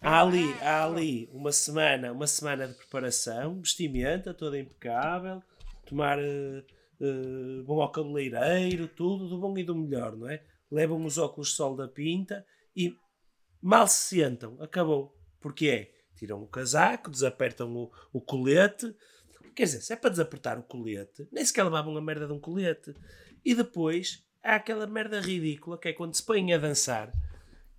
há 0.00 0.20
ali, 0.20 0.52
há 0.60 0.84
ali 0.84 1.28
uma 1.32 1.52
semana, 1.52 2.12
uma 2.12 2.26
semana 2.26 2.68
de 2.68 2.74
preparação, 2.74 3.60
vestimenta 3.60 4.34
toda 4.34 4.58
impecável, 4.58 5.42
tomar 5.86 6.18
eh, 6.18 6.64
eh, 7.00 7.62
bom 7.64 7.80
ao 7.80 7.90
cabeleireiro, 7.90 8.88
tudo 8.88 9.28
do 9.28 9.38
bom 9.38 9.56
e 9.58 9.64
do 9.64 9.74
melhor, 9.74 10.16
não 10.16 10.28
é? 10.28 10.42
Levam 10.70 11.04
os 11.04 11.18
óculos 11.18 11.48
de 11.48 11.54
sol 11.54 11.76
da 11.76 11.88
pinta 11.88 12.46
e 12.74 12.96
mal 13.60 13.86
se 13.86 14.16
sentam, 14.16 14.56
acabou. 14.60 15.14
Porque 15.40 15.68
é, 15.68 15.92
tiram 16.16 16.42
o 16.42 16.46
casaco, 16.46 17.10
desapertam 17.10 17.74
o, 17.74 17.90
o 18.12 18.20
colete. 18.20 18.94
Quer 19.54 19.64
dizer, 19.64 19.80
se 19.80 19.92
é 19.92 19.96
para 19.96 20.10
desapertar 20.10 20.58
o 20.58 20.62
colete, 20.62 21.28
nem 21.30 21.44
sequer 21.44 21.64
levavam 21.64 21.96
a 21.96 22.00
merda 22.00 22.26
de 22.26 22.32
um 22.32 22.40
colete. 22.40 22.94
E 23.44 23.54
depois 23.54 24.24
há 24.42 24.54
aquela 24.54 24.86
merda 24.86 25.20
ridícula 25.20 25.78
que 25.78 25.88
é 25.88 25.92
quando 25.92 26.14
se 26.14 26.24
põem 26.24 26.54
a 26.54 26.58
dançar, 26.58 27.12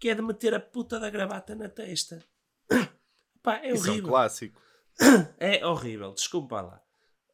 que 0.04 0.10
é 0.10 0.16
de 0.16 0.22
meter 0.22 0.54
a 0.54 0.60
puta 0.60 1.00
da 1.00 1.10
gravata 1.10 1.56
na 1.56 1.70
testa. 1.70 2.22
Pá, 3.42 3.60
é 3.60 3.72
Isso 3.72 3.88
é 3.88 3.88
um 3.88 3.94
horrível. 3.94 4.10
clássico. 4.10 4.62
É 5.40 5.66
horrível, 5.66 6.14
desculpa 6.14 6.60
lá. 6.60 6.84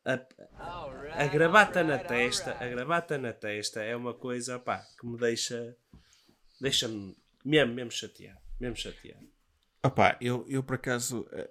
A, 0.06 1.24
a 1.24 1.28
gravata 1.28 1.84
na 1.84 1.98
testa, 1.98 2.56
a 2.64 2.68
gravata 2.68 3.18
na 3.18 3.34
testa 3.34 3.82
é 3.82 3.96
uma 3.96 4.14
coisa, 4.14 4.60
pá, 4.60 4.86
que 5.00 5.08
me 5.08 5.18
deixa, 5.18 5.76
deixa-me 6.62 7.18
mesmo, 7.44 7.74
mesmo 7.74 7.90
chateado, 7.92 8.40
mesmo 8.60 8.76
chateado. 8.76 9.28
Opá, 9.84 10.16
eu, 10.22 10.46
eu 10.48 10.62
por 10.62 10.76
acaso 10.76 11.28
eh, 11.32 11.50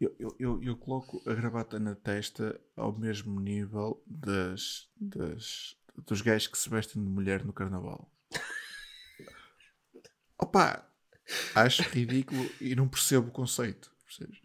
eu, 0.00 0.14
eu, 0.16 0.36
eu, 0.38 0.62
eu 0.62 0.76
coloco 0.76 1.20
a 1.28 1.34
gravata 1.34 1.80
na 1.80 1.96
testa 1.96 2.60
ao 2.76 2.96
mesmo 2.96 3.40
nível 3.40 4.00
das, 4.06 4.88
das, 4.96 5.76
dos 6.06 6.20
gajos 6.20 6.46
que 6.46 6.58
se 6.58 6.70
vestem 6.70 7.02
de 7.02 7.10
mulher 7.10 7.44
no 7.44 7.52
carnaval. 7.52 8.08
Opá, 10.38 10.86
acho 11.54 11.82
ridículo 11.82 12.50
e 12.60 12.74
não 12.74 12.88
percebo 12.88 13.28
o 13.28 13.32
conceito. 13.32 13.90
percebes? 14.04 14.40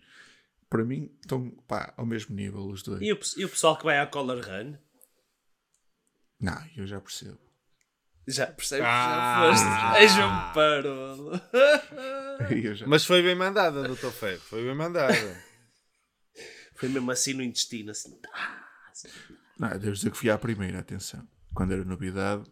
Para 0.70 0.84
mim 0.84 1.10
estão 1.22 1.50
pá, 1.68 1.94
ao 1.98 2.06
mesmo 2.06 2.36
nível 2.36 2.66
os 2.68 2.84
dois. 2.84 3.02
E 3.02 3.12
o, 3.14 3.20
e 3.38 3.46
o 3.46 3.50
pessoal 3.50 3.78
que 3.78 3.84
vai 3.86 4.00
à 4.00 4.06
Color 4.08 4.46
Run, 4.46 4.76
Não, 6.40 6.64
eu 6.76 6.86
já 6.86 7.00
percebo. 7.02 7.40
já 8.28 8.46
percebes 8.48 8.84
que 8.86 8.90
Ah. 8.92 9.52
já 9.56 9.94
foste. 9.96 10.04
És 10.04 10.12
um 10.18 10.54
parolo. 10.54 11.32
Eu 12.64 12.76
já- 12.76 12.86
Mas 12.86 13.06
foi 13.06 13.24
bem 13.24 13.34
mandada, 13.36 13.84
doutor 13.88 14.12
Ferro. 14.12 14.42
Foi 14.42 14.64
bem 14.64 14.76
mandada. 14.76 15.44
Foi 16.76 16.90
mesmo 16.90 17.10
assim 17.10 17.34
no 17.34 17.42
intestino, 17.42 17.90
assim. 17.92 18.20
Não, 19.58 19.70
eu 19.72 19.80
devo 19.80 19.94
dizer 19.94 20.12
que 20.12 20.18
fui 20.18 20.30
à 20.30 20.38
primeira, 20.38 20.80
atenção. 20.80 21.28
Quando 21.56 21.74
era 21.74 21.84
novidade 21.84 22.44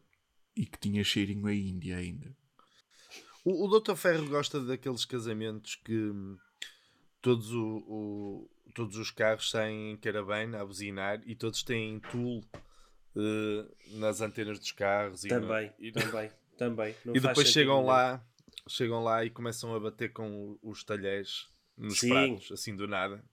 e 0.56 0.66
que 0.66 0.80
tinha 0.80 1.04
cheirinho 1.04 1.46
a 1.46 1.54
Índia 1.54 1.98
ainda. 1.98 2.36
O, 3.46 3.66
o 3.66 3.68
doutor 3.70 3.96
Ferro 3.96 4.28
gosta 4.28 4.60
daqueles 4.60 5.06
casamentos 5.06 5.76
que 5.76 5.94
hum, 5.96 6.38
todos, 7.22 7.52
o, 7.54 7.78
o- 7.88 8.50
todos 8.74 8.98
os 8.98 9.12
carros 9.12 9.50
saem 9.52 9.92
em 9.92 9.98
caravana 9.98 10.60
a 10.62 10.66
buzinar 10.66 11.22
e 11.26 11.36
todos 11.36 11.62
têm 11.64 12.00
tool 12.12 12.44
eh, 13.16 13.66
nas 13.98 14.20
antenas 14.20 14.58
dos 14.60 14.72
carros. 14.72 15.24
E 15.24 15.28
no- 15.30 15.42
Também, 15.42 15.72
e, 15.80 15.92
também, 15.92 16.32
também. 16.58 16.96
Não 17.06 17.16
e 17.16 17.20
depois 17.20 17.48
chegam 17.50 17.76
nenhum. 17.76 17.88
lá, 17.88 18.26
chegam 18.68 19.04
lá 19.04 19.24
e 19.24 19.30
começam 19.30 19.74
a 19.76 19.80
bater 19.80 20.12
com 20.12 20.58
os 20.64 20.84
talheres 20.84 21.48
nos 21.78 22.00
Sim. 22.00 22.10
pratos, 22.10 22.52
assim 22.52 22.76
do 22.76 22.88
nada. 22.88 23.24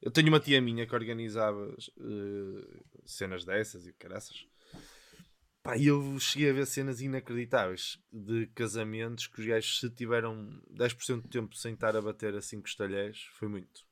Eu 0.00 0.10
tenho 0.12 0.28
uma 0.28 0.38
tia 0.40 0.60
minha 0.60 0.86
que 0.86 0.94
organizava 0.94 1.74
eh, 2.00 2.80
cenas 3.04 3.44
dessas 3.44 3.86
e 3.86 3.92
caraças. 3.92 4.46
Pá, 5.68 5.76
e 5.76 5.86
eu 5.88 6.18
cheguei 6.18 6.48
a 6.48 6.52
ver 6.54 6.66
cenas 6.66 7.02
inacreditáveis 7.02 8.02
de 8.10 8.46
casamentos 8.54 9.26
que 9.26 9.38
os 9.42 9.46
gajos, 9.46 9.80
se 9.80 9.90
tiveram 9.90 10.48
10% 10.70 11.24
de 11.24 11.28
tempo 11.28 11.54
sem 11.54 11.74
estar 11.74 11.94
a 11.94 12.00
bater 12.00 12.34
assim 12.34 12.58
com 12.58 12.66
os 12.66 12.74
talheres, 12.74 13.24
foi 13.34 13.48
muito. 13.48 13.86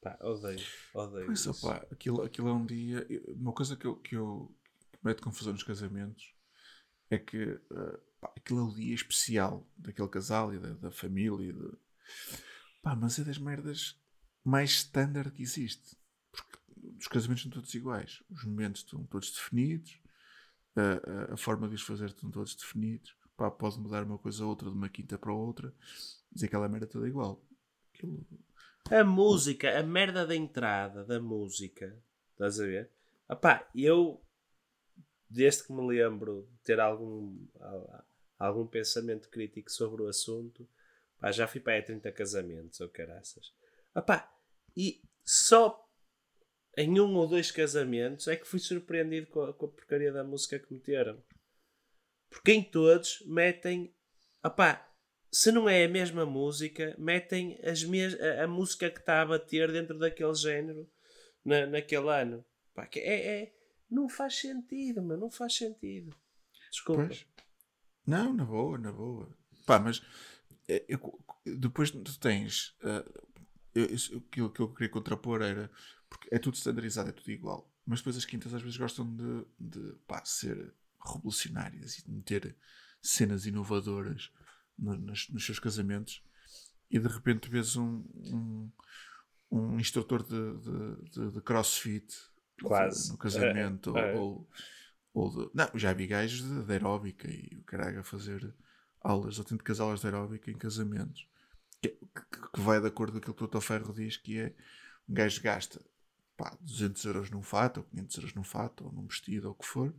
Pá, 0.00 0.18
odeio, 0.20 0.58
odeio. 0.94 1.26
Pois, 1.26 1.38
isso. 1.46 1.50
opá, 1.68 1.86
aquilo, 1.92 2.22
aquilo 2.22 2.48
é 2.48 2.52
um 2.54 2.66
dia. 2.66 3.06
Uma 3.28 3.52
coisa 3.52 3.76
que 3.76 3.86
eu, 3.86 3.94
que 3.94 4.16
eu 4.16 4.52
que 4.90 4.98
me 5.04 5.12
mete 5.12 5.22
confusão 5.22 5.52
nos 5.52 5.62
casamentos 5.62 6.34
é 7.08 7.18
que 7.18 7.40
eh, 7.40 8.00
pá, 8.20 8.32
aquilo 8.36 8.58
é 8.58 8.64
o 8.64 8.74
dia 8.74 8.96
especial 8.96 9.64
daquele 9.76 10.08
casal 10.08 10.52
e 10.52 10.58
da, 10.58 10.72
da 10.74 10.90
família. 10.90 11.50
e 11.50 11.52
de- 11.52 11.78
Pá, 12.82 12.96
mas 12.96 13.16
é 13.16 13.22
das 13.22 13.38
merdas 13.38 13.96
mais 14.44 14.70
standard 14.72 15.30
que 15.30 15.42
existe. 15.42 15.96
Porque 16.32 16.58
os 16.98 17.06
casamentos 17.06 17.44
são 17.44 17.52
todos 17.52 17.72
iguais. 17.74 18.24
Os 18.28 18.42
momentos 18.44 18.80
estão 18.82 19.04
todos 19.04 19.30
definidos, 19.30 20.01
a, 20.76 21.34
a- 21.34 21.36
forma 21.36 21.68
de 21.68 21.74
os 21.74 21.82
fazer 21.82 22.06
estão 22.06 22.30
todos 22.30 22.54
definidos. 22.54 23.14
Pá, 23.36 23.50
pode 23.50 23.78
mudar 23.80 24.04
uma 24.04 24.18
coisa 24.18 24.44
ou 24.44 24.50
outra 24.50 24.68
de 24.70 24.76
uma 24.76 24.88
quinta 24.88 25.18
para 25.18 25.32
outra, 25.32 25.72
mas 26.32 26.42
aquela 26.42 26.68
merda 26.68 26.86
é 26.86 26.88
toda 26.88 27.08
igual. 27.08 27.42
Aquilo, 27.94 28.26
A 28.90 29.02
música, 29.04 29.78
a 29.78 29.82
merda 29.82 30.26
da 30.26 30.36
entrada 30.36 31.04
da 31.04 31.18
música, 31.20 31.96
estás 32.32 32.60
a 32.60 32.64
ver? 32.66 32.90
Epá, 33.30 33.66
eu, 33.74 34.20
desde 35.28 35.64
que 35.64 35.72
me 35.72 35.86
lembro 35.86 36.46
de 36.52 36.58
ter 36.64 36.80
algum, 36.80 37.34
algum 38.38 38.66
pensamento 38.66 39.28
crítico 39.28 39.70
sobre 39.70 40.02
o 40.02 40.08
assunto, 40.08 40.68
pá, 41.18 41.32
já 41.32 41.46
fui 41.46 41.60
para 41.60 41.74
aí 41.74 41.80
a 41.80 41.84
30 41.84 42.12
casamentos 42.12 42.80
ou 42.80 42.88
caraças. 42.88 43.52
Epá, 43.96 44.30
e 44.76 45.00
só 45.24 45.88
em 46.76 47.00
um 47.00 47.14
ou 47.16 47.26
dois 47.28 47.50
casamentos 47.50 48.28
é 48.28 48.36
que 48.36 48.46
fui 48.46 48.58
surpreendido 48.58 49.26
com 49.28 49.42
a, 49.42 49.52
com 49.52 49.66
a 49.66 49.68
porcaria 49.68 50.12
da 50.12 50.24
música 50.24 50.58
que 50.58 50.72
meteram. 50.72 51.22
Porque 52.30 52.52
em 52.52 52.62
todos 52.62 53.22
metem. 53.26 53.94
Opá, 54.44 54.88
se 55.30 55.52
não 55.52 55.68
é 55.68 55.84
a 55.84 55.88
mesma 55.88 56.24
música, 56.26 56.94
metem 56.98 57.58
as 57.62 57.84
mes 57.84 58.18
a, 58.20 58.44
a 58.44 58.46
música 58.46 58.90
que 58.90 58.98
está 59.00 59.20
a 59.22 59.26
bater 59.26 59.70
dentro 59.70 59.98
daquele 59.98 60.34
género 60.34 60.90
na, 61.44 61.66
naquele 61.66 62.08
ano. 62.10 62.44
Pá, 62.74 62.86
que 62.86 62.98
é, 63.00 63.42
é- 63.42 63.54
não 63.90 64.08
faz 64.08 64.36
sentido, 64.36 65.02
mas 65.02 65.18
não 65.18 65.30
faz 65.30 65.54
sentido. 65.54 66.16
Desculpa. 66.70 67.06
Pois. 67.06 67.26
Não, 68.06 68.32
na 68.32 68.44
boa, 68.44 68.78
na 68.78 68.90
boa. 68.90 69.28
Pá, 69.66 69.78
mas 69.78 70.02
eh, 70.68 70.84
eu- 70.88 71.20
depois 71.44 71.90
tu 71.90 72.18
tens. 72.18 72.74
eh, 72.82 73.04
eu- 73.74 73.84
aquilo 74.18 74.50
que 74.50 74.60
eu 74.60 74.72
queria 74.72 74.88
contrapor 74.88 75.42
era. 75.42 75.70
Porque 76.12 76.34
é 76.34 76.38
tudo 76.38 76.54
standardizado, 76.54 77.08
é 77.10 77.12
tudo 77.12 77.30
igual. 77.30 77.70
Mas 77.86 78.00
depois 78.00 78.16
as 78.16 78.24
quintas 78.24 78.54
às 78.54 78.62
vezes 78.62 78.76
gostam 78.76 79.14
de, 79.16 79.44
de 79.58 79.92
pá, 80.06 80.24
ser 80.24 80.72
revolucionárias 81.04 81.98
e 81.98 82.04
de 82.04 82.10
meter 82.10 82.56
cenas 83.00 83.46
inovadoras 83.46 84.30
no- 84.78 84.96
nos, 84.96 85.28
nos 85.30 85.44
seus 85.44 85.58
casamentos. 85.58 86.22
E 86.90 86.98
de 86.98 87.08
repente 87.08 87.48
vês 87.50 87.74
um, 87.76 88.04
um, 88.14 88.70
um 89.50 89.80
instrutor 89.80 90.22
de, 90.22 90.58
de, 90.60 91.10
de- 91.10 91.30
de 91.32 91.40
crossfit 91.40 92.14
Quase. 92.62 93.10
no 93.10 93.18
casamento 93.18 93.96
É, 93.96 94.14
é. 94.14 94.18
ou, 94.18 94.48
ou 95.14 95.30
de, 95.30 95.50
não, 95.54 95.70
já 95.78 95.92
vi 95.92 96.06
gajos 96.06 96.42
de, 96.42 96.64
de 96.64 96.72
aeróbica 96.72 97.28
e 97.28 97.56
o 97.58 97.64
caralho 97.64 98.00
a 98.00 98.04
fazer 98.04 98.54
aulas, 99.00 99.38
autênticas 99.38 99.80
aulas 99.80 100.00
de 100.00 100.06
aeróbica 100.06 100.50
em 100.50 100.56
casamentos 100.58 101.26
que, 101.80 101.88
que- 101.88 102.50
que 102.54 102.60
vai 102.60 102.80
de 102.80 102.86
acordo 102.86 103.12
com 103.12 103.18
aquilo 103.18 103.34
que 103.34 103.44
o 103.44 103.46
Dr. 103.48 103.60
Ferro 103.60 103.92
diz 103.92 104.16
que 104.18 104.38
é 104.38 104.54
um 105.08 105.14
gajo 105.14 105.42
gasta 105.42 105.84
pá, 106.42 106.56
200 106.60 107.04
euros 107.04 107.30
num 107.30 107.42
fato 107.42 107.78
ou 107.78 107.84
500 107.84 108.16
euros 108.18 108.34
num 108.34 108.44
fato 108.44 108.84
ou 108.86 108.92
num 108.92 109.06
vestido 109.06 109.46
ou 109.48 109.52
o 109.52 109.56
que 109.56 109.66
for 109.66 109.94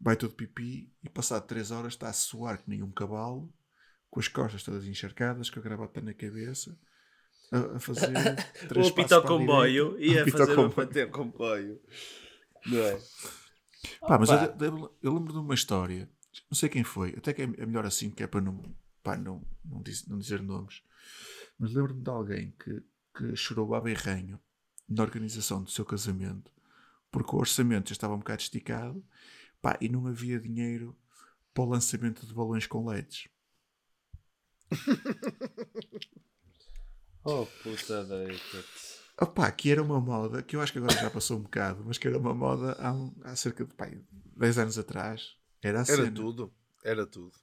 vai 0.00 0.16
todo 0.16 0.34
pipi 0.34 0.92
e 1.02 1.08
passado 1.08 1.46
3 1.46 1.70
horas 1.70 1.92
está 1.94 2.08
a 2.08 2.12
suar 2.12 2.58
que 2.58 2.68
nem 2.68 2.82
um 2.82 2.90
cavalo 2.90 3.52
com 4.10 4.20
as 4.20 4.28
costas 4.28 4.62
todas 4.62 4.86
encharcadas 4.86 5.50
com 5.50 5.60
a 5.60 5.62
gravata 5.62 6.00
na 6.00 6.14
cabeça 6.14 6.78
a, 7.52 7.76
a 7.76 7.80
fazer 7.80 8.40
três 8.68 8.86
o 8.86 8.90
apito 8.92 9.14
ao 9.14 9.20
a 9.22 9.26
comboio 9.26 9.86
Apito 10.20 10.42
ao 10.42 10.48
fazer 10.48 10.54
comboio. 10.54 10.76
bater 10.76 11.06
o 11.08 11.10
comboio. 11.10 11.80
Não 12.66 12.78
é? 12.84 12.98
Pá, 14.06 14.18
mas 14.18 14.30
eu, 14.30 14.38
eu- 14.60 14.98
eu 15.02 15.14
lembro 15.14 15.32
de 15.32 15.38
uma 15.38 15.54
história, 15.54 16.08
não 16.50 16.56
sei 16.56 16.68
quem 16.68 16.84
foi, 16.84 17.10
até 17.16 17.32
que 17.32 17.42
é 17.42 17.44
é 17.44 17.66
melhor 17.66 17.86
assim, 17.86 18.10
que 18.10 18.22
é 18.22 18.26
para 18.26 18.40
não, 18.40 18.62
pá, 19.02 19.16
não, 19.16 19.42
não, 19.64 19.82
diz- 19.82 20.06
não 20.06 20.18
dizer 20.18 20.42
nomes, 20.42 20.82
mas 21.58 21.72
lembro-me 21.72 22.02
de 22.02 22.10
alguém 22.10 22.52
que, 22.62 22.82
que 23.16 23.36
chorou 23.36 23.66
baba 23.68 23.90
e 23.90 23.94
ranho 23.94 24.40
na 24.90 25.02
organização 25.04 25.62
do 25.62 25.70
seu 25.70 25.84
casamento, 25.84 26.52
porque 27.10 27.34
o 27.34 27.38
orçamento 27.38 27.88
já 27.90 27.92
estava 27.92 28.14
um 28.14 28.18
bocado 28.18 28.42
esticado 28.42 29.02
pá, 29.62 29.78
e 29.80 29.88
não 29.88 30.06
havia 30.06 30.38
dinheiro 30.40 30.94
para 31.54 31.62
o 31.64 31.68
lançamento 31.68 32.26
de 32.26 32.34
balões 32.34 32.66
com 32.66 32.84
LEDs. 32.88 33.28
Oh 37.22 37.44
puta 37.62 38.02
deita-te. 38.04 39.00
Opá, 39.20 39.52
que 39.52 39.70
era 39.70 39.82
uma 39.82 40.00
moda, 40.00 40.42
que 40.42 40.56
eu 40.56 40.62
acho 40.62 40.72
que 40.72 40.78
agora 40.78 40.94
já 40.96 41.10
passou 41.10 41.36
um 41.38 41.42
bocado, 41.42 41.84
mas 41.84 41.98
que 41.98 42.08
era 42.08 42.16
uma 42.16 42.32
moda 42.32 42.72
há, 42.80 42.90
um- 42.94 43.14
há 43.22 43.36
cerca 43.36 43.62
de 43.66 43.74
pá, 43.74 43.90
10 44.36 44.56
anos 44.56 44.78
atrás. 44.78 45.36
Era 45.62 45.80
a 45.80 45.82
Era 45.82 45.96
cena. 46.04 46.10
tudo. 46.12 46.50
Era 46.82 47.06
tudo. 47.06 47.36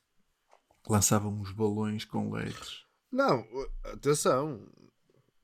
Lançavam 0.90 1.32
uns 1.40 1.52
balões 1.52 2.04
com 2.06 2.32
LEDs. 2.34 2.86
Não, 3.12 3.46
atenção. 3.84 4.68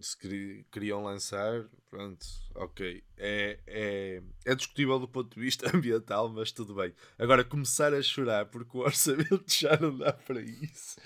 Se 0.03 0.17
queri- 0.17 0.65
queriam 0.69 1.01
lançar, 1.01 1.65
pronto, 1.89 2.25
ok. 2.55 3.03
É, 3.17 3.59
é, 3.65 4.23
é 4.45 4.53
discutível 4.55 4.99
do 4.99 5.07
ponto 5.07 5.33
de 5.33 5.39
vista 5.39 5.65
ambiental, 5.75 6.29
mas 6.29 6.51
tudo 6.51 6.75
bem. 6.75 6.93
Agora, 7.17 7.43
começar 7.45 7.93
a 7.93 8.01
chorar 8.01 8.47
porque 8.47 8.75
o 8.77 8.81
orçamento 8.81 9.45
já 9.47 9.77
não 9.79 9.97
dá 9.97 10.11
para 10.11 10.41
isso. 10.41 10.99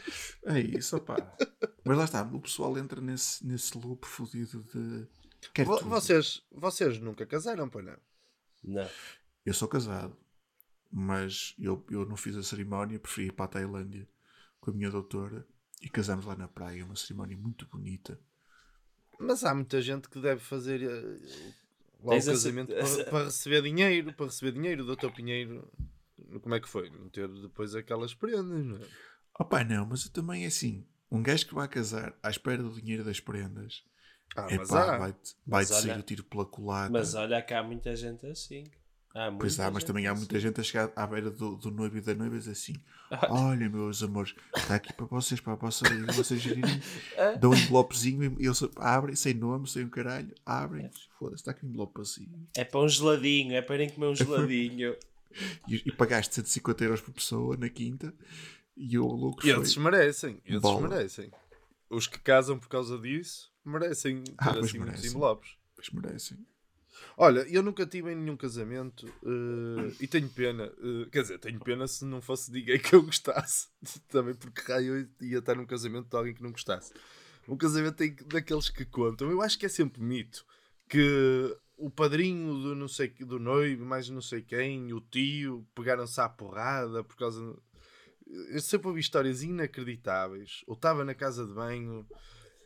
É 0.45 0.59
isso, 0.59 0.97
opá. 0.97 1.15
Mas 1.85 1.97
lá 1.97 2.05
está, 2.05 2.23
o 2.23 2.41
pessoal 2.41 2.75
entra 2.77 2.99
nesse, 2.99 3.45
nesse 3.45 3.77
loop 3.77 4.05
fodido 4.07 4.63
de. 4.73 5.07
Quer 5.53 5.65
Vo- 5.65 5.77
tudo. 5.77 5.89
Vocês, 5.91 6.41
vocês 6.51 6.97
nunca 6.99 7.25
casaram, 7.25 7.69
pois 7.69 7.85
não? 7.85 7.97
Não. 8.63 8.89
Eu 9.45 9.53
sou 9.53 9.67
casado, 9.67 10.17
mas 10.91 11.53
eu, 11.59 11.85
eu 11.91 12.05
não 12.05 12.17
fiz 12.17 12.35
a 12.35 12.41
cerimónia, 12.43 12.99
preferi 12.99 13.27
ir 13.27 13.31
para 13.31 13.45
a 13.45 13.49
Tailândia 13.49 14.07
com 14.59 14.71
a 14.71 14.73
minha 14.73 14.89
doutora 14.89 15.47
e 15.81 15.87
casamos 15.87 16.25
lá 16.25 16.35
na 16.35 16.47
praia. 16.47 16.83
Uma 16.83 16.95
cerimónia 16.95 17.37
muito 17.37 17.67
bonita. 17.67 18.19
Mas 19.19 19.43
há 19.43 19.53
muita 19.53 19.81
gente 19.81 20.09
que 20.09 20.19
deve 20.19 20.41
fazer 20.41 20.81
eh, 20.83 21.53
lá 22.03 22.11
Tens 22.13 22.27
o 22.27 22.31
casamento 22.31 22.73
para, 22.75 23.03
para 23.05 23.25
receber 23.25 23.61
dinheiro, 23.61 24.13
para 24.13 24.25
receber 24.27 24.51
dinheiro. 24.51 24.85
Doutor 24.85 25.11
Pinheiro, 25.11 25.67
como 26.41 26.55
é 26.55 26.59
que 26.59 26.69
foi? 26.69 26.89
Não 26.89 27.09
ter 27.09 27.27
depois 27.27 27.73
aquelas 27.75 28.13
prendas, 28.13 28.45
não 28.65 28.77
é? 28.77 28.87
Opá, 29.39 29.63
não, 29.63 29.85
mas 29.85 30.05
eu 30.05 30.11
também 30.11 30.43
é 30.43 30.47
assim. 30.47 30.85
Um 31.11 31.21
gajo 31.23 31.47
que 31.47 31.53
vai 31.53 31.67
casar 31.67 32.13
à 32.21 32.29
espera 32.29 32.61
do 32.61 32.71
dinheiro 32.71 33.03
das 33.03 33.19
prendas, 33.19 33.83
Ah, 34.35 34.47
é 34.49 34.57
mas 34.57 34.71
há. 34.71 34.97
vai-te 34.97 35.35
sair 35.67 35.91
olha- 35.91 35.99
o 35.99 36.03
tiro 36.03 36.23
pela 36.23 36.45
culata. 36.45 36.91
Mas 36.91 37.13
olha 37.15 37.41
que 37.41 37.53
há 37.53 37.63
muita 37.63 37.95
gente 37.95 38.25
assim. 38.25 38.63
Há 39.15 39.31
Pois 39.31 39.59
há, 39.59 39.71
mas 39.71 39.83
também 39.83 40.05
há 40.05 40.11
assim. 40.11 40.21
muita 40.21 40.39
gente 40.39 40.59
a 40.61 40.63
chegar 40.63 40.91
à 40.95 41.07
beira 41.07 41.31
do, 41.31 41.55
do 41.55 41.71
noivo 41.71 41.97
e 41.97 42.01
da 42.01 42.13
noiva 42.13 42.35
e 42.35 42.39
diz 42.39 42.47
assim: 42.47 42.73
Olha, 43.29 43.67
meus 43.69 44.03
amores, 44.03 44.35
está 44.55 44.75
aqui 44.75 44.93
para 44.93 45.05
vocês, 45.07 45.39
para 45.39 45.53
a 45.53 45.55
vossa 45.55 45.85
vocês 46.13 46.39
gerirem. 46.41 46.79
Dão 47.39 47.51
um 47.51 47.55
envelopezinho 47.55 48.35
e 48.39 48.45
eles 48.45 48.61
abrem, 48.75 49.15
sem 49.15 49.33
nome, 49.33 49.67
sem 49.67 49.85
um 49.85 49.89
caralho, 49.89 50.33
abrem, 50.45 50.89
foda-se, 51.17 51.41
está 51.41 51.51
aqui 51.51 51.65
um 51.65 51.69
envelope 51.69 51.99
assim. 52.01 52.27
É 52.55 52.63
para 52.63 52.79
um 52.81 52.87
geladinho, 52.89 53.55
é 53.55 53.61
para 53.61 53.75
irem 53.75 53.89
comer 53.89 54.07
um 54.07 54.15
geladinho. 54.15 54.95
E, 55.67 55.83
e 55.85 55.91
pagaste 55.91 56.35
150 56.35 56.83
euros 56.83 57.01
por 57.01 57.13
pessoa 57.13 57.55
na 57.57 57.69
quinta 57.69 58.13
e 58.75 58.97
o 58.99 59.05
louco 59.07 59.39
E 59.39 59.49
foi. 59.51 59.51
eles 59.59 59.77
merecem, 59.77 60.41
eles 60.45 60.61
Bola. 60.61 60.87
merecem. 60.87 61.31
Os 61.89 62.07
que 62.07 62.19
casam 62.19 62.57
por 62.59 62.67
causa 62.67 62.97
disso 62.99 63.51
merecem 63.63 64.23
ter 64.23 64.33
Ah, 64.37 64.49
assim 64.51 64.59
muitos 64.59 64.73
merecem. 64.79 65.09
envelopes. 65.09 65.51
Pois 65.75 65.89
merecem. 65.91 66.37
Olha, 67.17 67.39
eu 67.49 67.63
nunca 67.63 67.85
tive 67.85 68.11
em 68.11 68.15
nenhum 68.15 68.37
casamento 68.37 69.07
eh, 69.23 69.93
e 70.01 70.07
tenho 70.07 70.29
pena. 70.29 70.65
eh, 70.65 71.07
quer 71.11 71.21
dizer, 71.23 71.39
tenho 71.39 71.59
pena 71.59 71.87
se 71.87 72.05
não 72.05 72.21
fosse 72.21 72.51
ninguém 72.51 72.79
que 72.79 72.93
eu 72.93 73.01
gostasse. 73.03 73.67
Também 74.09 74.35
porque 74.35 74.61
raio 74.71 74.95
eu 75.19 75.27
ia 75.27 75.39
estar 75.39 75.55
num 75.55 75.65
casamento 75.65 76.09
de 76.09 76.15
alguém 76.15 76.33
que 76.33 76.43
não 76.43 76.51
gostasse. 76.51 76.93
Um 77.47 77.57
casamento 77.57 77.95
tem 77.95 78.13
que- 78.13 78.23
daqueles 78.25 78.69
que 78.69 78.85
contam. 78.85 79.31
Eu 79.31 79.41
acho 79.41 79.57
que 79.57 79.65
é 79.65 79.69
sempre 79.69 80.01
mito 80.01 80.45
que 80.89 81.57
o 81.77 81.89
padrinho 81.89 82.53
do 82.61 82.75
não 82.75 82.87
sei 82.87 83.09
do 83.09 83.39
noivo, 83.39 83.85
mais 83.85 84.09
não 84.09 84.21
sei 84.21 84.41
quem, 84.41 84.91
o 84.93 84.99
tio, 85.01 85.65
pegaram-se 85.75 86.19
à 86.19 86.27
porrada 86.27 87.03
por 87.03 87.15
causa. 87.15 87.39
Eu 88.49 88.59
sempre 88.61 88.87
ouvi 88.89 88.99
histórias 88.99 89.41
inacreditáveis. 89.43 90.63
Ou 90.67 90.73
estava 90.75 91.05
na 91.05 91.13
casa 91.13 91.45
de 91.45 91.53
banho 91.53 92.05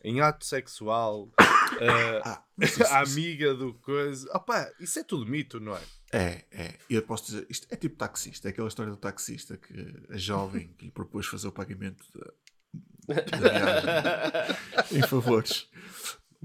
em 0.02 0.20
ato 0.20 0.44
sexual. 0.44 1.30
eh, 1.80 2.20
Ah, 2.24 2.44
isso- 2.58 2.82
a 2.84 3.00
amiga 3.00 3.54
do 3.54 3.74
coisa. 3.74 4.28
Opa, 4.34 4.70
isso 4.80 4.98
é 4.98 5.04
tudo 5.04 5.26
mito, 5.26 5.58
não 5.60 5.76
é? 5.76 5.82
É, 6.12 6.44
é. 6.50 6.78
Eu 6.90 7.02
posso 7.02 7.26
dizer, 7.26 7.46
isto 7.48 7.66
é 7.70 7.76
tipo 7.76 7.96
taxista, 7.96 8.48
é 8.48 8.50
aquela 8.50 8.68
história 8.68 8.90
do 8.92 8.98
taxista 8.98 9.56
que 9.56 9.74
a 10.10 10.16
jovem 10.16 10.68
que 10.74 10.84
lhe 10.86 10.90
propôs 10.90 11.26
fazer 11.26 11.48
o 11.48 11.52
pagamento 11.52 12.04
da, 12.14 13.14
da 13.14 13.22
viagem 13.38 14.56
em 14.98 15.02
favores. 15.08 15.68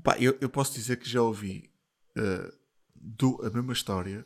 Pá, 0.04 0.18
eu, 0.20 0.38
eu 0.40 0.50
posso 0.50 0.74
dizer 0.74 0.98
que 0.98 1.10
já 1.10 1.22
ouvi 1.22 1.70
eh, 2.16 2.54
do- 2.96 3.42
a 3.46 3.50
mesma 3.50 3.74
história 3.74 4.26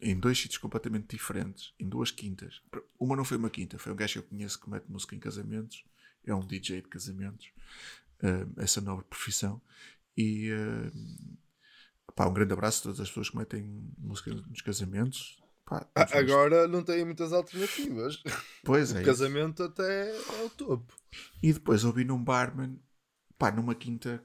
em 0.00 0.18
dois 0.18 0.38
sítios 0.38 0.58
completamente 0.58 1.08
diferentes, 1.16 1.74
em 1.78 1.88
duas 1.88 2.10
quintas. 2.10 2.60
Uma 2.98 3.16
não 3.16 3.24
foi 3.24 3.36
uma 3.36 3.50
quinta, 3.50 3.78
foi 3.78 3.92
um 3.92 3.96
gajo 3.96 4.14
que 4.14 4.18
eu 4.20 4.22
conheço 4.22 4.60
que 4.60 4.70
mete 4.70 4.86
música 4.90 5.14
em 5.14 5.18
casamentos, 5.18 5.84
é 6.26 6.34
um 6.34 6.40
DJ 6.46 6.82
de 6.82 6.88
casamentos, 6.88 7.50
eh, 8.24 8.46
essa 8.56 8.80
nova 8.80 9.02
profissão. 9.02 9.60
E 10.16 10.50
eh, 10.50 10.90
pá, 12.14 12.26
um 12.26 12.32
grande 12.34 12.52
abraço 12.52 12.80
a 12.80 12.82
todas 12.84 13.00
as 13.00 13.08
pessoas 13.08 13.30
que 13.30 13.36
metem 13.36 13.92
música 13.98 14.32
nos 14.34 14.62
casamentos. 14.62 15.40
Pá, 15.66 15.86
Agora 16.12 16.66
não 16.68 16.82
tem 16.82 17.04
muitas 17.04 17.32
alternativas. 17.32 18.22
pois 18.64 18.90
O 18.92 18.96
é. 18.96 19.00
isso. 19.00 19.06
casamento 19.06 19.62
até 19.62 20.10
é 20.10 20.44
o 20.44 20.50
topo. 20.50 20.94
E 21.42 21.52
depois 21.52 21.84
ouvi 21.84 22.04
num 22.04 22.22
barman, 22.22 22.78
pá, 23.38 23.50
numa 23.50 23.74
quinta, 23.74 24.24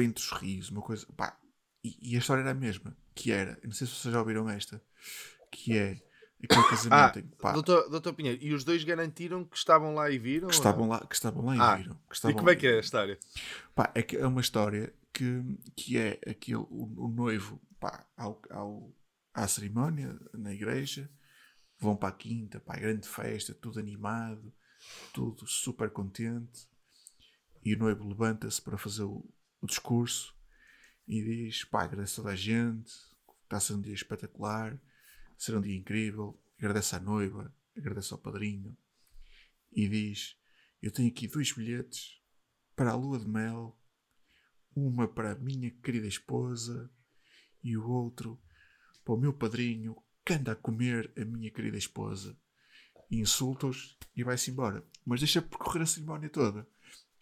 entre 0.00 0.22
os 0.22 0.30
rios, 0.30 0.70
uma 0.70 0.80
coisa, 0.82 1.06
pá, 1.16 1.36
e, 1.82 2.12
e 2.12 2.16
a 2.16 2.18
história 2.20 2.42
era 2.42 2.52
a 2.52 2.54
mesma, 2.54 2.96
que 3.14 3.32
era, 3.32 3.58
não 3.64 3.72
sei 3.72 3.86
se 3.86 3.94
vocês 3.94 4.12
já 4.14 4.20
ouviram 4.20 4.48
esta, 4.48 4.80
que 5.50 5.76
é 5.76 6.00
aquele 6.44 6.60
Ah, 6.90 7.52
doutor, 7.52 7.88
doutor 7.90 8.12
Pinheiro, 8.12 8.42
e 8.42 8.52
os 8.52 8.64
dois 8.64 8.84
garantiram 8.84 9.44
que 9.44 9.56
estavam 9.56 9.94
lá 9.94 10.10
e 10.10 10.18
viram? 10.18 10.48
que 10.48 10.54
estavam 10.54 10.88
lá, 10.88 11.04
que 11.06 11.14
estavam 11.14 11.44
lá 11.44 11.56
e 11.56 11.60
Ah, 11.60 11.76
viram. 11.76 11.98
E 12.28 12.34
como 12.34 12.50
é 12.50 12.56
que 12.56 12.66
é 12.66 12.76
a 12.76 12.80
história? 12.80 13.18
Pá, 13.74 13.90
é, 13.94 14.02
que 14.02 14.16
é 14.16 14.26
uma 14.26 14.40
história 14.40 14.94
que, 15.12 15.42
que 15.76 15.98
é 15.98 16.20
aquele, 16.28 16.58
o, 16.58 17.06
o 17.06 17.08
noivo, 17.08 17.60
pá, 17.80 18.06
ao, 18.16 18.40
ao, 18.50 18.94
à 19.34 19.48
cerimónia, 19.48 20.18
na 20.32 20.52
igreja, 20.52 21.10
vão 21.78 21.96
para 21.96 22.10
a 22.10 22.12
quinta, 22.12 22.60
pá, 22.60 22.76
grande 22.76 23.08
festa, 23.08 23.54
tudo 23.54 23.80
animado, 23.80 24.52
tudo 25.12 25.46
super 25.46 25.90
contente, 25.90 26.68
e 27.64 27.74
o 27.74 27.78
noivo 27.78 28.06
levanta-se 28.08 28.62
para 28.62 28.78
fazer 28.78 29.02
o, 29.02 29.28
o 29.60 29.66
discurso 29.66 30.34
e 31.06 31.22
diz, 31.22 31.64
pá, 31.64 31.82
agradece 31.82 32.14
a 32.14 32.16
toda 32.22 32.30
a 32.30 32.36
gente, 32.36 32.92
está 33.42 33.58
ser 33.58 33.74
um 33.74 33.80
dia 33.80 33.94
espetacular, 33.94 34.78
será 35.38 35.58
um 35.58 35.62
dia 35.62 35.76
incrível, 35.76 36.38
agradece 36.58 36.96
à 36.96 37.00
noiva, 37.00 37.54
agradece 37.76 38.12
ao 38.12 38.18
padrinho, 38.18 38.76
e 39.72 39.88
diz, 39.88 40.36
eu 40.82 40.90
tenho 40.90 41.08
aqui 41.08 41.28
dois 41.28 41.52
bilhetes 41.52 42.20
para 42.74 42.90
a 42.90 42.96
lua 42.96 43.18
de 43.18 43.28
mel, 43.28 43.78
uma 44.74 45.08
para 45.08 45.32
a 45.32 45.36
minha 45.36 45.70
querida 45.70 46.06
esposa 46.06 46.90
e 47.62 47.76
o 47.76 47.88
outro 47.88 48.40
para 49.04 49.14
o 49.14 49.18
meu 49.18 49.32
padrinho 49.32 49.96
que 50.24 50.34
anda 50.34 50.52
a 50.52 50.56
comer 50.56 51.12
a 51.16 51.24
minha 51.24 51.50
querida 51.50 51.78
esposa. 51.78 52.38
Insulta-os 53.10 53.96
e 54.14 54.22
vai-se 54.22 54.50
embora. 54.50 54.86
Mas 55.04 55.20
deixa 55.20 55.40
percorrer 55.40 55.82
a 55.82 55.86
cerimónia 55.86 56.28
toda. 56.28 56.68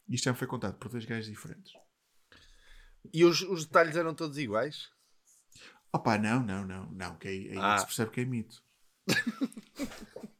Isto 0.08 0.24
já 0.24 0.34
foi 0.34 0.46
contado 0.48 0.76
por 0.78 0.90
dois 0.90 1.04
gajos 1.04 1.30
diferentes. 1.30 1.72
E 3.12 3.24
os, 3.24 3.42
os 3.42 3.64
detalhes 3.64 3.96
eram 3.96 4.14
todos 4.14 4.36
iguais? 4.38 4.90
Opa, 5.96 6.18
não, 6.18 6.42
não, 6.42 6.66
não, 6.66 6.86
não, 6.92 7.16
que 7.16 7.26
aí, 7.28 7.48
aí 7.52 7.58
Ah. 7.58 7.78
se 7.78 7.86
percebe 7.86 8.10
que 8.10 8.20
é 8.20 8.24
mito. 8.24 8.62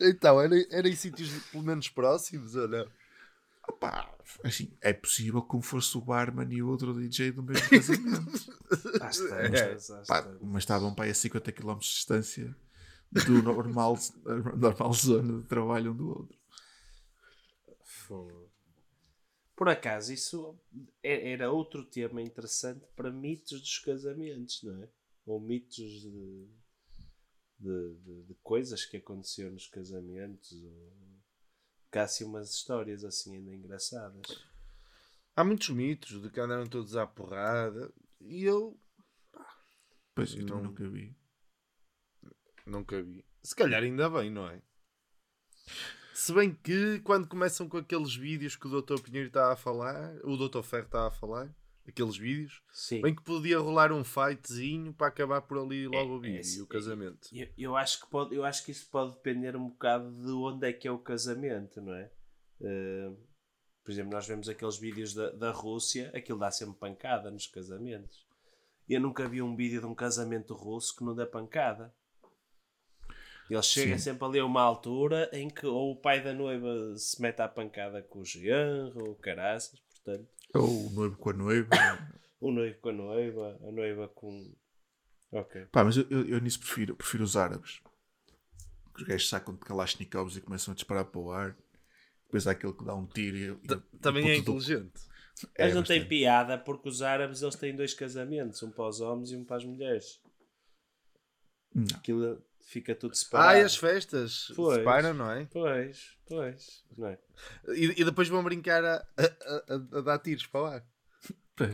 Então, 0.00 0.40
era, 0.40 0.54
era 0.70 0.88
em 0.88 0.94
sítios 0.94 1.30
pelo 1.50 1.64
menos 1.64 1.88
próximos 1.88 2.54
ou 2.54 2.68
não? 2.68 2.86
Opa, 3.68 4.08
assim, 4.44 4.70
é 4.80 4.92
possível 4.92 5.42
como 5.42 5.62
fosse 5.62 5.96
o 5.98 6.00
barman 6.00 6.46
e 6.52 6.62
o 6.62 6.68
outro 6.68 6.94
DJ 6.94 7.32
do 7.32 7.42
mesmo 7.42 7.66
casamento. 7.68 8.52
Às 9.02 9.20
É. 9.20 9.28
tantas, 9.28 10.06
Pá, 10.06 10.26
mas 10.40 10.62
estavam 10.62 10.94
para 10.94 11.06
aí 11.06 11.10
a 11.10 11.14
50 11.14 11.50
km 11.52 11.74
de 11.78 11.86
distância 11.86 12.56
do 13.10 13.42
normal, 13.42 13.98
normal 14.56 14.92
zona 14.92 15.38
de 15.40 15.44
trabalho 15.44 15.92
um 15.92 15.96
do 15.96 16.08
outro. 16.08 16.38
Fogo. 17.84 18.47
Por 19.58 19.68
acaso, 19.68 20.12
isso 20.12 20.56
é- 21.02 21.32
era 21.32 21.50
outro 21.50 21.84
tema 21.84 22.22
interessante 22.22 22.86
para 22.94 23.10
mitos 23.10 23.60
dos 23.60 23.78
casamentos, 23.80 24.62
não 24.62 24.80
é? 24.84 24.88
Ou 25.26 25.40
mitos 25.40 25.74
de, 26.00 26.48
de, 27.58 27.94
de- 28.04 28.22
de 28.28 28.34
coisas 28.36 28.84
que 28.86 28.98
aconteceram 28.98 29.50
nos 29.50 29.66
casamentos. 29.66 30.52
Ou... 30.62 30.92
Há 31.92 32.02
assim 32.02 32.22
umas 32.24 32.50
histórias 32.54 33.04
assim 33.04 33.34
ainda 33.34 33.52
engraçadas. 33.52 34.26
Há 35.34 35.42
muitos 35.42 35.70
mitos 35.70 36.22
de 36.22 36.30
que 36.30 36.38
andaram 36.38 36.68
todos 36.68 36.94
à 36.94 37.04
porrada 37.04 37.92
e 38.20 38.44
eu 38.44 38.78
Pois 40.14 40.34
eu 40.34 40.40
Não. 40.40 40.46
também 40.46 40.62
nunca 40.66 40.88
vi. 40.88 41.16
nunca 42.64 43.02
vi. 43.02 43.24
Se 43.42 43.56
calhar 43.56 43.82
ainda 43.82 44.08
bem, 44.08 44.30
não 44.30 44.46
é? 44.48 44.62
Se 46.20 46.32
bem 46.32 46.52
que 46.52 46.98
quando 47.04 47.28
começam 47.28 47.68
com 47.68 47.76
aqueles 47.76 48.12
vídeos 48.16 48.56
que 48.56 48.66
o 48.66 48.82
Dr. 48.82 49.00
Pinheiro 49.00 49.28
está 49.28 49.52
a 49.52 49.56
falar, 49.56 50.16
o 50.24 50.36
Dr. 50.36 50.62
Ferro 50.62 50.86
está 50.86 51.06
a 51.06 51.12
falar, 51.12 51.48
aqueles 51.86 52.16
vídeos, 52.16 52.60
Sim. 52.72 53.02
bem 53.02 53.14
que 53.14 53.22
podia 53.22 53.60
rolar 53.60 53.92
um 53.92 54.02
fightzinho 54.02 54.92
para 54.92 55.06
acabar 55.06 55.42
por 55.42 55.58
ali 55.58 55.86
logo 55.86 56.18
o 56.18 56.24
É, 56.24 56.30
é, 56.30 56.32
vídeo 56.32 56.58
e 56.58 56.62
o 56.62 56.66
casamento. 56.66 57.28
Eu, 57.32 57.48
eu 57.56 57.76
acho 57.76 58.00
que 58.00 58.10
pode, 58.10 58.34
eu 58.34 58.44
acho 58.44 58.64
que 58.64 58.72
isso 58.72 58.90
pode 58.90 59.12
depender 59.12 59.54
um 59.54 59.68
bocado 59.68 60.10
de 60.10 60.32
onde 60.32 60.66
é 60.66 60.72
que 60.72 60.88
é 60.88 60.90
o 60.90 60.98
casamento, 60.98 61.80
não 61.80 61.94
é? 61.94 62.10
Eh, 62.62 63.12
por 63.84 63.92
exemplo, 63.92 64.10
nós 64.10 64.26
vemos 64.26 64.48
aqueles 64.48 64.76
vídeos 64.76 65.14
da, 65.14 65.30
da 65.30 65.52
Rússia, 65.52 66.10
aquilo 66.12 66.40
dá 66.40 66.50
sempre 66.50 66.80
pancada 66.80 67.30
nos 67.30 67.46
casamentos. 67.46 68.26
Eu 68.88 69.00
nunca 69.00 69.28
vi 69.28 69.40
um 69.40 69.54
vídeo 69.54 69.80
de 69.80 69.86
um 69.86 69.94
casamento 69.94 70.52
russo 70.52 70.96
que 70.96 71.04
não 71.04 71.14
dê 71.14 71.26
pancada. 71.26 71.94
Ele 73.50 73.62
chega 73.62 73.96
Sim. 73.98 74.04
sempre 74.04 74.24
ali 74.26 74.38
a 74.38 74.44
uma 74.44 74.60
altura 74.62 75.30
em 75.32 75.48
que 75.48 75.66
ou 75.66 75.92
o 75.92 75.96
pai 75.96 76.22
da 76.22 76.32
noiva 76.34 76.94
se 76.96 77.20
mete 77.22 77.40
à 77.40 77.48
pancada 77.48 78.02
com 78.02 78.20
o 78.20 78.24
genro, 78.24 79.08
ou 79.08 79.14
caraças, 79.14 79.80
portanto, 79.80 80.28
Ou 80.54 80.86
o 80.86 80.90
noivo 80.90 81.16
com 81.16 81.30
a 81.30 81.32
noiva. 81.32 81.70
o 82.40 82.50
noivo 82.50 82.78
com 82.80 82.88
a 82.90 82.92
noiva, 82.92 83.58
a 83.66 83.72
noiva 83.72 84.08
com. 84.08 84.54
Ok. 85.32 85.66
Pá, 85.72 85.82
mas 85.84 85.96
eu, 85.96 86.06
eu, 86.10 86.26
eu 86.28 86.40
nisso 86.40 86.58
prefiro, 86.60 86.94
prefiro 86.96 87.24
os 87.24 87.36
árabes. 87.36 87.80
Os 88.96 89.02
gajos 89.04 89.28
sacam 89.28 89.54
de 89.54 89.60
Kalashnikovs 89.60 90.36
e 90.36 90.40
começam 90.40 90.72
a 90.72 90.74
disparar 90.74 91.04
para 91.04 91.20
o 91.20 91.30
ar. 91.30 91.56
Depois 92.24 92.46
há 92.46 92.50
aquele 92.50 92.72
que 92.74 92.84
dá 92.84 92.94
um 92.94 93.06
tiro 93.06 93.36
e. 93.36 93.66
Ta- 93.66 93.82
Também 94.00 94.28
é 94.30 94.36
puto 94.36 94.52
do- 94.52 94.58
inteligente. 94.58 95.00
É, 95.54 95.66
Mas 95.66 95.74
não 95.74 95.82
tem 95.84 95.98
bastante. 96.00 96.08
piada 96.08 96.58
porque 96.58 96.88
os 96.88 97.00
árabes 97.00 97.40
eles 97.42 97.54
têm 97.54 97.74
dois 97.76 97.94
casamentos, 97.94 98.60
um 98.62 98.70
para 98.70 98.88
os 98.88 99.00
homens 99.00 99.30
e 99.30 99.36
um 99.36 99.44
para 99.44 99.56
as 99.56 99.64
mulheres. 99.64 100.20
Não. 101.74 101.84
Aquilo 101.96 102.42
fica 102.70 102.94
tudo 102.94 103.14
separado. 103.16 103.50
Ah, 103.50 103.58
e 103.60 103.64
as 103.64 103.76
festas 103.76 104.52
Pois. 104.54 104.78
separam, 104.78 105.14
não 105.14 105.30
é? 105.30 105.46
Pois, 105.46 106.16
pois, 106.26 106.84
não 106.96 107.08
é? 107.08 107.18
E, 107.68 108.00
e 108.00 108.04
depois 108.04 108.28
vão 108.28 108.42
brincar 108.44 108.84
a, 108.84 108.96
a- 109.16 109.74
a- 109.74 109.98
a 109.98 110.00
dar 110.02 110.18
tiros 110.18 110.46
para 110.46 110.60
lá. 110.60 110.86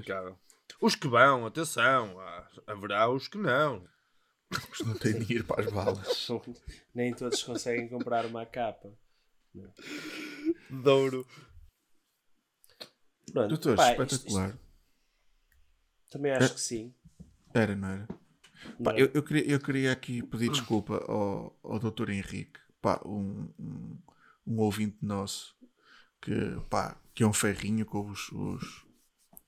Cara. 0.06 0.36
Os 0.80 0.94
que 0.94 1.08
vão, 1.08 1.44
atenção, 1.46 2.18
há- 2.20 2.48
haverá 2.66 3.08
os 3.10 3.28
que 3.28 3.38
não. 3.38 3.86
mas 4.50 4.80
não 4.86 4.94
tem 4.94 5.18
dinheiro 5.18 5.44
para 5.44 5.62
as 5.64 5.70
balas. 5.72 6.28
Nem 6.94 7.12
todos 7.14 7.42
conseguem 7.42 7.88
comprar 7.88 8.24
uma 8.26 8.46
capa. 8.46 8.90
Douro. 10.70 11.26
Pronto, 13.32 13.48
Doutor, 13.48 13.76
pá, 13.76 13.90
isto- 13.92 14.02
espetacular. 14.04 14.48
isto- 14.50 14.60
também 16.10 16.32
acho 16.32 16.54
que 16.54 16.60
sim. 16.60 16.94
Era, 17.52 17.74
não 17.74 17.88
era? 17.88 18.08
Pá, 18.82 18.92
Não. 18.92 18.98
eu, 18.98 19.10
eu, 19.14 19.22
queria, 19.22 19.50
eu 19.50 19.60
queria 19.60 19.92
aqui 19.92 20.22
pedir 20.22 20.50
desculpa 20.50 20.96
ao, 21.08 21.56
ao 21.62 21.78
Dr. 21.78 22.10
Henrique, 22.10 22.58
pá, 22.80 23.00
um, 23.04 23.48
um, 23.58 23.98
um 24.46 24.58
ouvinte 24.58 24.96
nosso 25.02 25.54
que, 26.20 26.34
pá, 26.70 26.96
que 27.14 27.22
é 27.22 27.26
um 27.26 27.32
ferrinho 27.32 27.84
com 27.86 28.08
os, 28.10 28.30
os, 28.32 28.86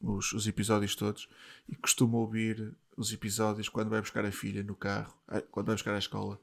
os, 0.01 0.33
os 0.33 0.47
episódios 0.47 0.95
todos 0.95 1.29
e 1.69 1.75
costuma 1.77 2.19
ouvir 2.19 2.75
os 2.97 3.13
episódios 3.13 3.69
quando 3.69 3.91
vai 3.91 4.01
buscar 4.01 4.25
a 4.25 4.33
filha 4.33 4.63
no 4.63 4.75
carro, 4.75 5.15
quando 5.51 5.67
vai 5.67 5.75
buscar 5.75 5.95
à 5.95 5.99
escola 5.99 6.41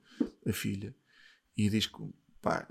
a 0.48 0.52
filha 0.54 0.96
e 1.58 1.70
diz 1.70 1.86
que, 1.88 1.98
pá, 2.42 2.68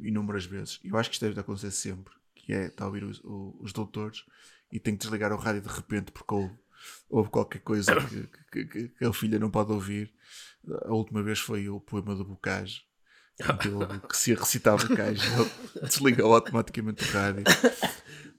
inúmeras 0.00 0.44
vezes, 0.44 0.80
eu 0.84 0.96
acho 0.96 1.08
que 1.10 1.14
isto 1.16 1.24
deve 1.26 1.40
acontecer 1.40 1.70
sempre, 1.70 2.12
que 2.34 2.52
é, 2.52 2.66
está 2.66 2.84
a 2.84 2.86
ouvir 2.88 3.04
os, 3.04 3.20
o- 3.24 3.56
os 3.60 3.72
doutores 3.72 4.24
e 4.70 4.80
tem 4.80 4.94
que 4.96 5.02
desligar 5.02 5.32
o 5.32 5.36
rádio 5.36 5.62
de 5.62 5.68
repente 5.68 6.10
porque 6.12 6.34
houve, 6.34 6.54
houve 7.08 7.30
qualquer 7.30 7.60
coisa 7.60 7.94
que, 8.50 8.64
que, 8.64 8.88
que- 8.88 9.04
a 9.04 9.12
filha 9.12 9.38
não 9.38 9.50
pode 9.50 9.72
ouvir. 9.72 10.12
A 10.84 10.92
última 10.92 11.22
vez 11.22 11.38
foi 11.40 11.68
o 11.68 11.80
poema 11.80 12.14
do 12.14 12.24
Bocage. 12.24 12.82
que 14.08 14.16
se 14.16 14.34
recitava 14.34 14.86
Bocage, 14.86 15.22
desligou 15.82 16.32
automaticamente 16.34 17.04
o 17.04 17.12
rádio. 17.12 17.44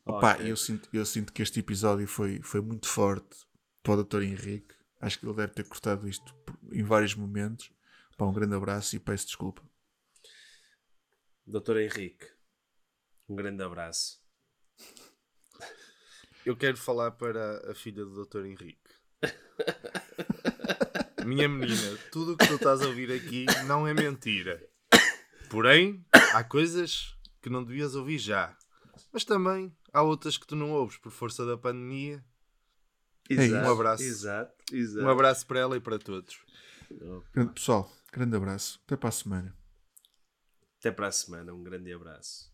Opa, 0.05 0.37
eu, 0.39 0.55
sinto, 0.57 0.87
eu 0.93 1.05
sinto 1.05 1.31
que 1.33 1.41
este 1.41 1.59
episódio 1.59 2.07
foi, 2.07 2.41
foi 2.43 2.61
muito 2.61 2.87
forte 2.87 3.35
para 3.81 3.93
o 3.93 4.03
Dr. 4.03 4.21
Henrique. 4.23 4.73
Acho 5.01 5.19
que 5.19 5.25
ele 5.25 5.35
deve 5.35 5.53
ter 5.53 5.65
cortado 5.67 6.07
isto 6.07 6.33
em 6.71 6.83
vários 6.83 7.15
momentos. 7.15 7.71
Pá, 8.17 8.25
um 8.25 8.33
grande 8.33 8.55
abraço 8.55 8.95
e 8.95 8.99
peço 8.99 9.25
desculpa. 9.25 9.61
Doutor 11.45 11.77
Henrique, 11.77 12.25
um 13.27 13.35
grande 13.35 13.61
abraço. 13.61 14.22
Eu 16.45 16.55
quero 16.57 16.77
falar 16.77 17.11
para 17.11 17.71
a 17.71 17.75
filha 17.75 18.03
do 18.03 18.25
Dr. 18.25 18.45
Henrique. 18.45 18.79
Minha 21.25 21.47
menina, 21.47 21.97
tudo 22.11 22.33
o 22.33 22.37
que 22.37 22.47
tu 22.47 22.55
estás 22.55 22.81
a 22.81 22.87
ouvir 22.87 23.11
aqui 23.11 23.45
não 23.65 23.87
é 23.87 23.93
mentira. 23.93 24.61
Porém, 25.49 26.05
há 26.33 26.43
coisas 26.43 27.15
que 27.41 27.49
não 27.49 27.63
devias 27.63 27.95
ouvir 27.95 28.17
já. 28.17 28.57
Mas 29.11 29.23
também 29.23 29.75
há 29.93 30.01
outras 30.01 30.37
que 30.37 30.45
tu 30.45 30.55
não 30.55 30.71
ouves 30.71 30.97
por 30.97 31.11
força 31.11 31.45
da 31.45 31.57
pandemia. 31.57 32.23
Exato, 33.29 33.67
um 33.67 33.71
abraço. 33.71 34.03
Exato, 34.03 34.75
exato. 34.75 35.05
Um 35.05 35.09
abraço 35.09 35.47
para 35.47 35.59
ela 35.59 35.77
e 35.77 35.79
para 35.79 35.97
todos. 35.97 36.37
Grande- 37.33 37.53
Pessoal, 37.53 37.89
grande 38.11 38.35
abraço. 38.35 38.81
Até 38.85 38.97
para 38.97 39.09
a 39.09 39.13
semana. 39.13 39.55
Até 40.79 40.91
para 40.91 41.07
a 41.07 41.11
semana, 41.11 41.53
um 41.53 41.63
grande 41.63 41.93
abraço. 41.93 42.51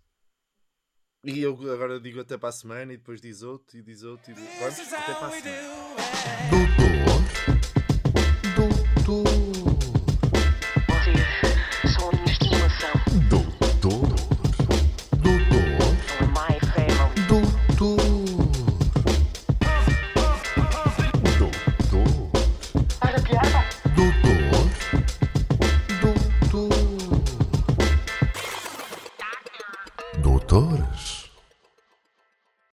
E 1.24 1.42
eu 1.42 1.54
agora 1.72 2.00
digo 2.00 2.22
até 2.22 2.38
para 2.38 2.48
a 2.48 2.52
semana 2.54 2.94
e 2.94 2.98
depois 2.98 3.20
diz 3.20 3.44
outro 3.44 3.78
e 3.78 3.82
diz 3.82 4.04
outro 4.04 4.32
e 4.32 4.36
diz... 4.36 4.48
Pronto, 4.58 4.82
até 4.96 5.14
para 5.16 5.28
a 5.28 5.32
semana. 5.32 5.60